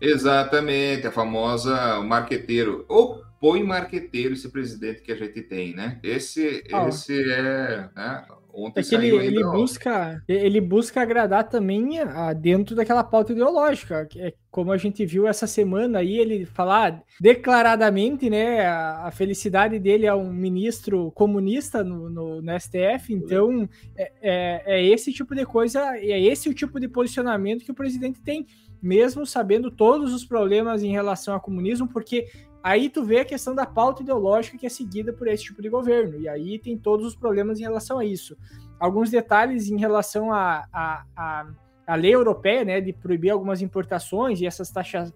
Exatamente, 0.00 1.06
a 1.06 1.12
famosa 1.12 2.00
marqueteiro. 2.02 2.84
Ou 2.88 3.22
põe 3.40 3.62
marqueteiro 3.62 4.34
esse 4.34 4.48
presidente 4.48 5.02
que 5.02 5.12
a 5.12 5.16
gente 5.16 5.42
tem, 5.42 5.74
né? 5.74 5.98
Esse, 6.02 6.62
oh. 6.72 6.88
esse 6.88 7.30
é. 7.30 7.88
Né? 7.94 8.24
Ontem 8.54 8.80
é 8.80 8.82
que 8.82 8.94
ele, 8.94 9.08
ele 9.08 9.44
busca 9.44 10.22
ele 10.28 10.60
busca 10.60 11.00
agradar 11.00 11.48
também 11.48 11.98
a, 12.00 12.32
dentro 12.32 12.76
daquela 12.76 13.02
pauta 13.02 13.32
ideológica, 13.32 14.04
que 14.06 14.20
é 14.20 14.34
como 14.50 14.70
a 14.70 14.76
gente 14.76 15.06
viu 15.06 15.26
essa 15.26 15.46
semana 15.46 16.00
aí, 16.00 16.18
ele 16.18 16.44
falar 16.44 17.02
declaradamente, 17.18 18.28
né, 18.28 18.66
a, 18.66 19.06
a 19.06 19.10
felicidade 19.10 19.78
dele 19.78 20.04
é 20.04 20.14
um 20.14 20.30
ministro 20.30 21.10
comunista 21.12 21.82
no, 21.82 22.10
no, 22.10 22.42
no 22.42 22.60
STF, 22.60 23.14
então 23.14 23.66
é, 23.96 24.12
é, 24.20 24.62
é, 24.66 24.86
esse 24.86 25.10
tipo 25.10 25.34
de 25.34 25.46
coisa, 25.46 25.96
é 25.96 26.20
esse 26.20 26.50
o 26.50 26.54
tipo 26.54 26.78
de 26.78 26.86
posicionamento 26.86 27.64
que 27.64 27.70
o 27.70 27.74
presidente 27.74 28.20
tem, 28.20 28.46
mesmo 28.82 29.24
sabendo 29.24 29.70
todos 29.70 30.12
os 30.12 30.24
problemas 30.24 30.82
em 30.82 30.92
relação 30.92 31.32
ao 31.32 31.40
comunismo, 31.40 31.88
porque 31.88 32.26
Aí 32.62 32.88
tu 32.88 33.04
vê 33.04 33.20
a 33.20 33.24
questão 33.24 33.54
da 33.54 33.66
pauta 33.66 34.02
ideológica 34.02 34.56
que 34.56 34.66
é 34.66 34.68
seguida 34.68 35.12
por 35.12 35.26
esse 35.26 35.44
tipo 35.44 35.60
de 35.60 35.68
governo, 35.68 36.20
e 36.20 36.28
aí 36.28 36.58
tem 36.58 36.78
todos 36.78 37.06
os 37.06 37.16
problemas 37.16 37.58
em 37.58 37.62
relação 37.62 37.98
a 37.98 38.04
isso. 38.04 38.36
Alguns 38.78 39.10
detalhes 39.10 39.68
em 39.68 39.78
relação 39.78 40.32
à 40.32 40.64
a, 40.72 41.04
a, 41.16 41.46
a, 41.86 41.94
lei 41.96 42.14
europeia, 42.14 42.64
né, 42.64 42.80
de 42.80 42.92
proibir 42.92 43.30
algumas 43.30 43.62
importações 43.62 44.40
e 44.40 44.46
essas 44.46 44.70
taxa, 44.70 45.12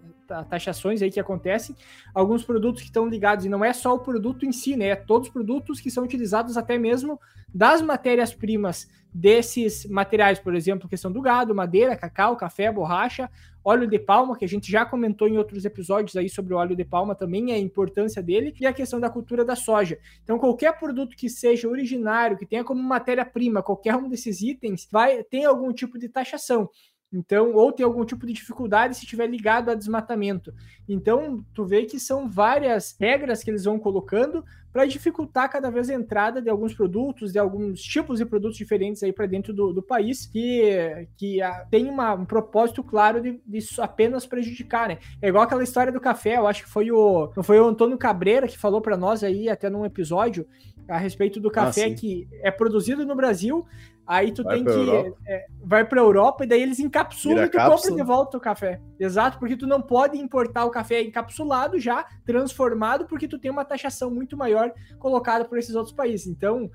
taxações 0.49 1.01
aí 1.01 1.09
que 1.09 1.19
acontecem, 1.19 1.75
alguns 2.13 2.43
produtos 2.43 2.81
que 2.81 2.87
estão 2.87 3.07
ligados, 3.07 3.45
e 3.45 3.49
não 3.49 3.63
é 3.63 3.73
só 3.73 3.95
o 3.95 3.99
produto 3.99 4.45
em 4.45 4.51
si, 4.51 4.75
né, 4.75 4.87
é 4.87 4.95
todos 4.95 5.27
os 5.27 5.33
produtos 5.33 5.79
que 5.79 5.89
são 5.89 6.03
utilizados 6.03 6.57
até 6.57 6.77
mesmo 6.77 7.19
das 7.53 7.81
matérias-primas 7.81 8.87
desses 9.13 9.85
materiais, 9.85 10.37
por 10.37 10.53
exemplo, 10.53 10.87
questão 10.87 11.11
do 11.11 11.21
gado, 11.21 11.55
madeira, 11.55 11.95
cacau, 11.95 12.35
café, 12.35 12.71
borracha, 12.71 13.29
óleo 13.63 13.87
de 13.87 13.97
palma, 13.97 14.37
que 14.37 14.45
a 14.45 14.47
gente 14.47 14.71
já 14.71 14.85
comentou 14.85 15.27
em 15.27 15.37
outros 15.37 15.65
episódios 15.65 16.15
aí 16.15 16.29
sobre 16.29 16.53
o 16.53 16.57
óleo 16.57 16.75
de 16.75 16.85
palma 16.85 17.15
também, 17.15 17.51
a 17.51 17.57
importância 17.57 18.21
dele, 18.21 18.53
e 18.59 18.65
a 18.65 18.73
questão 18.73 18.99
da 18.99 19.09
cultura 19.09 19.43
da 19.43 19.55
soja. 19.55 19.97
Então, 20.23 20.37
qualquer 20.37 20.77
produto 20.77 21.15
que 21.17 21.29
seja 21.29 21.67
originário, 21.67 22.37
que 22.37 22.45
tenha 22.45 22.63
como 22.63 22.81
matéria-prima 22.81 23.63
qualquer 23.63 23.95
um 23.95 24.07
desses 24.07 24.41
itens, 24.41 24.87
vai 24.91 25.23
ter 25.23 25.45
algum 25.45 25.73
tipo 25.73 25.97
de 25.97 26.07
taxação. 26.07 26.69
Então, 27.11 27.53
ou 27.53 27.71
tem 27.71 27.85
algum 27.85 28.03
tipo 28.03 28.25
de 28.25 28.33
dificuldade 28.33 28.95
se 28.95 29.03
estiver 29.03 29.27
ligado 29.27 29.69
a 29.69 29.75
desmatamento. 29.75 30.53
Então, 30.87 31.43
tu 31.53 31.65
vê 31.65 31.85
que 31.85 31.99
são 31.99 32.29
várias 32.29 32.95
regras 32.99 33.43
que 33.43 33.49
eles 33.49 33.63
vão 33.63 33.79
colocando 33.79 34.43
para 34.73 34.85
dificultar 34.85 35.49
cada 35.49 35.71
vez 35.71 35.89
a 35.89 35.93
entrada 35.93 36.41
de 36.41 36.49
alguns 36.49 36.73
produtos, 36.73 37.31
de 37.31 37.39
alguns 37.39 37.81
tipos 37.81 38.19
de 38.19 38.25
produtos 38.25 38.57
diferentes 38.57 39.01
aí 39.01 39.13
para 39.13 39.25
dentro 39.25 39.53
do, 39.53 39.73
do, 39.73 39.81
país, 39.81 40.25
que, 40.25 41.07
que 41.15 41.41
a, 41.41 41.65
tem 41.65 41.89
uma, 41.89 42.13
um 42.13 42.25
propósito 42.25 42.83
claro 42.83 43.21
de, 43.21 43.41
de 43.45 43.59
apenas 43.79 44.25
prejudicar, 44.25 44.89
né? 44.89 44.99
É 45.21 45.29
igual 45.29 45.45
aquela 45.45 45.63
história 45.63 45.91
do 45.91 46.01
café, 46.01 46.37
eu 46.37 46.45
acho 46.45 46.63
que 46.63 46.69
foi 46.69 46.91
o, 46.91 47.31
não 47.35 47.41
foi 47.41 47.59
o 47.59 47.65
Antônio 47.65 47.97
Cabreira 47.97 48.47
que 48.47 48.57
falou 48.57 48.81
para 48.81 48.97
nós 48.97 49.23
aí 49.23 49.49
até 49.49 49.69
num 49.69 49.85
episódio 49.85 50.45
a 50.87 50.97
respeito 50.97 51.39
do 51.39 51.49
ah, 51.49 51.51
café 51.51 51.85
ah, 51.85 51.95
que 51.95 52.27
é 52.41 52.51
produzido 52.51 53.05
no 53.05 53.15
Brasil, 53.15 53.65
Aí 54.07 54.31
tu 54.31 54.41
vai 54.41 54.55
tem 54.55 54.65
que. 54.65 55.13
É, 55.27 55.45
vai 55.61 55.83
pra 55.83 55.99
Europa 55.99 56.45
e 56.45 56.47
daí 56.47 56.61
eles 56.61 56.79
encapsulam 56.79 57.43
e 57.43 57.49
tu 57.49 57.57
compra 57.57 57.91
de 57.91 58.03
volta 58.03 58.37
o 58.37 58.39
café. 58.39 58.79
Exato, 58.97 59.37
porque 59.37 59.57
tu 59.57 59.67
não 59.67 59.81
pode 59.81 60.17
importar 60.17 60.63
o 60.63 60.69
café 60.69 61.01
encapsulado 61.01 61.77
já, 61.77 62.05
transformado, 62.25 63.05
porque 63.05 63.27
tu 63.27 63.37
tem 63.37 63.51
uma 63.51 63.65
taxação 63.65 64.09
muito 64.09 64.37
maior 64.37 64.71
colocada 64.97 65.43
por 65.43 65.57
esses 65.57 65.75
outros 65.75 65.93
países. 65.93 66.25
Então, 66.25 66.71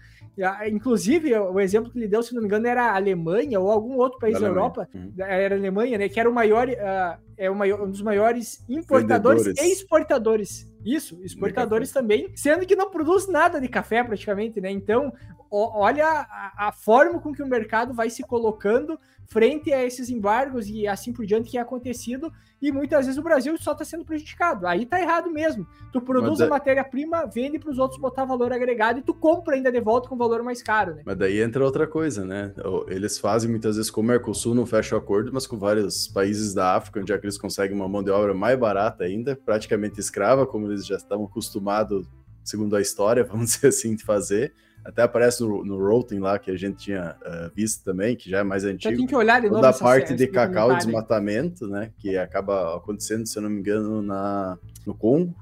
inclusive, 0.67 1.35
o 1.35 1.59
exemplo 1.59 1.91
que 1.91 1.99
ele 1.99 2.09
deu, 2.09 2.23
se 2.23 2.35
não 2.35 2.43
me 2.43 2.47
engano, 2.47 2.67
era 2.67 2.91
a 2.91 2.97
Alemanha 2.97 3.59
ou 3.59 3.71
algum 3.71 3.97
outro 3.97 4.19
país 4.19 4.35
da, 4.35 4.41
da 4.41 4.47
Europa. 4.47 4.89
Uhum. 4.95 5.13
Era 5.19 5.55
a 5.55 5.59
Alemanha, 5.59 5.97
né? 5.97 6.09
Que 6.11 6.21
era 6.21 6.29
o 6.29 6.35
maior. 6.35 6.69
Uh, 6.69 7.33
é 7.37 7.51
o 7.51 7.57
maior, 7.57 7.81
um 7.81 7.91
dos 7.91 8.03
maiores 8.03 8.65
importadores 8.69 9.45
Vendedores. 9.45 9.71
e 9.71 9.73
exportadores. 9.73 10.72
Isso, 10.85 11.23
exportadores 11.23 11.93
também, 11.93 12.33
sendo 12.35 12.67
que 12.67 12.77
não 12.77 12.91
produz 12.91 13.29
nada 13.29 13.61
de 13.61 13.69
café 13.69 14.03
praticamente, 14.03 14.61
né? 14.61 14.71
Então, 14.71 15.13
olha 15.51 16.07
a, 16.07 16.69
a, 16.69 16.73
forma 16.73 17.21
com 17.21 17.33
que 17.33 17.43
o 17.43 17.47
mercado 17.47 17.95
vai 17.95 18.11
se 18.11 18.23
colocando 18.23 18.99
frente 19.27 19.73
a 19.73 19.85
esses 19.85 20.11
embargos 20.11 20.69
e 20.69 20.87
assim 20.87 21.13
por 21.13 21.25
diante 21.25 21.51
que 21.51 21.59
é 21.59 21.61
acontecido, 21.61 22.33
e 22.61 22.71
muitas 22.71 23.07
vezes 23.07 23.19
o 23.19 23.23
Brasil 23.23 23.57
só 23.59 23.73
está 23.73 23.85
sendo 23.85 24.05
prejudicado. 24.05 24.67
Aí 24.67 24.87
tá 24.87 25.01
errado 25.01 25.31
mesmo. 25.31 25.67
Tu 25.93 26.01
produz 26.01 26.41
a 26.41 26.47
é... 26.47 26.49
matéria-prima, 26.49 27.27
vende 27.27 27.59
para 27.59 27.71
os 27.71 27.79
outros 27.79 28.01
botar 28.01 28.25
valor 28.25 28.53
agregado 28.53 29.01
e 29.01 29.03
tu 29.03 29.13
compra 29.13 29.57
ainda 29.57 29.73
de 29.73 29.81
volta 29.81 30.09
com 30.09 30.17
valor 30.17 30.43
mais 30.43 30.63
caro, 30.63 30.95
né? 30.95 31.03
Mas 31.05 31.17
daí 31.17 31.41
entra 31.41 31.65
outra 31.65 31.87
coisa, 31.89 32.25
né? 32.25 32.55
Eles 32.87 33.19
fazem 33.19 33.51
muitas 33.51 33.77
vezes 33.77 33.91
com 33.91 34.01
o 34.01 34.05
Mercosul, 34.05 34.55
não 34.55 34.65
fecha 34.65 34.95
o 34.95 34.99
acordo, 34.99 35.33
mas 35.33 35.47
com 35.47 35.59
vários 35.59 36.07
países 36.07 36.55
da 36.55 36.77
África, 36.77 37.01
onde 37.01 37.13
é 37.13 37.19
que 37.19 37.25
eles 37.25 37.39
conseguem 37.39 37.75
uma 37.75 37.89
mão 37.89 38.03
de 38.03 38.11
obra 38.11 38.33
mais 38.33 38.59
barata 38.59 39.03
ainda, 39.05 39.35
praticamente 39.35 39.99
escrava, 39.99 40.47
como 40.47 40.67
eles 40.67 40.87
já 40.87 40.97
estão 40.97 41.25
acostumados, 41.25 42.07
segundo 42.45 42.77
a 42.77 42.81
história, 42.81 43.25
vamos 43.29 43.53
dizer 43.53 43.69
assim, 43.69 43.97
de 43.97 44.05
fazer 44.05 44.53
até 44.85 45.03
aparece 45.03 45.43
no, 45.43 45.65
no 45.65 45.79
Rotten 45.79 46.19
lá, 46.19 46.39
que 46.39 46.51
a 46.51 46.57
gente 46.57 46.77
tinha 46.77 47.17
uh, 47.21 47.55
visto 47.55 47.85
também, 47.85 48.17
que 48.17 48.29
já 48.29 48.41
é 48.41 48.43
mais 48.43 48.65
antigo. 48.65 48.93
Já 48.93 48.97
tem 48.97 49.07
que 49.07 49.15
olhar 49.15 49.41
de 49.41 49.49
novo. 49.49 49.63
Da 49.63 49.73
parte 49.73 50.15
de 50.15 50.27
cacau 50.27 50.73
e 50.73 50.77
desmatamento, 50.77 51.67
né? 51.69 51.93
Que 51.99 52.17
acaba 52.17 52.77
acontecendo, 52.77 53.27
se 53.27 53.39
eu 53.39 53.43
não 53.43 53.51
me 53.51 53.61
engano, 53.61 54.03
na, 54.03 54.59
no 54.85 54.95
Congo. 54.95 55.35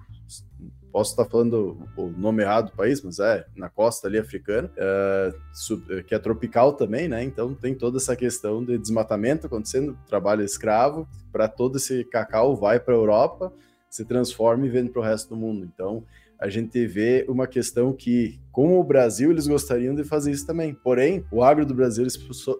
Posso 0.92 1.12
estar 1.12 1.24
falando 1.24 1.86
o 1.96 2.08
nome 2.08 2.42
errado 2.42 2.70
do 2.70 2.76
país, 2.76 3.00
mas 3.00 3.20
é 3.20 3.46
na 3.56 3.70
costa 3.70 4.08
ali 4.08 4.18
africana, 4.18 4.68
uh, 4.76 5.38
sub, 5.54 6.02
que 6.02 6.14
é 6.14 6.18
tropical 6.18 6.72
também, 6.72 7.08
né? 7.08 7.22
Então 7.22 7.54
tem 7.54 7.74
toda 7.74 7.96
essa 7.96 8.16
questão 8.16 8.62
de 8.62 8.76
desmatamento 8.76 9.46
acontecendo, 9.46 9.96
trabalho 10.08 10.42
escravo, 10.42 11.08
para 11.30 11.46
todo 11.46 11.76
esse 11.76 12.04
cacau 12.04 12.56
vai 12.56 12.80
para 12.80 12.92
a 12.92 12.96
Europa, 12.96 13.52
se 13.88 14.04
transforma 14.04 14.66
e 14.66 14.68
vende 14.68 14.90
para 14.90 15.00
o 15.00 15.04
resto 15.04 15.28
do 15.28 15.36
mundo. 15.36 15.64
Então 15.72 16.04
a 16.40 16.48
gente 16.48 16.86
vê 16.86 17.26
uma 17.28 17.46
questão 17.46 17.92
que, 17.92 18.40
com 18.50 18.80
o 18.80 18.82
Brasil, 18.82 19.30
eles 19.30 19.46
gostariam 19.46 19.94
de 19.94 20.02
fazer 20.04 20.30
isso 20.30 20.46
também. 20.46 20.72
Porém, 20.72 21.22
o 21.30 21.42
agro 21.42 21.66
do 21.66 21.74
Brasil 21.74 22.06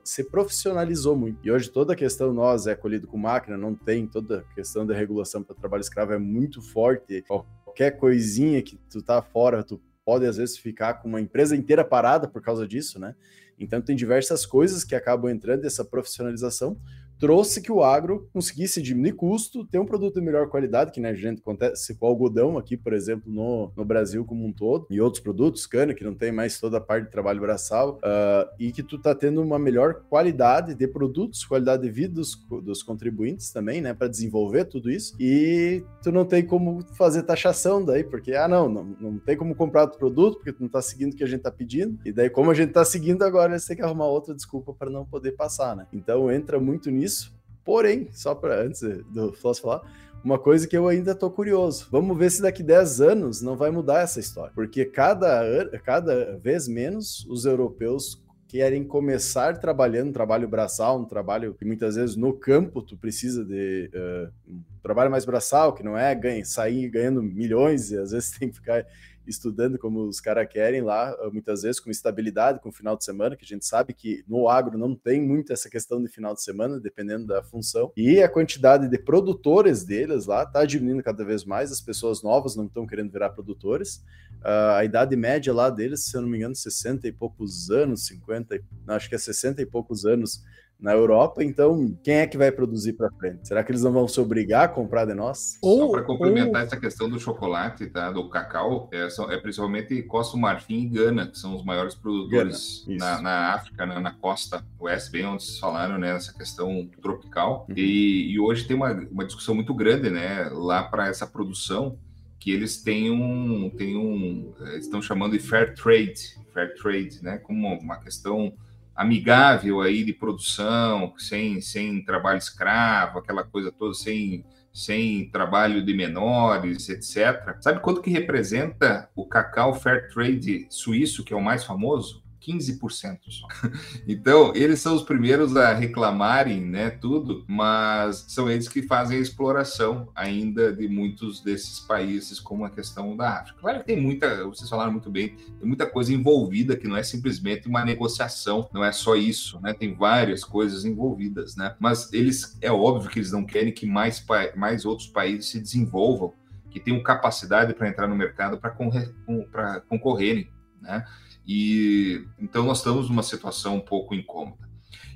se 0.05 0.24
profissionalizou 0.24 1.16
muito. 1.16 1.39
E 1.43 1.51
hoje 1.51 1.70
toda 1.70 1.95
a 1.95 1.97
questão 1.97 2.31
nós 2.31 2.66
é 2.66 2.74
colhido 2.74 3.07
com 3.07 3.16
máquina, 3.16 3.57
não 3.57 3.74
tem 3.74 4.07
toda 4.07 4.41
a 4.41 4.55
questão 4.55 4.87
da 4.87 4.95
regulação 4.95 5.43
para 5.43 5.57
trabalho 5.57 5.81
escravo 5.81 6.12
é 6.12 6.18
muito 6.18 6.61
forte. 6.61 7.24
Qualquer 7.26 7.93
coisinha 7.93 8.61
que 8.61 8.76
tu 8.91 9.03
tá 9.03 9.22
fora, 9.22 9.64
tu 9.64 9.81
pode 10.05 10.26
às 10.26 10.37
vezes 10.37 10.59
ficar 10.59 10.95
com 10.95 11.09
uma 11.09 11.20
empresa 11.20 11.57
inteira 11.57 11.83
parada 11.83 12.28
por 12.28 12.43
causa 12.43 12.68
disso, 12.68 12.99
né? 12.99 13.14
Então 13.59 13.81
tem 13.81 13.97
diversas 13.97 14.45
coisas 14.45 14.85
que 14.85 14.95
acabam 14.95 15.31
entrando 15.31 15.62
nessa 15.62 15.85
profissionalização, 15.85 16.76
trouxe 17.21 17.61
que 17.61 17.71
o 17.71 17.83
agro 17.83 18.29
conseguisse 18.33 18.81
diminuir 18.81 19.12
custo, 19.12 19.64
ter 19.64 19.79
um 19.79 19.85
produto 19.85 20.14
de 20.14 20.25
melhor 20.25 20.49
qualidade, 20.49 20.91
que 20.91 21.01
né, 21.01 21.14
gente 21.14 21.41
acontece 21.41 21.95
com 21.95 22.07
o 22.07 22.09
algodão 22.09 22.57
aqui, 22.57 22.77
por 22.77 22.93
exemplo, 22.93 23.31
no, 23.31 23.71
no 23.77 23.85
Brasil 23.85 24.25
como 24.25 24.45
um 24.45 24.53
todo, 24.53 24.87
e 24.91 25.01
outros 25.01 25.23
produtos, 25.23 25.66
cana, 25.66 25.95
que 25.95 26.03
não 26.03 26.14
tem 26.14 26.33
mais 26.33 26.59
toda 26.59 26.79
a 26.79 26.81
parte 26.81 27.05
de 27.05 27.11
trabalho 27.11 27.41
braçal, 27.41 27.99
uh, 27.99 28.49
e 28.59 28.73
que 28.73 28.83
tu 28.83 28.99
tá 28.99 29.14
tendo 29.14 29.43
uma 29.43 29.59
melhor 29.59 30.03
qualidade 30.09 30.75
de 30.75 30.89
produtos, 30.89 31.45
qualidade 31.45 31.83
de 31.83 31.91
vida 31.91 32.14
dos, 32.14 32.35
dos 32.62 32.83
contribuintes 32.83 33.53
também, 33.53 33.81
né, 33.81 33.93
para 33.93 34.09
desenvolver 34.09 34.64
tudo 34.64 34.91
isso, 34.91 35.14
e 35.21 35.85
tu 36.03 36.11
não 36.11 36.25
tem 36.25 36.45
como 36.45 36.83
fazer 36.95 37.23
taxação 37.25 37.85
daí, 37.85 38.03
porque, 38.03 38.35
ah, 38.35 38.49
não, 38.49 38.68
não, 38.68 38.97
não 38.99 39.18
tem 39.18 39.37
como 39.37 39.55
comprar 39.55 39.83
outro 39.83 39.99
produto, 39.99 40.37
porque 40.37 40.53
tu 40.53 40.62
não 40.62 40.68
tá 40.68 40.81
seguindo 40.81 41.12
o 41.12 41.16
que 41.16 41.25
a 41.25 41.27
gente 41.27 41.43
tá 41.43 41.51
pedindo, 41.51 41.99
e 42.05 42.12
daí 42.12 42.31
como 42.31 42.51
a 42.51 42.55
gente 42.55 42.73
tá 42.73 42.85
seguindo 42.85 43.23
agora, 43.23 43.59
você 43.59 43.68
tem 43.68 43.77
que 43.77 43.83
arrumar 43.83 44.07
outra 44.07 44.35
desculpa 44.35 44.73
para 44.73 44.89
não 44.89 45.05
poder 45.05 45.33
passar, 45.33 45.77
né? 45.77 45.87
Então 45.93 46.31
entra 46.33 46.59
muito 46.59 46.91
nisso, 46.91 47.10
isso. 47.11 47.35
Porém, 47.65 48.09
só 48.13 48.35
para 48.35 48.63
antes 48.63 48.81
do 49.13 49.33
Floss 49.33 49.59
falar, 49.59 49.83
uma 50.23 50.39
coisa 50.39 50.67
que 50.67 50.77
eu 50.77 50.87
ainda 50.87 51.15
tô 51.15 51.31
curioso. 51.31 51.89
Vamos 51.91 52.17
ver 52.17 52.31
se 52.31 52.43
daqui 52.43 52.63
10 52.63 53.01
anos 53.01 53.43
não 53.43 53.57
vai 53.57 53.71
mudar 53.71 54.01
essa 54.01 54.21
história. 54.21 54.53
Porque 54.55 54.85
cada, 54.85 55.69
cada 55.85 56.37
vez 56.39 56.69
menos 56.69 57.27
os 57.29 57.45
europeus 57.45 58.23
querem 58.47 58.83
começar 58.83 59.59
trabalhando 59.59 60.09
um 60.09 60.13
trabalho 60.13 60.49
braçal, 60.49 60.99
um 60.99 61.05
trabalho 61.05 61.55
que 61.55 61.65
muitas 61.65 61.95
vezes 61.95 62.17
no 62.17 62.33
campo 62.33 62.83
tu 62.83 62.97
precisa 62.97 63.45
de 63.45 63.89
uh, 63.95 64.33
um 64.49 64.63
trabalho 64.83 65.11
mais 65.11 65.25
braçal, 65.25 65.73
que 65.73 65.85
não 65.85 65.97
é 65.97 66.13
ganha, 66.15 66.45
sair 66.45 66.89
ganhando 66.89 67.23
milhões 67.23 67.93
e 67.93 67.97
às 67.97 68.11
vezes 68.11 68.31
tem 68.37 68.49
que 68.49 68.57
ficar 68.57 68.85
estudando 69.31 69.78
como 69.78 70.01
os 70.03 70.20
caras 70.20 70.49
querem 70.49 70.83
lá, 70.83 71.16
muitas 71.33 71.62
vezes 71.62 71.81
com 71.81 71.91
estabilidade, 71.91 72.61
com 72.61 72.70
final 72.72 72.97
de 72.97 73.05
semana, 73.05 73.37
que 73.37 73.45
a 73.45 73.49
gente 73.49 73.64
sabe 73.64 73.95
que 73.95 74.24
no 74.28 74.49
agro 74.49 74.76
não 74.76 74.95
tem 74.95 75.20
muito 75.20 75.53
essa 75.53 75.70
questão 75.70 76.03
de 76.03 76.09
final 76.09 76.35
de 76.35 76.43
semana, 76.43 76.78
dependendo 76.81 77.26
da 77.26 77.43
função. 77.43 77.93
E 77.97 78.22
a 78.22 78.28
quantidade 78.28 78.89
de 78.89 78.99
produtores 78.99 79.85
deles 79.85 80.26
lá 80.26 80.43
está 80.43 80.64
diminuindo 80.64 81.03
cada 81.03 81.24
vez 81.24 81.45
mais, 81.45 81.72
as 81.72 81.81
pessoas 81.81 82.22
novas 82.22 82.57
não 82.57 82.66
estão 82.66 82.87
querendo 82.87 83.11
virar 83.11 83.31
produtores. 83.31 84.05
Uh, 84.41 84.76
a 84.76 84.84
idade 84.84 85.14
média 85.16 85.53
lá 85.53 85.68
deles, 85.68 86.05
se 86.05 86.16
eu 86.16 86.22
não 86.22 86.28
me 86.28 86.38
engano, 86.38 86.55
60 86.55 87.07
e 87.07 87.12
poucos 87.12 87.70
anos, 87.70 88.07
50, 88.07 88.61
não, 88.86 88.95
acho 88.95 89.09
que 89.09 89.14
é 89.14 89.18
60 89.18 89.61
e 89.61 89.66
poucos 89.66 90.05
anos 90.07 90.43
na 90.80 90.93
Europa, 90.93 91.45
então 91.45 91.95
quem 92.03 92.14
é 92.14 92.26
que 92.26 92.38
vai 92.38 92.51
produzir 92.51 92.95
para 92.95 93.11
frente? 93.11 93.47
Será 93.47 93.62
que 93.62 93.70
eles 93.70 93.82
não 93.82 93.93
vão 93.93 94.09
se 94.09 94.18
obrigar 94.18 94.64
a 94.64 94.68
comprar 94.68 95.05
de 95.05 95.12
nós? 95.12 95.59
Ou, 95.61 95.78
Só 95.78 95.91
para 95.91 96.03
complementar 96.03 96.62
ou... 96.62 96.66
essa 96.66 96.76
questão 96.76 97.09
do 97.09 97.20
chocolate, 97.20 97.86
tá? 97.86 98.11
Do 98.11 98.28
cacau, 98.30 98.88
é, 98.93 99.07
é 99.07 99.36
principalmente 99.36 100.03
Costa 100.03 100.36
do 100.36 100.41
Marfim 100.41 100.84
e 100.84 100.88
Gana, 100.88 101.26
que 101.26 101.38
são 101.38 101.55
os 101.55 101.64
maiores 101.64 101.95
produtores 101.95 102.84
na, 102.88 103.20
na, 103.20 103.55
África, 103.55 103.84
na, 103.84 104.01
na, 104.01 104.12
costa 104.12 104.64
oeste, 104.78 105.12
bem 105.12 105.26
onde 105.26 105.45
vocês 105.45 105.59
falaram, 105.59 105.99
né? 105.99 106.14
Nessa 106.14 106.32
questão 106.32 106.88
tropical. 107.03 107.66
Uhum. 107.68 107.74
E, 107.76 108.32
e, 108.32 108.41
hoje 108.41 108.66
tem 108.66 108.76
uma, 108.76 108.93
uma 109.11 109.24
discussão 109.24 109.55
muito 109.55 109.74
grande, 109.74 110.09
né? 110.09 110.49
Lá 110.51 110.82
para 110.82 111.09
essa 111.09 111.26
produção, 111.26 111.99
que 112.41 112.51
eles 112.51 112.82
têm 112.82 113.11
um, 113.11 113.68
têm 113.68 113.97
um, 113.97 114.53
estão 114.78 115.01
chamando 115.03 115.32
de 115.32 115.38
fair 115.38 115.74
trade, 115.74 116.38
fair 116.53 116.74
trade, 116.74 117.22
né? 117.22 117.36
Como 117.36 117.68
uma 117.78 118.01
questão 118.01 118.53
amigável 118.97 119.82
aí 119.82 120.03
de 120.03 120.14
produção, 120.14 121.12
sem, 121.18 121.61
sem 121.61 122.03
trabalho 122.03 122.38
escravo, 122.38 123.18
aquela 123.18 123.45
coisa 123.45 123.70
toda, 123.70 123.93
sem, 123.93 124.43
sem 124.72 125.30
trabalho 125.30 125.84
de 125.84 125.93
menores, 125.93 126.88
etc. 126.88 127.57
Sabe 127.61 127.80
quanto 127.80 128.01
que 128.01 128.11
representa 128.11 129.11
o 129.14 129.26
cacau 129.26 129.74
Fair 129.74 130.09
Trade 130.12 130.66
suíço, 130.70 131.22
que 131.22 131.34
é 131.34 131.36
o 131.36 131.43
mais 131.43 131.62
famoso? 131.62 132.22
15% 132.41 133.18
só. 133.28 133.47
Então, 134.07 134.53
eles 134.55 134.80
são 134.80 134.95
os 134.95 135.03
primeiros 135.03 135.57
a 135.57 135.72
reclamarem, 135.72 136.61
né, 136.61 136.91
tudo, 136.91 137.45
mas 137.47 138.24
são 138.28 138.51
eles 138.51 138.68
que 138.68 138.82
fazem 138.82 139.18
a 139.18 139.20
exploração 139.20 140.09
ainda 140.14 140.72
de 140.72 140.88
muitos 140.88 141.41
desses 141.41 141.80
países, 141.80 142.41
como 142.41 142.64
a 142.64 142.70
questão 142.70 143.16
da 143.16 143.41
África. 143.41 143.61
Claro 143.61 143.80
que 143.80 143.86
tem 143.86 144.01
muita, 144.01 144.45
vocês 144.45 144.68
falaram 144.68 144.93
muito 144.93 145.11
bem, 145.11 145.36
tem 145.59 145.66
muita 145.66 145.86
coisa 145.86 146.12
envolvida 146.12 146.76
que 146.76 146.88
não 146.88 146.97
é 146.97 147.03
simplesmente 147.03 147.68
uma 147.68 147.84
negociação, 147.84 148.68
não 148.72 148.84
é 148.84 148.93
só 148.93 149.14
isso, 149.14 149.61
né? 149.61 149.72
Tem 149.72 149.95
várias 149.95 150.45
coisas 150.45 150.84
envolvidas, 150.84 151.57
né? 151.57 151.76
Mas 151.78 152.12
eles, 152.12 152.59
é 152.61 152.72
óbvio 152.72 153.11
que 153.11 153.18
eles 153.18 153.32
não 153.32 153.45
querem 153.45 153.72
que 153.72 153.86
mais, 153.86 154.24
mais 154.57 154.84
outros 154.84 155.09
países 155.09 155.51
se 155.51 155.61
desenvolvam, 155.61 156.32
que 156.70 156.80
tenham 156.80 157.03
capacidade 157.03 157.74
para 157.74 157.88
entrar 157.88 158.07
no 158.07 158.16
mercado 158.16 158.59
para 158.59 159.80
concorrerem, 159.80 160.51
né? 160.80 161.05
E 161.53 162.28
então 162.38 162.64
nós 162.64 162.78
estamos 162.78 163.09
numa 163.09 163.24
situação 163.24 163.74
um 163.74 163.80
pouco 163.80 164.14
incômoda. 164.14 164.70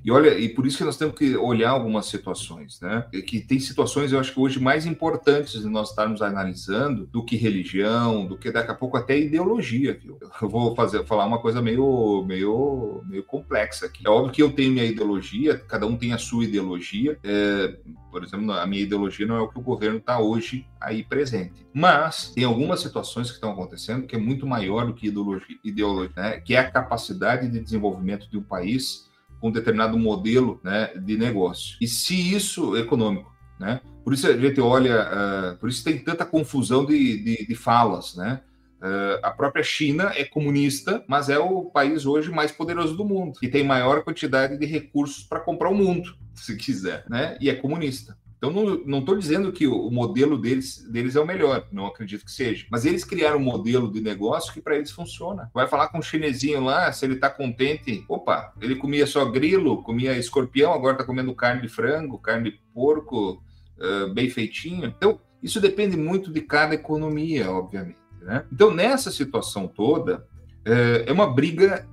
E 0.04 0.10
olha, 0.10 0.38
e 0.38 0.50
por 0.50 0.66
isso 0.66 0.76
que 0.76 0.84
nós 0.84 0.98
temos 0.98 1.14
que 1.14 1.34
olhar 1.34 1.70
algumas 1.70 2.04
situações, 2.06 2.78
né? 2.78 3.06
Que 3.26 3.40
tem 3.40 3.58
situações, 3.58 4.12
eu 4.12 4.20
acho 4.20 4.34
que 4.34 4.38
hoje 4.38 4.60
mais 4.60 4.84
importantes 4.84 5.62
de 5.62 5.66
nós 5.66 5.88
estarmos 5.88 6.20
analisando 6.20 7.06
do 7.06 7.24
que 7.24 7.36
religião, 7.36 8.26
do 8.26 8.36
que 8.36 8.50
daqui 8.50 8.70
a 8.70 8.74
pouco 8.74 8.98
até 8.98 9.18
ideologia, 9.18 9.98
viu? 9.98 10.18
Eu 10.42 10.48
vou 10.48 10.76
fazer, 10.76 11.06
falar 11.06 11.24
uma 11.24 11.40
coisa 11.40 11.62
meio, 11.62 12.22
meio, 12.26 13.02
meio 13.06 13.24
complexa 13.24 13.86
aqui. 13.86 14.06
É 14.06 14.10
óbvio 14.10 14.32
que 14.32 14.42
eu 14.42 14.52
tenho 14.52 14.72
minha 14.72 14.84
ideologia, 14.84 15.56
cada 15.56 15.86
um 15.86 15.96
tem 15.96 16.12
a 16.12 16.18
sua 16.18 16.44
ideologia. 16.44 17.18
É, 17.24 17.78
por 18.10 18.22
exemplo, 18.22 18.52
a 18.52 18.66
minha 18.66 18.82
ideologia 18.82 19.26
não 19.26 19.36
é 19.36 19.40
o 19.40 19.48
que 19.48 19.58
o 19.58 19.62
governo 19.62 19.96
está 19.96 20.18
hoje 20.18 20.66
aí 20.78 21.02
presente. 21.02 21.66
Mas 21.72 22.30
tem 22.34 22.44
algumas 22.44 22.80
situações 22.80 23.28
que 23.28 23.36
estão 23.36 23.52
acontecendo 23.52 24.06
que 24.06 24.14
é 24.14 24.18
muito 24.18 24.46
maior 24.46 24.86
do 24.86 24.92
que 24.92 25.06
ideologia, 25.06 25.56
ideologia 25.64 26.12
né? 26.14 26.40
que 26.40 26.54
é 26.54 26.58
a 26.58 26.70
capacidade 26.70 27.48
de 27.48 27.58
desenvolvimento 27.58 28.28
de 28.30 28.36
um 28.36 28.42
país 28.42 29.08
com 29.40 29.48
um 29.48 29.52
determinado 29.52 29.98
modelo 29.98 30.60
né, 30.62 30.92
de 30.96 31.16
negócio. 31.16 31.76
E 31.80 31.86
se 31.86 32.34
isso 32.34 32.76
econômico, 32.76 33.32
né? 33.58 33.80
Por 34.04 34.12
isso 34.12 34.28
a 34.28 34.36
gente 34.36 34.60
olha, 34.60 35.08
uh, 35.54 35.58
por 35.58 35.68
isso 35.68 35.82
tem 35.82 35.98
tanta 35.98 36.26
confusão 36.26 36.84
de, 36.84 37.22
de, 37.22 37.46
de 37.46 37.54
falas, 37.54 38.14
né? 38.14 38.42
Uh, 38.80 39.18
a 39.22 39.30
própria 39.30 39.62
China 39.62 40.12
é 40.14 40.24
comunista, 40.24 41.02
mas 41.08 41.30
é 41.30 41.38
o 41.38 41.64
país 41.64 42.04
hoje 42.04 42.30
mais 42.30 42.52
poderoso 42.52 42.94
do 42.94 43.04
mundo, 43.04 43.38
e 43.42 43.48
tem 43.48 43.64
maior 43.64 44.02
quantidade 44.04 44.58
de 44.58 44.66
recursos 44.66 45.24
para 45.24 45.40
comprar 45.40 45.70
o 45.70 45.74
mundo, 45.74 46.14
se 46.34 46.54
quiser, 46.56 47.04
né? 47.08 47.38
E 47.40 47.48
é 47.48 47.54
comunista. 47.54 48.16
Então, 48.44 48.82
não 48.84 48.98
estou 48.98 49.16
dizendo 49.16 49.50
que 49.52 49.66
o, 49.66 49.90
modelo 49.90 50.36
deles, 50.36 50.86
deles 50.90 51.16
é 51.16 51.20
o 51.20 51.26
melhor, 51.26 51.66
não 51.72 51.86
acredito 51.86 52.24
que 52.24 52.30
seja. 52.30 52.66
Mas 52.70 52.84
eles 52.84 53.04
criaram 53.04 53.38
um 53.38 53.42
modelo 53.42 53.90
de 53.90 54.00
negócio 54.00 54.52
que 54.52 54.60
para 54.60 54.76
eles 54.76 54.90
funciona. 54.90 55.50
Vai 55.54 55.66
falar 55.66 55.88
com 55.88 55.98
um 55.98 56.02
chinesinho 56.02 56.62
lá, 56.62 56.92
se 56.92 57.06
ele 57.06 57.14
está 57.14 57.30
contente. 57.30 58.04
Opa, 58.08 58.52
ele 58.60 58.76
comia 58.76 59.06
só 59.06 59.24
grilo, 59.24 59.82
comia 59.82 60.18
escorpião, 60.18 60.72
agora 60.74 60.92
está 60.92 61.04
comendo 61.04 61.34
carne 61.34 61.62
de 61.62 61.68
frango, 61.68 62.18
carne 62.18 62.50
de 62.50 62.60
porco, 62.74 63.42
uh, 63.78 64.12
bem 64.12 64.28
feitinho. 64.28 64.86
Então, 64.86 65.18
isso 65.42 65.60
depende 65.60 65.96
muito 65.96 66.30
de 66.30 66.42
cada 66.42 66.74
economia, 66.74 67.50
obviamente. 67.50 67.98
Né? 68.20 68.44
Então, 68.52 68.70
nessa 68.70 69.10
situação 69.10 69.66
toda, 69.66 70.26
é, 70.64 71.10
uma 71.12 71.26
briga 71.26 71.86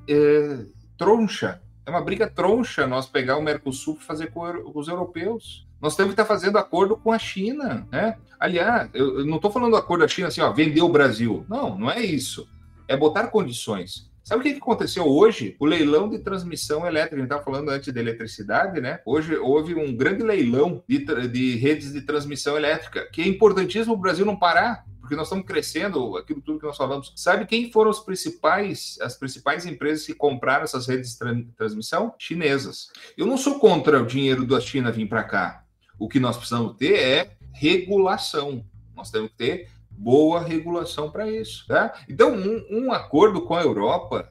troncha. 0.98 1.62
É 1.86 1.90
uma 1.90 2.02
briga 2.02 2.30
troncha 2.30 2.88
nós 2.88 3.08
pegar 3.08 3.38
o 3.38 3.42
Mercosul 3.42 3.98
e 4.00 4.04
fazer 4.04 4.32
com 4.32 4.42
os 4.74 4.88
europeus. 4.88 5.68
Nós 5.82 5.96
temos 5.96 6.14
que 6.14 6.22
estar 6.22 6.32
fazendo 6.32 6.58
acordo 6.58 6.96
com 6.96 7.12
a 7.12 7.18
China, 7.18 7.88
né? 7.92 8.18
Aliás, 8.40 8.90
eu 8.94 9.26
não 9.26 9.38
estou 9.38 9.52
falando 9.52 9.76
acordo 9.76 10.02
da 10.02 10.08
China 10.08 10.28
assim, 10.28 10.42
ó, 10.42 10.52
vender 10.52 10.82
o 10.82 10.90
Brasil. 10.90 11.46
Não, 11.50 11.78
não 11.78 11.90
é 11.90 12.02
isso. 12.02 12.48
É 12.88 12.96
botar 12.96 13.28
condições. 13.28 14.10
Sabe 14.24 14.42
o 14.42 14.44
que 14.44 14.60
aconteceu 14.60 15.06
hoje? 15.08 15.56
O 15.60 15.66
leilão 15.66 16.08
de 16.08 16.20
transmissão 16.20 16.86
elétrica. 16.86 17.16
A 17.16 17.20
gente 17.20 17.26
estava 17.26 17.44
falando 17.44 17.70
antes 17.70 17.92
de 17.92 18.00
eletricidade, 18.00 18.80
né? 18.80 19.00
Hoje 19.06 19.36
houve 19.36 19.74
um 19.74 19.96
grande 19.96 20.24
leilão 20.24 20.84
de, 20.88 21.00
de 21.28 21.56
redes 21.56 21.92
de 21.92 22.02
transmissão 22.02 22.56
elétrica, 22.56 23.10
que 23.12 23.22
é 23.22 23.28
importantíssimo 23.28 23.94
o 23.94 23.98
Brasil 23.98 24.26
não 24.26 24.38
parar 24.38 24.86
porque 25.12 25.18
nós 25.18 25.28
estamos 25.28 25.46
crescendo, 25.46 26.16
aquilo 26.16 26.42
tudo 26.42 26.58
que 26.58 26.66
nós 26.66 26.78
falamos. 26.78 27.12
Sabe 27.18 27.46
quem 27.46 27.70
foram 27.70 27.92
os 27.92 28.00
principais, 28.00 28.98
as 29.02 29.18
principais 29.18 29.66
empresas 29.66 30.06
que 30.06 30.14
compraram 30.14 30.64
essas 30.64 30.88
redes 30.88 31.18
de 31.18 31.44
transmissão? 31.58 32.16
Chinesas. 32.18 32.88
Eu 33.18 33.26
não 33.26 33.36
sou 33.36 33.60
contra 33.60 34.02
o 34.02 34.06
dinheiro 34.06 34.46
da 34.46 34.62
China 34.62 34.90
vir 34.90 35.10
para 35.10 35.24
cá. 35.24 35.61
O 36.02 36.10
que 36.10 36.20
nós 36.20 36.36
precisamos 36.36 36.76
ter 36.78 36.96
é 36.96 37.32
regulação. 37.54 38.66
Nós 38.96 39.12
temos 39.12 39.30
que 39.30 39.38
ter 39.38 39.70
boa 39.92 40.42
regulação 40.42 41.12
para 41.12 41.30
isso. 41.30 41.64
Tá? 41.68 41.94
Então, 42.10 42.34
um, 42.34 42.66
um, 42.72 42.92
acordo 42.92 43.44
com 43.44 43.54
a 43.54 43.62
Europa, 43.62 44.28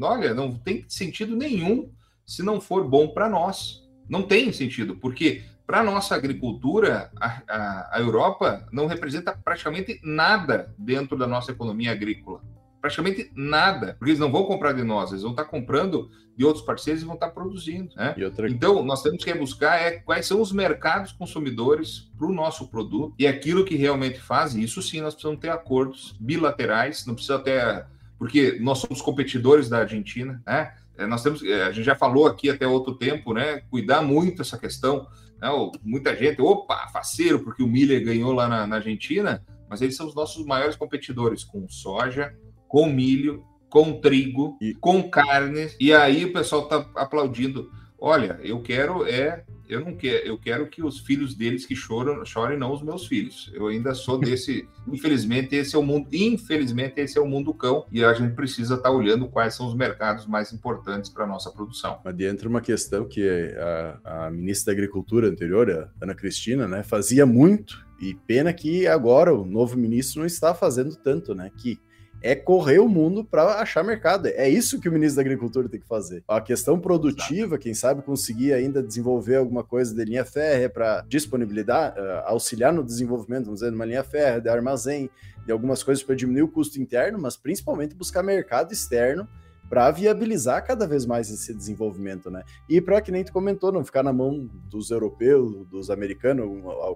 olha, 0.00 0.32
não 0.32 0.54
tem 0.54 0.86
sentido 0.88 1.36
nenhum 1.36 1.92
se 2.24 2.42
não 2.42 2.58
for 2.58 2.88
bom 2.88 3.08
para 3.08 3.28
nós. 3.28 3.86
Não 4.08 4.22
tem 4.22 4.50
sentido, 4.50 4.96
porque 4.96 5.42
para 5.66 5.80
a 5.80 5.84
nossa 5.84 6.14
agricultura, 6.14 7.10
a, 7.20 7.42
a, 7.46 7.96
a 7.96 8.00
Europa 8.00 8.66
não 8.72 8.86
representa 8.86 9.38
praticamente 9.44 10.00
nada 10.02 10.74
dentro 10.78 11.18
da 11.18 11.26
nossa 11.26 11.52
economia 11.52 11.92
agrícola 11.92 12.40
praticamente 12.80 13.30
nada, 13.34 13.94
porque 13.98 14.10
eles 14.10 14.20
não 14.20 14.30
vão 14.30 14.44
comprar 14.44 14.72
de 14.72 14.84
nós, 14.84 15.10
eles 15.10 15.22
vão 15.22 15.32
estar 15.32 15.44
comprando 15.44 16.10
de 16.36 16.44
outros 16.44 16.64
parceiros 16.64 17.02
e 17.02 17.04
vão 17.04 17.14
estar 17.14 17.30
produzindo. 17.30 17.94
Né? 17.96 18.14
Outra... 18.24 18.48
Então, 18.48 18.84
nós 18.84 19.02
temos 19.02 19.24
que 19.24 19.34
buscar 19.34 19.80
é 19.80 19.98
quais 19.98 20.26
são 20.26 20.40
os 20.40 20.52
mercados 20.52 21.10
consumidores 21.10 22.10
para 22.16 22.28
o 22.28 22.32
nosso 22.32 22.68
produto 22.68 23.14
e 23.18 23.26
aquilo 23.26 23.64
que 23.64 23.74
realmente 23.74 24.20
faz. 24.20 24.54
Isso 24.54 24.80
sim, 24.80 25.00
nós 25.00 25.14
precisamos 25.14 25.40
ter 25.40 25.50
acordos 25.50 26.16
bilaterais, 26.20 27.04
não 27.06 27.14
precisa 27.14 27.40
ter. 27.40 27.86
Porque 28.16 28.58
nós 28.60 28.78
somos 28.78 29.02
competidores 29.02 29.68
da 29.68 29.78
Argentina, 29.78 30.40
né? 30.46 30.74
É, 30.96 31.06
nós 31.06 31.22
temos, 31.22 31.42
é, 31.44 31.62
a 31.62 31.70
gente 31.70 31.84
já 31.84 31.94
falou 31.94 32.26
aqui 32.26 32.50
até 32.50 32.66
outro 32.66 32.94
tempo, 32.94 33.32
né? 33.32 33.62
Cuidar 33.70 34.02
muito 34.02 34.42
essa 34.42 34.58
questão. 34.58 35.06
Né? 35.40 35.48
Muita 35.82 36.14
gente, 36.16 36.42
opa, 36.42 36.88
faceiro, 36.88 37.40
porque 37.40 37.62
o 37.62 37.68
Miller 37.68 38.04
ganhou 38.04 38.32
lá 38.32 38.48
na, 38.48 38.66
na 38.66 38.76
Argentina, 38.76 39.44
mas 39.68 39.80
eles 39.80 39.96
são 39.96 40.06
os 40.06 40.14
nossos 40.14 40.44
maiores 40.44 40.74
competidores 40.74 41.44
com 41.44 41.68
soja, 41.68 42.34
com 42.68 42.86
milho, 42.86 43.42
com 43.68 44.00
trigo, 44.00 44.56
e... 44.60 44.74
com 44.74 45.08
carne. 45.10 45.70
E 45.80 45.92
aí 45.92 46.24
o 46.24 46.32
pessoal 46.32 46.64
está 46.64 46.86
aplaudindo. 46.94 47.70
Olha, 48.00 48.38
eu 48.44 48.60
quero 48.62 49.04
é 49.04 49.44
Eu 49.68 49.80
não 49.80 49.96
quero, 49.96 50.24
eu 50.24 50.38
quero 50.38 50.68
que 50.68 50.82
os 50.82 51.00
filhos 51.00 51.34
deles 51.34 51.66
que 51.66 51.74
choram, 51.74 52.24
chorem, 52.24 52.56
não 52.56 52.72
os 52.72 52.80
meus 52.80 53.06
filhos. 53.06 53.50
Eu 53.52 53.66
ainda 53.66 53.92
sou 53.92 54.16
desse. 54.20 54.68
infelizmente, 54.86 55.54
esse 55.56 55.74
é 55.74 55.78
o 55.78 55.82
mundo. 55.82 56.08
Infelizmente, 56.12 57.00
esse 57.00 57.18
é 57.18 57.20
o 57.20 57.26
mundo 57.26 57.52
cão 57.52 57.84
e 57.90 58.04
a 58.04 58.14
gente 58.14 58.34
precisa 58.34 58.76
estar 58.76 58.88
tá 58.88 58.94
olhando 58.94 59.28
quais 59.28 59.54
são 59.54 59.66
os 59.66 59.74
mercados 59.74 60.26
mais 60.26 60.52
importantes 60.52 61.10
para 61.10 61.24
a 61.24 61.26
nossa 61.26 61.50
produção. 61.50 61.98
Mas 62.04 62.18
entra 62.20 62.48
uma 62.48 62.60
questão 62.60 63.04
que 63.06 63.28
a, 63.58 64.26
a 64.26 64.30
ministra 64.30 64.72
da 64.72 64.78
Agricultura 64.78 65.28
anterior, 65.28 65.70
a 65.70 65.88
Ana 66.02 66.14
Cristina, 66.14 66.68
né, 66.68 66.82
fazia 66.82 67.26
muito 67.26 67.86
e 68.00 68.14
pena 68.14 68.52
que 68.52 68.86
agora 68.86 69.34
o 69.34 69.44
novo 69.44 69.76
ministro 69.76 70.20
não 70.20 70.26
está 70.26 70.54
fazendo 70.54 70.94
tanto, 70.96 71.34
né? 71.34 71.50
Que 71.56 71.78
é 72.22 72.34
correr 72.34 72.78
o 72.78 72.88
mundo 72.88 73.24
para 73.24 73.60
achar 73.60 73.84
mercado. 73.84 74.26
É 74.26 74.48
isso 74.48 74.80
que 74.80 74.88
o 74.88 74.92
ministro 74.92 75.16
da 75.16 75.22
Agricultura 75.22 75.68
tem 75.68 75.80
que 75.80 75.86
fazer. 75.86 76.22
A 76.26 76.40
questão 76.40 76.78
produtiva, 76.78 77.58
quem 77.58 77.74
sabe 77.74 78.02
conseguir 78.02 78.52
ainda 78.52 78.82
desenvolver 78.82 79.36
alguma 79.36 79.62
coisa 79.62 79.94
de 79.94 80.04
linha 80.04 80.24
férrea 80.24 80.68
para 80.68 81.04
disponibilidade, 81.08 81.98
uh, 81.98 82.22
auxiliar 82.26 82.72
no 82.72 82.84
desenvolvimento, 82.84 83.44
vamos 83.44 83.60
dizer, 83.60 83.70
de 83.70 83.76
uma 83.76 83.84
linha 83.84 84.02
férrea, 84.02 84.40
de 84.40 84.48
armazém, 84.48 85.10
de 85.44 85.52
algumas 85.52 85.82
coisas 85.82 86.02
para 86.02 86.14
diminuir 86.14 86.42
o 86.42 86.48
custo 86.48 86.80
interno, 86.80 87.18
mas 87.18 87.36
principalmente 87.36 87.94
buscar 87.94 88.22
mercado 88.22 88.72
externo 88.72 89.26
para 89.68 89.90
viabilizar 89.90 90.64
cada 90.64 90.86
vez 90.86 91.04
mais 91.04 91.30
esse 91.30 91.52
desenvolvimento, 91.54 92.30
né? 92.30 92.42
E 92.68 92.80
para 92.80 93.00
que 93.00 93.12
nem 93.12 93.22
tu 93.22 93.32
comentou, 93.32 93.70
não 93.70 93.84
ficar 93.84 94.02
na 94.02 94.12
mão 94.12 94.48
dos 94.70 94.90
europeus, 94.90 95.66
dos 95.68 95.90
americanos, 95.90 96.46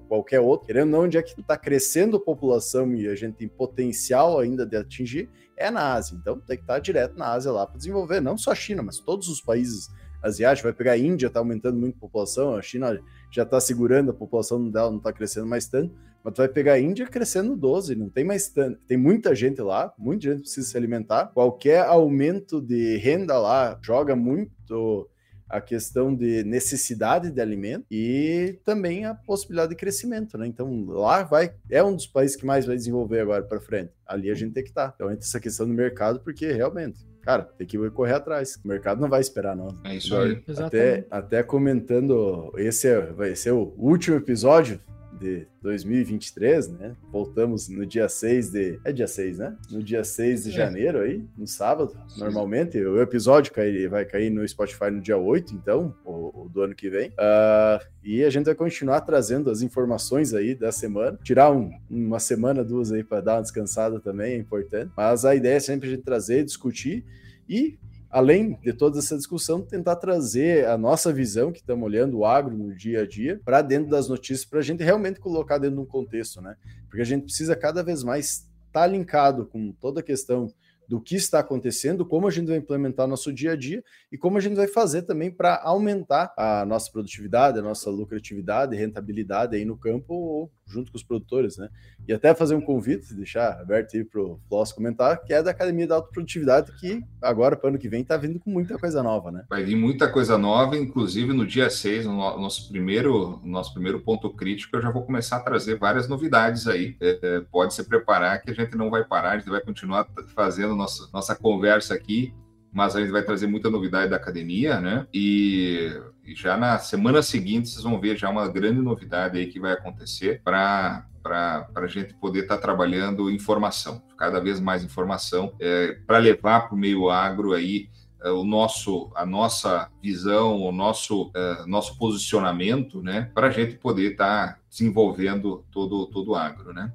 qualquer 0.09 0.41
outro, 0.41 0.67
querendo 0.67 0.91
não, 0.91 1.01
onde 1.01 1.19
é 1.19 1.23
que 1.23 1.39
está 1.39 1.57
crescendo 1.57 2.17
a 2.17 2.21
população 2.21 2.95
e 2.95 3.09
a 3.09 3.15
gente 3.15 3.37
tem 3.37 3.49
potencial 3.49 4.39
ainda 4.39 4.65
de 4.65 4.77
atingir, 4.77 5.29
é 5.57 5.71
na 5.71 5.93
Ásia. 5.93 6.17
Então 6.21 6.41
tem 6.41 6.57
que 6.57 6.63
estar 6.63 6.75
tá 6.75 6.81
direto 6.81 7.17
na 7.17 7.33
Ásia 7.33 7.53
lá 7.53 7.67
para 7.67 7.77
desenvolver, 7.77 8.21
não 8.21 8.39
só 8.39 8.53
a 8.53 8.55
China, 8.55 8.83
mas 8.83 8.99
todos 8.99 9.29
os 9.29 9.41
países 9.41 9.91
asiáticos. 10.23 10.63
Vai 10.63 10.73
pegar 10.73 10.93
a 10.93 10.99
Índia, 10.99 11.27
está 11.27 11.41
aumentando 11.41 11.79
muito 11.79 11.97
a 11.97 12.01
população, 12.01 12.55
a 12.55 12.63
China 12.63 12.99
já 13.31 13.43
está 13.43 13.61
segurando, 13.61 14.11
a 14.11 14.15
população 14.15 14.71
dela 14.71 14.91
não 14.91 14.99
está 14.99 15.13
crescendo 15.13 15.47
mais 15.47 15.67
tanto. 15.67 15.95
Mas 16.25 16.35
tu 16.35 16.39
vai 16.39 16.49
pegar 16.49 16.75
a 16.75 16.81
Índia 16.81 17.07
crescendo 17.07 17.57
12, 17.57 17.95
não 17.95 18.09
tem 18.09 18.25
mais 18.25 18.49
tanto. 18.49 18.79
Tem 18.87 18.97
muita 18.97 19.35
gente 19.35 19.61
lá, 19.61 19.93
muita 19.99 20.31
gente 20.31 20.41
precisa 20.43 20.69
se 20.69 20.77
alimentar. 20.77 21.27
Qualquer 21.27 21.81
aumento 21.81 22.61
de 22.61 22.97
renda 22.99 23.39
lá 23.39 23.79
joga 23.83 24.15
muito 24.15 25.09
a 25.49 25.61
questão 25.61 26.15
de 26.15 26.43
necessidade 26.45 27.31
de 27.31 27.41
alimento 27.41 27.85
e 27.91 28.59
também 28.65 29.05
a 29.05 29.15
possibilidade 29.15 29.71
de 29.71 29.77
crescimento, 29.77 30.39
né? 30.39 30.47
Então 30.47 30.87
lá 30.87 31.23
vai 31.25 31.53
é 31.69 31.85
um 31.85 31.95
dos 31.95 32.07
países 32.07 32.37
que 32.37 32.47
mais 32.47 32.65
vai 32.65 32.75
desenvolver 32.75 33.21
agora 33.21 33.43
para 33.43 33.61
frente. 33.61 33.93
Ali 34.07 34.31
a 34.31 34.35
gente 34.35 34.55
tem 34.55 34.63
que 34.63 34.71
estar. 34.71 34.89
Tá. 34.89 34.95
Então 34.95 35.11
entra 35.11 35.25
essa 35.25 35.39
questão 35.39 35.67
do 35.67 35.75
mercado 35.75 36.21
porque 36.21 36.51
realmente 36.51 37.07
cara, 37.23 37.45
tem 37.57 37.67
que 37.67 37.79
correr 37.91 38.15
atrás. 38.15 38.59
O 38.65 38.69
mercado 38.69 39.01
não 39.01 39.09
vai 39.09 39.21
esperar, 39.21 39.57
não. 39.57 39.69
É 39.85 39.97
isso 39.97 40.17
aí. 40.17 40.43
Até, 40.59 41.07
até 41.11 41.43
comentando, 41.43 42.53
esse 42.57 42.89
é, 42.89 43.01
vai 43.01 43.35
ser 43.35 43.53
o 43.53 43.75
último 43.79 44.17
episódio 44.17 44.81
de 45.23 45.47
2023, 45.63 46.69
né? 46.69 46.97
Voltamos 47.11 47.69
no 47.69 47.87
dia 47.87 48.09
6 48.09 48.51
de. 48.51 48.81
É 48.85 48.93
dia 48.93 49.07
6, 49.07 49.39
né? 49.39 49.57
No 49.71 49.83
dia 49.83 50.03
6 50.03 50.45
de 50.45 50.51
é. 50.51 50.53
janeiro 50.53 51.01
aí, 51.01 51.25
no 51.39 51.47
sábado, 51.47 51.97
normalmente. 52.19 52.79
O 52.79 53.01
episódio 53.01 53.53
cai, 53.53 53.87
vai 53.87 54.05
cair 54.05 54.31
no 54.31 54.47
Spotify 54.47 54.91
no 54.91 55.01
dia 55.01 55.17
8, 55.17 55.55
então, 55.55 55.95
o, 56.05 56.43
o 56.45 56.49
do 56.49 56.63
ano 56.63 56.75
que 56.75 56.91
vem. 56.91 57.11
Uh, 57.11 57.85
e 58.03 58.25
a 58.25 58.31
gente 58.31 58.47
vai 58.47 58.55
continuar 58.55 59.01
trazendo 59.03 59.49
as 59.49 59.63
informações 59.63 60.35
aí 60.35 60.55
da 60.55 60.73
semana. 60.73 61.19
Tirar 61.23 61.53
um, 61.53 61.71
uma 61.89 62.19
semana, 62.19 62.65
duas 62.65 62.91
aí 62.91 63.05
para 63.05 63.21
dar 63.21 63.37
uma 63.37 63.43
descansada 63.43 64.01
também 64.01 64.35
é 64.35 64.37
importante. 64.37 64.91
Mas 64.97 65.25
a 65.25 65.35
ideia 65.35 65.57
é 65.57 65.61
sempre 65.61 65.89
a 65.89 65.93
gente 65.93 66.03
trazer, 66.03 66.45
discutir 66.45 67.05
e 67.49 67.79
além 68.13 68.59
de 68.61 68.75
toda 68.75 68.99
essa 68.99 69.17
discussão, 69.17 69.63
tentar 69.63 69.97
trazer 69.97 70.67
a 70.67 70.77
nossa 70.77 71.11
visão, 71.11 71.51
que 71.51 71.61
estamos 71.61 71.83
olhando 71.83 72.19
o 72.19 72.27
agro 72.27 72.55
no 72.55 72.75
dia 72.77 73.01
a 73.01 73.07
dia, 73.07 73.41
para 73.43 73.63
dentro 73.63 73.89
das 73.89 74.07
notícias, 74.07 74.45
para 74.45 74.59
a 74.59 74.63
gente 74.63 74.85
realmente 74.85 75.19
colocar 75.19 75.57
dentro 75.57 75.77
de 75.77 75.83
um 75.83 75.87
contexto, 75.87 76.43
né? 76.43 76.55
Porque 76.89 77.01
a 77.01 77.07
gente 77.07 77.25
precisa 77.25 77.57
cada 77.57 77.83
vez 77.83 78.05
mais 78.05 78.47
estar 78.67 78.83
tá 78.83 78.87
linkado 78.87 79.47
com 79.47 79.73
toda 79.73 80.01
a 80.01 80.03
questão 80.03 80.53
do 80.89 81.01
que 81.01 81.17
está 81.17 81.41
acontecendo, 81.41 82.05
como 82.05 82.27
a 82.27 82.31
gente 82.31 82.49
vai 82.49 82.57
implementar 82.57 83.07
nosso 83.07 83.33
dia 83.33 83.53
a 83.53 83.57
dia 83.57 83.83
e 84.11 84.19
como 84.19 84.39
a 84.39 84.41
gente 84.41 84.57
vai 84.57 84.67
fazer 84.67 85.03
também 85.03 85.31
para 85.31 85.61
aumentar 85.63 86.33
a 86.37 86.65
nossa 86.65 86.91
produtividade, 86.91 87.59
a 87.59 87.63
nossa 87.63 87.91
lucratividade, 87.91 88.77
rentabilidade 88.77 89.57
aí 89.57 89.65
no 89.65 89.77
campo 89.77 90.15
ou 90.15 90.53
junto 90.67 90.91
com 90.91 90.97
os 90.97 91.05
produtores, 91.05 91.57
né? 91.59 91.69
E 92.09 92.13
até 92.13 92.35
fazer 92.35 92.55
um 92.55 92.61
convite, 92.61 93.15
deixar 93.15 93.61
aberto 93.61 93.97
aí 93.97 94.05
para 94.05 94.21
o 94.21 94.41
Floss 94.49 94.73
comentar, 94.73 95.23
que 95.23 95.33
é 95.33 95.43
da 95.43 95.51
Academia 95.51 95.87
da 95.87 95.97
Autoprodutividade, 95.97 96.73
que 96.79 97.03
agora, 97.21 97.57
para 97.57 97.67
o 97.67 97.71
ano 97.71 97.79
que 97.79 97.89
vem, 97.89 98.03
está 98.03 98.17
vindo 98.17 98.41
com 98.41 98.51
muita 98.51 98.79
coisa 98.79 99.03
nova, 99.03 99.31
né? 99.31 99.45
Vai 99.49 99.63
vir 99.63 99.77
muita 99.77 100.09
coisa 100.11 100.39
nova, 100.39 100.77
inclusive 100.77 101.33
no 101.33 101.47
dia 101.47 101.69
6, 101.69 102.07
no 102.07 102.17
nosso 102.17 102.69
primeiro, 102.69 103.41
nosso 103.45 103.73
primeiro 103.73 104.01
ponto 104.01 104.31
crítico, 104.31 104.77
eu 104.77 104.83
já 104.83 104.91
vou 104.91 105.03
começar 105.03 105.37
a 105.37 105.41
trazer 105.41 105.79
várias 105.79 106.09
novidades 106.09 106.67
aí. 106.67 106.97
É, 107.01 107.19
é, 107.23 107.41
pode 107.41 107.75
se 107.75 107.85
preparar 107.85 108.43
que 108.43 108.51
a 108.51 108.55
gente 108.55 108.77
não 108.77 108.91
vai 108.91 109.05
parar, 109.05 109.33
a 109.33 109.39
gente 109.39 109.51
vai 109.51 109.61
continuar 109.61 110.09
fazendo 110.35 110.75
nossa, 110.83 111.09
nossa 111.13 111.35
conversa 111.35 111.95
aqui 111.95 112.35
mas 112.73 112.97
a 112.97 113.01
gente 113.01 113.11
vai 113.11 113.23
trazer 113.23 113.47
muita 113.47 113.69
novidade 113.69 114.11
da 114.11 114.17
academia, 114.17 114.81
né? 114.81 115.07
E, 115.13 115.93
e, 116.25 116.35
já 116.35 116.57
na 116.57 116.79
semana 116.79 117.21
seguinte 117.21 117.69
vocês 117.69 117.85
vão 117.85 118.01
ver 118.01 118.17
já 118.17 118.31
uma 118.31 118.49
grande 118.49 118.81
novidade 118.81 119.39
aí 119.39 119.47
que 119.47 119.61
vai 119.61 119.73
acontecer 119.73 120.41
para 120.43 121.07
para 121.23 121.69
a 121.77 121.87
gente 121.87 122.15
poder 122.15 122.41
estar 122.41 122.57
tá 122.57 122.63
trabalhando 122.63 123.31
informação, 123.31 124.03
cada 124.19 124.41
vez 124.41 124.59
mais 124.59 124.83
informação, 124.83 125.55
é, 125.61 125.93
para 126.05 126.19
levar 126.19 126.63
para 126.63 126.75
o 126.75 126.77
meio 126.77 127.09
agro 127.11 127.53
aí 127.53 127.89
é, 128.25 128.31
o 128.31 128.43
nosso, 128.43 129.09
a 129.15 129.25
nossa 129.25 129.89
visão, 130.03 130.61
o 130.61 130.73
nosso, 130.73 131.31
é, 131.33 131.65
nosso 131.65 131.97
posicionamento, 131.97 133.01
né, 133.01 133.31
para 133.33 133.47
a 133.47 133.51
gente 133.51 133.77
poder 133.77 134.13
estar 134.13 134.55
tá 134.55 134.59
desenvolvendo 134.69 135.65
todo, 135.71 136.09
todo 136.09 136.33
o 136.33 136.35
agro, 136.35 136.73
né. 136.73 136.93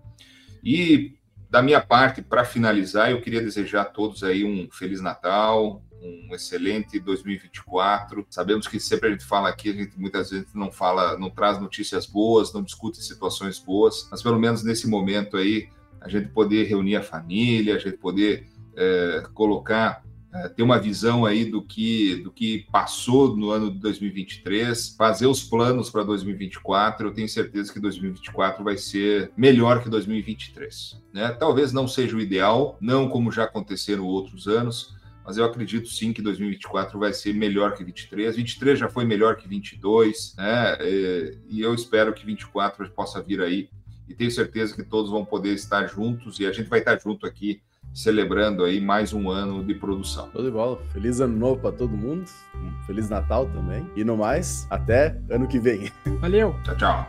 E 0.61 1.15
da 1.49 1.61
minha 1.61 1.81
parte, 1.81 2.21
para 2.21 2.43
finalizar, 2.43 3.11
eu 3.11 3.21
queria 3.21 3.41
desejar 3.41 3.81
a 3.81 3.85
todos 3.85 4.23
aí 4.23 4.43
um 4.43 4.69
Feliz 4.71 5.01
Natal, 5.01 5.81
um 6.01 6.33
excelente 6.33 6.99
2024. 6.99 8.25
Sabemos 8.29 8.67
que 8.67 8.79
sempre 8.79 9.09
a 9.09 9.11
gente 9.11 9.25
fala 9.25 9.49
aqui, 9.49 9.69
a 9.69 9.73
gente 9.73 9.99
muitas 9.99 10.29
vezes 10.29 10.53
não 10.53 10.71
fala, 10.71 11.17
não 11.17 11.29
traz 11.29 11.59
notícias 11.59 12.05
boas, 12.05 12.53
não 12.53 12.61
discute 12.61 13.01
situações 13.01 13.59
boas, 13.59 14.07
mas 14.11 14.21
pelo 14.21 14.39
menos 14.39 14.63
nesse 14.63 14.87
momento 14.87 15.37
aí, 15.37 15.69
a 16.01 16.09
gente 16.09 16.29
poder 16.29 16.65
reunir 16.65 16.95
a 16.95 17.03
família, 17.03 17.75
a 17.75 17.79
gente 17.79 17.97
poder 17.97 18.47
é, 18.75 19.23
colocar 19.33 20.03
ter 20.55 20.63
uma 20.63 20.79
visão 20.79 21.25
aí 21.25 21.45
do 21.45 21.61
que, 21.61 22.15
do 22.17 22.31
que 22.31 22.65
passou 22.71 23.35
no 23.35 23.49
ano 23.51 23.71
de 23.71 23.79
2023, 23.79 24.95
fazer 24.97 25.27
os 25.27 25.43
planos 25.43 25.89
para 25.89 26.03
2024. 26.03 27.07
Eu 27.07 27.13
tenho 27.13 27.29
certeza 27.29 27.71
que 27.71 27.79
2024 27.79 28.63
vai 28.63 28.77
ser 28.77 29.31
melhor 29.37 29.81
que 29.81 29.89
2023. 29.89 31.01
Né? 31.13 31.29
Talvez 31.29 31.71
não 31.71 31.87
seja 31.87 32.15
o 32.15 32.21
ideal, 32.21 32.77
não 32.81 33.09
como 33.09 33.31
já 33.31 33.43
aconteceram 33.45 34.05
outros 34.05 34.47
anos, 34.47 34.95
mas 35.25 35.37
eu 35.37 35.43
acredito 35.43 35.89
sim 35.89 36.13
que 36.13 36.21
2024 36.21 36.97
vai 36.97 37.11
ser 37.11 37.33
melhor 37.33 37.73
que 37.73 37.83
23. 37.83 38.35
23 38.37 38.79
já 38.79 38.87
foi 38.87 39.03
melhor 39.03 39.35
que 39.35 39.45
22, 39.45 40.35
né? 40.37 40.77
E 41.49 41.59
eu 41.59 41.73
espero 41.75 42.13
que 42.13 42.25
24 42.25 42.89
possa 42.91 43.21
vir 43.21 43.41
aí. 43.41 43.69
E 44.07 44.15
tenho 44.15 44.31
certeza 44.31 44.73
que 44.73 44.83
todos 44.83 45.11
vão 45.11 45.25
poder 45.25 45.53
estar 45.53 45.85
juntos 45.87 46.39
e 46.39 46.45
a 46.45 46.53
gente 46.53 46.69
vai 46.69 46.79
estar 46.79 46.97
junto 46.97 47.25
aqui 47.25 47.61
celebrando 47.93 48.63
aí 48.63 48.79
mais 48.79 49.13
um 49.13 49.29
ano 49.29 49.63
de 49.63 49.73
produção. 49.73 50.29
Show 50.31 50.43
de 50.43 50.51
bola. 50.51 50.79
Feliz 50.93 51.19
ano 51.19 51.37
novo 51.37 51.61
para 51.61 51.71
todo 51.71 51.95
mundo. 51.95 52.25
Um 52.55 52.71
Feliz 52.85 53.09
Natal 53.09 53.47
também. 53.47 53.89
E 53.95 54.03
no 54.03 54.17
mais, 54.17 54.67
até 54.69 55.19
ano 55.29 55.47
que 55.47 55.59
vem. 55.59 55.91
Valeu. 56.19 56.55
Tchau, 56.63 56.77
tchau. 56.77 57.07